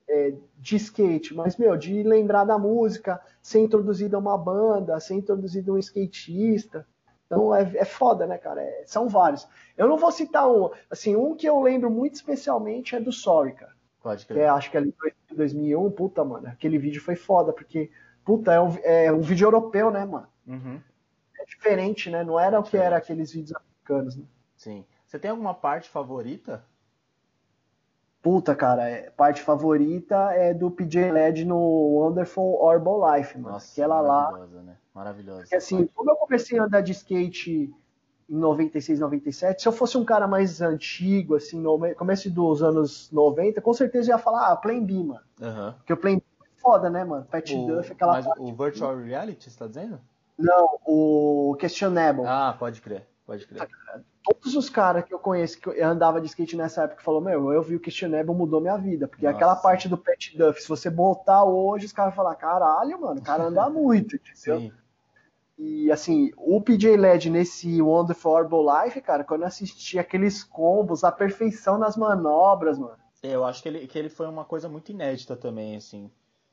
é, 0.08 0.34
de 0.60 0.76
skate, 0.76 1.34
mas, 1.34 1.56
meu, 1.56 1.78
de 1.78 2.04
lembrar 2.04 2.44
da 2.44 2.58
música, 2.58 3.20
ser 3.42 3.60
introduzido 3.60 4.18
a 4.18 4.20
uma 4.20 4.38
banda, 4.38 5.00
ser 5.00 5.16
introduzido 5.16 5.74
um 5.74 5.78
skatista. 5.78 6.86
Então 7.26 7.56
é, 7.56 7.62
é 7.76 7.86
foda, 7.86 8.28
né, 8.28 8.38
cara? 8.38 8.62
É, 8.62 8.84
são 8.86 9.08
vários. 9.08 9.48
Eu 9.78 9.88
não 9.88 9.98
vou 9.98 10.12
citar 10.12 10.50
um. 10.50 10.70
Assim, 10.90 11.16
um 11.16 11.36
que 11.36 11.48
eu 11.48 11.62
lembro 11.62 11.90
muito 11.90 12.16
especialmente 12.16 12.96
é 12.96 13.00
do 13.00 13.12
Sorry, 13.12 13.54
cara. 13.54 13.72
Pode 14.02 14.26
crer. 14.26 14.38
Que 14.38 14.44
é, 14.44 14.50
acho 14.50 14.70
que 14.70 14.78
é 14.78 14.82
ali 14.82 14.94
2001, 15.32 15.92
puta, 15.92 16.26
mano. 16.26 16.48
Aquele 16.48 16.78
vídeo 16.78 17.02
foi 17.02 17.16
foda, 17.16 17.54
porque, 17.54 17.90
puta, 18.26 18.52
é 18.52 18.60
um, 18.60 18.76
é 18.84 19.12
um 19.12 19.22
vídeo 19.22 19.46
europeu, 19.46 19.90
né, 19.92 20.04
mano? 20.04 20.28
Uhum. 20.46 20.82
É 21.40 21.46
diferente, 21.46 22.10
né? 22.10 22.24
Não 22.24 22.38
era 22.38 22.60
o 22.60 22.64
que 22.64 22.76
era 22.76 22.98
aqueles 22.98 23.32
vídeos 23.32 23.56
americanos, 23.56 24.18
né? 24.18 24.26
Sim. 24.58 24.86
Você 25.06 25.18
tem 25.18 25.32
alguma 25.32 25.54
parte 25.54 25.90
favorita? 25.90 26.66
Puta, 28.22 28.54
cara, 28.54 28.90
é, 28.90 29.10
parte 29.12 29.42
favorita 29.42 30.16
é 30.34 30.54
do 30.54 30.70
PJ 30.70 31.10
LED 31.12 31.46
no 31.46 31.58
Wonderful 31.58 32.60
Herbalife, 32.72 33.38
mano. 33.38 33.54
Nossa, 33.54 33.72
Aquela 33.72 34.04
maravilhosa, 34.04 34.56
lá. 34.58 34.62
né? 34.64 34.76
Maravilhosa. 34.94 35.40
Porque 35.42 35.56
assim, 35.56 35.86
como 35.96 36.12
eu 36.12 36.16
comecei 36.18 36.60
a 36.60 36.64
andar 36.66 36.82
de 36.82 36.92
skate 36.92 37.74
em 38.30 38.36
96, 38.36 39.00
97, 39.00 39.62
se 39.62 39.68
eu 39.68 39.72
fosse 39.72 39.98
um 39.98 40.04
cara 40.04 40.28
mais 40.28 40.62
antigo, 40.62 41.36
assim, 41.36 41.60
no 41.62 41.80
começo 41.96 42.30
dos 42.30 42.62
anos 42.62 43.10
90, 43.12 43.62
com 43.62 43.74
certeza 43.74 44.12
eu 44.12 44.18
ia 44.18 44.22
falar, 44.22 44.52
ah, 44.52 44.56
Plan 44.58 44.84
B, 44.84 44.94
mano. 44.96 45.22
Uhum. 45.42 45.74
Porque 45.78 45.94
o 45.94 45.98
Plan 45.98 46.16
B 46.18 46.24
é 46.44 46.62
foda, 46.62 46.90
né, 46.90 47.06
mano? 47.06 47.26
Pat 47.32 47.50
O, 47.54 47.68
Duff, 47.68 47.92
aquela 47.94 48.14
mas 48.14 48.26
parte- 48.28 48.42
o 48.42 48.54
Virtual 48.54 48.98
Reality, 48.98 49.50
você 49.50 49.58
tá 49.58 49.66
dizendo? 49.68 50.00
Não, 50.38 50.78
o 50.86 51.56
Questionable. 51.58 52.26
Ah, 52.28 52.54
pode 52.60 52.82
crer, 52.82 53.08
pode 53.30 53.46
crer. 53.46 53.70
Todos 54.24 54.56
os 54.56 54.70
caras 54.70 55.06
que 55.06 55.14
eu 55.14 55.20
conheço 55.20 55.60
que 55.60 55.82
andava 55.82 56.20
de 56.20 56.28
skate 56.28 56.58
nessa 56.58 56.84
época 56.84 57.04
falou, 57.04 57.22
meu, 57.22 57.54
eu 57.54 57.62
vi 57.62 57.76
o 57.76 57.80
Questionable 57.80 58.36
mudou 58.36 58.60
minha 58.60 58.78
vida. 58.78 59.08
Porque 59.08 59.26
Nossa. 59.26 59.38
aquela 59.38 59.56
parte 59.56 59.88
do 59.88 59.98
Pat 59.98 60.36
Duff, 60.36 60.62
se 60.62 60.68
você 60.68 60.90
botar 60.90 61.44
hoje, 61.44 61.86
os 61.86 61.92
caras 61.92 62.16
vão 62.16 62.24
falar, 62.24 62.36
caralho, 62.36 63.00
mano, 63.00 63.20
o 63.20 63.24
cara 63.24 63.44
anda 63.44 63.70
muito, 63.70 64.16
entendeu? 64.16 64.60
Sim. 64.60 64.72
E 65.58 65.92
assim, 65.92 66.32
o 66.38 66.60
PJ 66.62 66.96
LED 66.96 67.30
nesse 67.30 67.82
Wonderful 67.82 68.40
Herbalife, 68.40 69.02
cara, 69.02 69.24
quando 69.24 69.42
eu 69.42 69.48
assisti 69.48 70.00
aqueles 70.00 70.44
combos, 70.44 71.04
a 71.04 71.12
perfeição 71.12 71.78
nas 71.78 71.98
manobras, 71.98 72.80
mano. 72.80 72.98
É, 73.22 73.36
Eu 73.36 73.46
acho 73.46 73.62
que 73.62 73.70
ele, 73.70 73.86
que 73.86 74.00
ele 74.00 74.10
foi 74.10 74.28
uma 74.28 74.46
coisa 74.46 74.70
muito 74.70 74.92
inédita 74.92 75.36
também, 75.36 75.76
assim. 75.76 76.10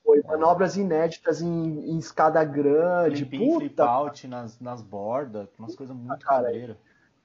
Foi 0.07 0.23
manobras 0.23 0.77
inéditas 0.77 1.43
em, 1.43 1.91
em 1.91 1.99
escada 1.99 2.43
grande. 2.45 3.25
Flip 3.27 3.37
in, 3.37 3.55
flip 3.59 3.71
Puta, 3.71 3.85
out 3.85 4.27
nas, 4.29 4.59
nas 4.61 4.81
bordas, 4.81 5.49
umas 5.59 5.75
coisas 5.75 5.95
muito 5.95 6.25
cara. 6.25 6.45
cabreiras. 6.45 6.77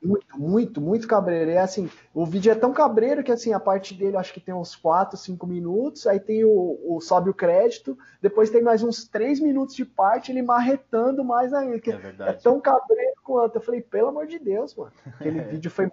muito, 0.03 0.39
muito, 0.39 0.81
muito 0.81 1.07
cabreiro. 1.07 1.51
É 1.51 1.59
assim, 1.59 1.87
o 2.11 2.25
vídeo 2.25 2.51
é 2.51 2.55
tão 2.55 2.73
cabreiro 2.73 3.23
que 3.23 3.31
assim, 3.31 3.53
a 3.53 3.59
parte 3.59 3.93
dele 3.93 4.17
acho 4.17 4.33
que 4.33 4.39
tem 4.39 4.53
uns 4.55 4.75
4, 4.75 5.15
5 5.15 5.45
minutos, 5.45 6.07
aí 6.07 6.19
tem 6.19 6.43
o, 6.43 6.79
o 6.83 6.99
sobe 6.99 7.29
o 7.29 7.33
crédito, 7.35 7.95
depois 8.19 8.49
tem 8.49 8.63
mais 8.63 8.81
uns 8.81 9.07
3 9.07 9.39
minutos 9.39 9.75
de 9.75 9.85
parte, 9.85 10.31
ele 10.31 10.41
marretando 10.41 11.23
mais 11.23 11.53
ainda. 11.53 11.79
que 11.79 11.91
É 11.91 11.93
É 11.93 11.97
verdade. 11.97 12.41
tão 12.43 12.59
cabreiro 12.59 13.13
quanto. 13.23 13.57
Eu 13.57 13.61
falei, 13.61 13.81
pelo 13.81 14.07
amor 14.09 14.25
de 14.25 14.39
Deus, 14.39 14.75
mano. 14.75 14.91
Aquele 15.05 15.39
vídeo 15.53 15.69
foi 15.69 15.87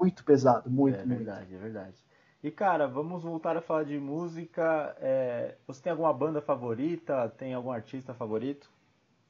muito 0.00 0.24
pesado, 0.24 0.70
muito, 0.70 0.94
é 0.98 1.04
muito. 1.04 1.18
verdade, 1.22 1.54
é 1.54 1.58
verdade. 1.58 1.94
E 2.42 2.50
cara, 2.50 2.86
vamos 2.86 3.22
voltar 3.22 3.56
a 3.56 3.60
falar 3.60 3.84
de 3.84 3.98
música. 3.98 4.96
É, 5.00 5.54
Você 5.66 5.82
tem 5.82 5.90
alguma 5.92 6.12
banda 6.12 6.40
favorita? 6.40 7.28
Tem 7.36 7.52
algum 7.52 7.70
artista 7.70 8.14
favorito? 8.14 8.70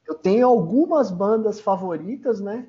Eu 0.07 0.15
tenho 0.15 0.47
algumas 0.47 1.11
bandas 1.11 1.59
favoritas, 1.59 2.39
né? 2.39 2.67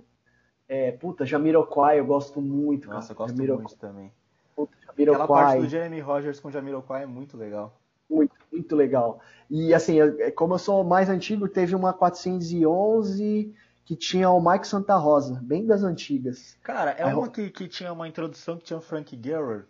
É, 0.69 0.93
puta, 0.93 1.25
Jamiroquai 1.25 2.01
eu 2.01 2.07
gosto 2.07 2.41
muito, 2.41 2.87
cara. 2.87 2.97
Nossa, 2.97 3.13
eu 3.13 3.17
gosto 3.17 3.37
Jamiro- 3.37 3.57
muito 3.59 3.77
também. 3.77 4.13
Puta, 4.57 4.73
Aquela 4.89 5.27
parte 5.27 5.29
Jamiroquai. 5.29 5.59
do 5.61 5.69
Jeremy 5.69 6.01
Rogers 6.01 6.41
com 6.41 6.51
Jamiroquai 6.51 7.03
é 7.05 7.07
muito 7.07 7.37
legal. 7.37 7.79
Muito, 8.11 8.35
muito 8.51 8.77
legal. 8.77 9.21
E 9.49 9.73
assim, 9.73 10.01
é- 10.01 10.31
como 10.31 10.55
eu 10.55 10.59
sou 10.59 10.83
mais 10.85 11.09
antigo, 11.09 11.49
teve 11.49 11.75
uma 11.75 11.93
411 11.93 13.55
que 13.85 13.97
tinha 13.97 14.31
o 14.31 14.41
Mike 14.41 14.67
Santa 14.67 14.97
Rosa, 14.97 15.41
bem 15.43 15.67
das 15.67 15.83
antigas. 15.83 16.57
Cara, 16.63 16.93
é 16.93 17.05
Aí, 17.05 17.13
uma 17.15 17.29
que, 17.29 17.51
que 17.51 17.67
tinha 17.69 17.93
uma 17.93 18.07
introdução 18.09 18.57
que 18.57 18.65
tinha 18.65 18.79
o 18.79 18.83
Frank 18.83 19.15
Guerrero. 19.17 19.67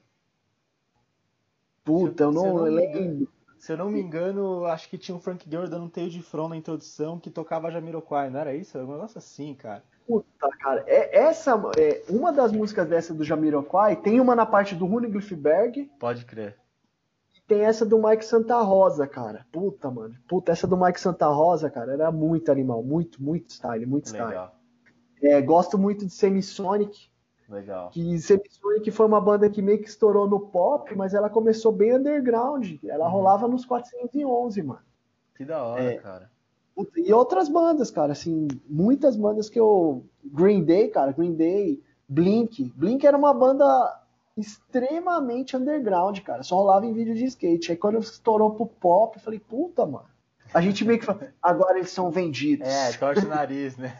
Puta, 1.93 2.25
eu 2.25 2.33
Se 2.33 2.39
eu 2.39 2.55
não 2.55 2.65
me 2.65 2.71
lembro. 2.71 3.29
Se 3.59 3.73
eu 3.73 3.77
não 3.77 3.91
me 3.91 4.01
engano, 4.01 4.65
acho 4.67 4.89
que 4.91 4.99
tinha 4.99 5.17
o 5.17 5.21
Frank 5.21 5.49
Guerrero 5.49 5.71
dando 5.71 5.85
um 5.85 5.89
teio 5.89 6.11
de 6.11 6.21
front 6.21 6.51
na 6.51 6.57
introdução 6.57 7.21
que 7.21 7.31
tocava 7.31 7.71
Jamiroquai, 7.71 8.29
não 8.29 8.41
era 8.41 8.53
isso? 8.57 8.77
Era 8.77 8.85
um 8.85 8.91
negócio 8.91 9.19
assim, 9.19 9.55
cara. 9.55 9.85
Puta, 10.05 10.49
cara. 10.59 10.83
É, 10.85 11.17
essa, 11.17 11.53
é, 11.79 12.03
uma 12.09 12.33
das 12.33 12.51
músicas 12.51 12.89
dessa 12.89 13.15
do 13.15 13.23
Jamiroquai, 13.23 13.95
tem 13.95 14.19
uma 14.19 14.35
na 14.35 14.45
parte 14.45 14.75
do 14.75 14.85
Rune 14.85 15.07
Glifberg 15.07 15.89
Pode 16.01 16.25
crer. 16.25 16.59
e 17.37 17.41
tem 17.47 17.61
essa 17.61 17.87
do 17.87 18.03
Mike 18.03 18.25
Santa 18.25 18.61
Rosa, 18.63 19.07
cara. 19.07 19.47
Puta, 19.53 19.89
mano. 19.93 20.17
Puta, 20.27 20.51
essa 20.51 20.67
do 20.67 20.77
Mike 20.77 21.01
Santa 21.01 21.29
Rosa, 21.29 21.71
cara, 21.71 21.93
era 21.93 22.11
muito 22.11 22.51
animal. 22.51 22.83
Muito, 22.83 23.23
muito 23.23 23.51
style, 23.51 23.87
muito 23.87 24.07
style. 24.07 24.27
Legal, 24.27 24.57
É, 25.23 25.41
gosto 25.41 25.79
muito 25.79 26.05
de 26.05 26.13
Semisonic. 26.13 27.12
Legal. 27.55 27.91
que 27.91 28.19
Semisonic 28.19 28.91
foi 28.91 29.07
uma 29.07 29.21
banda 29.21 29.49
que 29.51 29.61
meio 29.63 29.81
que 29.81 29.89
estourou 29.89 30.29
no 30.29 30.41
pop, 30.41 30.95
mas 30.97 31.15
ela 31.15 31.31
começou 31.31 31.71
bem 31.73 31.95
underground. 31.97 32.77
Ela 32.85 33.07
Uhum. 33.07 33.13
rolava 33.13 33.47
nos 33.49 33.65
411, 33.65 34.63
mano. 34.63 34.81
Que 35.37 35.45
da 35.45 35.63
hora, 35.63 35.83
É. 35.83 35.97
cara. 35.99 36.31
E 36.97 37.13
outras 37.13 37.49
bandas, 37.51 37.91
cara, 37.91 38.13
assim, 38.13 38.49
muitas 38.69 39.15
bandas 39.17 39.49
que 39.51 39.61
eu. 39.61 40.05
Green 40.25 40.65
Day, 40.65 40.89
cara, 40.89 41.13
Green 41.13 41.35
Day, 41.35 41.83
Blink. 42.09 42.73
Blink 42.75 43.07
era 43.07 43.17
uma 43.17 43.35
banda 43.35 43.65
extremamente 44.37 45.57
underground, 45.57 46.19
cara. 46.21 46.43
Só 46.43 46.57
rolava 46.57 46.87
em 46.87 46.93
vídeo 46.93 47.15
de 47.15 47.25
skate. 47.27 47.73
Aí 47.73 47.77
quando 47.77 47.99
estourou 47.99 48.53
pro 48.55 48.67
pop, 48.67 49.17
eu 49.17 49.23
falei, 49.23 49.39
puta, 49.39 49.85
mano. 49.85 50.07
A 50.55 50.61
gente 50.61 50.85
meio 50.85 50.99
que 50.99 51.05
fala, 51.07 51.33
agora 51.43 51.79
eles 51.79 51.91
são 51.91 52.11
vendidos. 52.11 52.69
É, 52.69 52.93
torce 52.93 53.25
o 53.25 53.29
nariz, 53.29 53.77
né? 53.77 53.99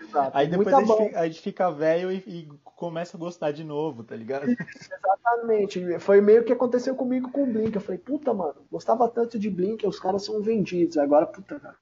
Exato. 0.00 0.36
Aí 0.36 0.48
depois 0.48 0.74
a 0.74 0.80
gente, 0.80 0.96
fica, 0.96 1.20
a 1.20 1.26
gente 1.28 1.40
fica 1.40 1.70
velho 1.70 2.10
e, 2.10 2.16
e 2.26 2.48
começa 2.64 3.16
a 3.16 3.20
gostar 3.20 3.52
de 3.52 3.64
novo, 3.64 4.02
tá 4.02 4.16
ligado? 4.16 4.46
Exatamente. 4.48 5.98
Foi 5.98 6.20
meio 6.20 6.44
que 6.44 6.52
aconteceu 6.52 6.94
comigo 6.94 7.30
com 7.30 7.44
o 7.44 7.46
Blink. 7.46 7.74
Eu 7.74 7.80
falei, 7.80 7.98
puta, 7.98 8.32
mano, 8.34 8.56
gostava 8.70 9.08
tanto 9.08 9.38
de 9.38 9.50
Blink, 9.50 9.86
os 9.86 10.00
caras 10.00 10.24
são 10.24 10.42
vendidos. 10.42 10.96
Agora, 10.98 11.26
puta, 11.26 11.60
cara. 11.60 11.76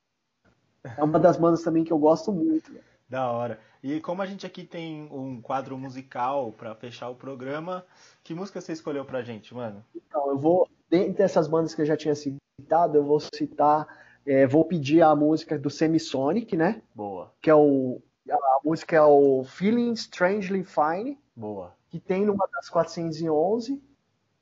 É 0.98 1.02
uma 1.02 1.18
das 1.18 1.36
bandas 1.36 1.62
também 1.62 1.82
que 1.84 1.92
eu 1.92 1.98
gosto 1.98 2.30
muito. 2.30 2.70
velho. 2.70 2.84
Da 3.08 3.30
hora. 3.30 3.58
E 3.82 4.00
como 4.00 4.22
a 4.22 4.26
gente 4.26 4.46
aqui 4.46 4.64
tem 4.64 5.08
um 5.10 5.40
quadro 5.40 5.76
musical 5.76 6.52
pra 6.52 6.74
fechar 6.74 7.10
o 7.10 7.14
programa, 7.14 7.84
que 8.22 8.34
música 8.34 8.60
você 8.60 8.72
escolheu 8.72 9.04
pra 9.04 9.22
gente, 9.22 9.54
mano? 9.54 9.84
Então, 9.94 10.30
eu 10.30 10.38
vou, 10.38 10.68
dentre 10.88 11.22
essas 11.22 11.46
bandas 11.48 11.74
que 11.74 11.82
eu 11.82 11.86
já 11.86 11.96
tinha 11.96 12.14
citado, 12.14 12.96
eu 12.96 13.04
vou 13.04 13.20
citar, 13.20 13.86
é, 14.26 14.46
vou 14.46 14.64
pedir 14.64 15.02
a 15.02 15.14
música 15.14 15.58
do 15.58 15.70
Semisonic, 15.70 16.56
né? 16.56 16.82
Boa, 16.94 17.32
Que 17.40 17.50
é 17.50 17.54
o. 17.54 18.00
A 18.30 18.60
música 18.64 18.96
é 18.96 19.02
o 19.02 19.44
Feeling 19.44 19.92
Strangely 19.92 20.64
Fine, 20.64 21.18
boa. 21.36 21.74
que 21.90 22.00
tem 22.00 22.24
numa 22.24 22.48
das 22.48 22.70
411. 22.70 23.82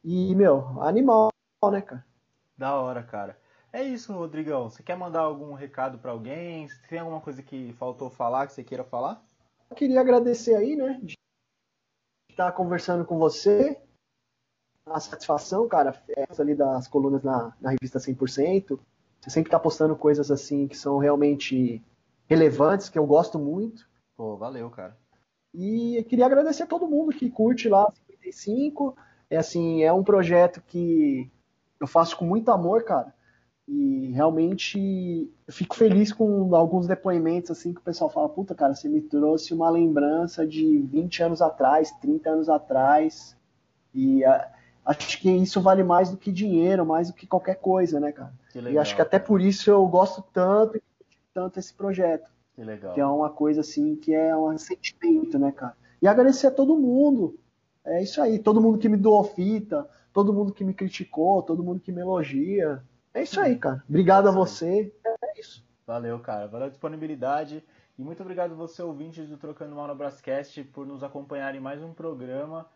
E, 0.04 0.34
meu, 0.36 0.80
animal, 0.82 1.30
né, 1.70 1.80
cara? 1.80 2.04
Da 2.56 2.74
hora, 2.76 3.02
cara. 3.02 3.38
É 3.72 3.82
isso, 3.82 4.12
Rodrigão. 4.12 4.68
Você 4.70 4.82
quer 4.82 4.96
mandar 4.96 5.20
algum 5.20 5.52
recado 5.54 5.98
pra 5.98 6.12
alguém? 6.12 6.68
Tem 6.88 6.98
alguma 7.00 7.20
coisa 7.20 7.42
que 7.42 7.72
faltou 7.72 8.10
falar, 8.10 8.46
que 8.46 8.52
você 8.52 8.62
queira 8.62 8.84
falar? 8.84 9.24
Eu 9.70 9.74
queria 9.76 10.00
agradecer 10.00 10.54
aí, 10.54 10.76
né, 10.76 11.00
de 11.02 11.14
estar 12.30 12.52
conversando 12.52 13.04
com 13.04 13.18
você. 13.18 13.80
A 14.86 14.98
satisfação, 14.98 15.68
cara, 15.68 15.94
é 16.16 16.26
essa 16.28 16.42
ali 16.42 16.54
das 16.54 16.88
colunas 16.88 17.22
na, 17.22 17.54
na 17.60 17.70
revista 17.70 17.98
100%. 17.98 18.78
Você 19.20 19.30
sempre 19.30 19.50
tá 19.50 19.58
postando 19.58 19.94
coisas 19.94 20.30
assim 20.30 20.66
que 20.66 20.76
são 20.76 20.98
realmente 20.98 21.82
relevantes, 22.28 22.88
que 22.88 22.98
eu 22.98 23.06
gosto 23.06 23.38
muito. 23.38 23.88
Pô, 24.16 24.36
valeu, 24.36 24.68
cara. 24.70 24.96
E 25.54 25.96
eu 25.98 26.04
queria 26.04 26.26
agradecer 26.26 26.64
a 26.64 26.66
todo 26.66 26.88
mundo 26.88 27.12
que 27.12 27.30
curte 27.30 27.68
lá 27.68 27.90
55. 28.06 28.96
É 29.30 29.36
assim, 29.36 29.82
é 29.82 29.92
um 29.92 30.02
projeto 30.02 30.60
que 30.66 31.30
eu 31.78 31.86
faço 31.86 32.16
com 32.16 32.24
muito 32.24 32.50
amor, 32.50 32.84
cara. 32.84 33.14
E 33.68 34.10
realmente 34.12 35.30
eu 35.46 35.52
fico 35.52 35.76
feliz 35.76 36.12
com 36.12 36.54
alguns 36.54 36.86
depoimentos 36.86 37.50
assim 37.50 37.72
que 37.72 37.80
o 37.80 37.84
pessoal 37.84 38.10
fala, 38.10 38.28
puta, 38.28 38.54
cara, 38.54 38.74
você 38.74 38.88
me 38.88 39.00
trouxe 39.00 39.54
uma 39.54 39.70
lembrança 39.70 40.46
de 40.46 40.78
20 40.82 41.22
anos 41.22 41.40
atrás, 41.42 41.92
30 42.00 42.30
anos 42.30 42.48
atrás. 42.48 43.36
E 43.94 44.24
ah, 44.24 44.51
acho 44.84 45.20
que 45.20 45.30
isso 45.30 45.60
vale 45.60 45.82
mais 45.82 46.10
do 46.10 46.16
que 46.16 46.32
dinheiro, 46.32 46.84
mais 46.86 47.08
do 47.08 47.14
que 47.14 47.26
qualquer 47.26 47.56
coisa, 47.56 47.98
né, 48.00 48.12
cara? 48.12 48.32
Que 48.50 48.58
e 48.58 48.62
legal. 48.62 48.82
acho 48.82 48.94
que 48.96 49.02
até 49.02 49.18
por 49.18 49.40
isso 49.40 49.70
eu 49.70 49.86
gosto 49.86 50.22
tanto 50.32 50.76
e 50.76 50.82
tanto 51.34 51.58
esse 51.58 51.72
projeto 51.72 52.30
Que 52.54 52.62
legal. 52.64 52.92
que 52.94 53.00
é 53.00 53.06
uma 53.06 53.30
coisa 53.30 53.60
assim 53.60 53.96
que 53.96 54.14
é 54.14 54.36
um 54.36 54.56
sentimento, 54.58 55.38
né, 55.38 55.52
cara? 55.52 55.76
E 56.00 56.06
agradecer 56.08 56.48
a 56.48 56.50
todo 56.50 56.76
mundo. 56.78 57.38
É 57.84 58.02
isso 58.02 58.20
aí, 58.22 58.38
todo 58.38 58.60
mundo 58.60 58.78
que 58.78 58.88
me 58.88 58.96
doou 58.96 59.24
fita, 59.24 59.88
todo 60.12 60.32
mundo 60.32 60.52
que 60.52 60.64
me 60.64 60.74
criticou, 60.74 61.42
todo 61.42 61.62
mundo 61.64 61.80
que 61.80 61.90
me 61.92 62.00
elogia. 62.00 62.82
É 63.14 63.22
isso 63.22 63.40
aí, 63.40 63.56
cara. 63.56 63.82
Obrigado 63.88 64.26
a 64.28 64.30
Isso 64.30 64.64
aí. 64.64 64.84
você. 64.84 64.94
É 65.22 65.40
isso. 65.40 65.64
Valeu, 65.86 66.18
cara. 66.20 66.46
Valeu 66.46 66.66
a 66.66 66.70
disponibilidade. 66.70 67.64
E 67.98 68.02
muito 68.02 68.22
obrigado 68.22 68.54
você, 68.56 68.82
ouvintes 68.82 69.28
do 69.28 69.36
Trocando 69.36 69.74
Mal 69.76 69.86
no 69.86 69.94
Brascast, 69.94 70.62
por 70.64 70.86
nos 70.86 71.02
acompanhar 71.02 71.54
em 71.54 71.60
mais 71.60 71.82
um 71.82 71.92
programa. 71.92 72.66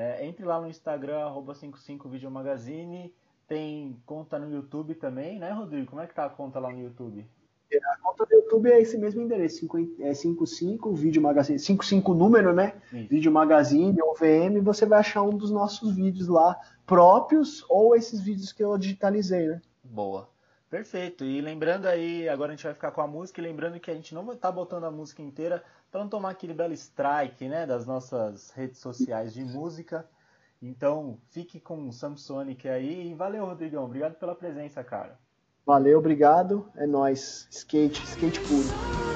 É, 0.00 0.24
entre 0.24 0.46
lá 0.46 0.58
no 0.58 0.66
Instagram, 0.66 1.18
arroba 1.18 1.52
55videomagazine. 1.52 3.12
Tem 3.46 4.00
conta 4.06 4.38
no 4.38 4.50
YouTube 4.50 4.94
também, 4.94 5.38
né, 5.38 5.50
Rodrigo? 5.50 5.90
Como 5.90 6.00
é 6.00 6.06
que 6.06 6.14
tá 6.14 6.24
a 6.24 6.30
conta 6.30 6.58
lá 6.58 6.72
no 6.72 6.80
YouTube? 6.80 7.26
A 7.70 7.96
conta 8.02 8.24
do 8.24 8.34
YouTube 8.34 8.70
é 8.70 8.80
esse 8.80 8.96
mesmo 8.96 9.20
endereço, 9.20 9.58
50 9.58 10.02
é 10.02 10.14
55 10.14 10.94
Vídeo 10.94 11.20
Magazine, 11.20 11.58
55 11.58 12.14
número, 12.14 12.54
né? 12.54 12.80
Isso. 12.90 13.08
Vídeo 13.10 13.30
Magazine 13.30 14.00
ou 14.00 14.14
VM, 14.14 14.62
você 14.62 14.86
vai 14.86 15.00
achar 15.00 15.22
um 15.22 15.36
dos 15.36 15.50
nossos 15.50 15.94
vídeos 15.94 16.28
lá 16.28 16.58
próprios 16.86 17.62
ou 17.68 17.94
esses 17.94 18.20
vídeos 18.22 18.52
que 18.52 18.64
eu 18.64 18.76
digitalizei, 18.78 19.48
né? 19.48 19.60
Boa. 19.84 20.30
Perfeito. 20.70 21.24
E 21.24 21.40
lembrando 21.40 21.86
aí, 21.86 22.28
agora 22.28 22.52
a 22.52 22.56
gente 22.56 22.64
vai 22.64 22.72
ficar 22.72 22.92
com 22.92 23.00
a 23.00 23.06
música, 23.06 23.40
e 23.40 23.44
lembrando 23.44 23.78
que 23.78 23.90
a 23.90 23.94
gente 23.94 24.14
não 24.14 24.24
vai 24.24 24.36
estar 24.36 24.50
botando 24.52 24.84
a 24.84 24.90
música 24.90 25.20
inteira, 25.20 25.62
para 25.90 26.00
não 26.00 26.08
tomar 26.08 26.30
aquele 26.30 26.54
belo 26.54 26.72
strike, 26.72 27.48
né, 27.48 27.66
das 27.66 27.86
nossas 27.86 28.50
redes 28.50 28.78
sociais 28.78 29.34
de 29.34 29.44
música. 29.44 30.08
Então, 30.62 31.18
fique 31.30 31.58
com 31.58 31.88
o 31.88 31.92
Samsonic 31.92 32.68
aí 32.68 33.10
e 33.10 33.14
valeu, 33.14 33.46
Rodrigão. 33.46 33.84
Obrigado 33.84 34.14
pela 34.14 34.34
presença, 34.34 34.84
cara. 34.84 35.18
Valeu, 35.64 35.98
obrigado. 35.98 36.70
É 36.76 36.86
nós. 36.86 37.46
Skate, 37.50 38.02
skate 38.04 38.40
puro. 38.40 39.09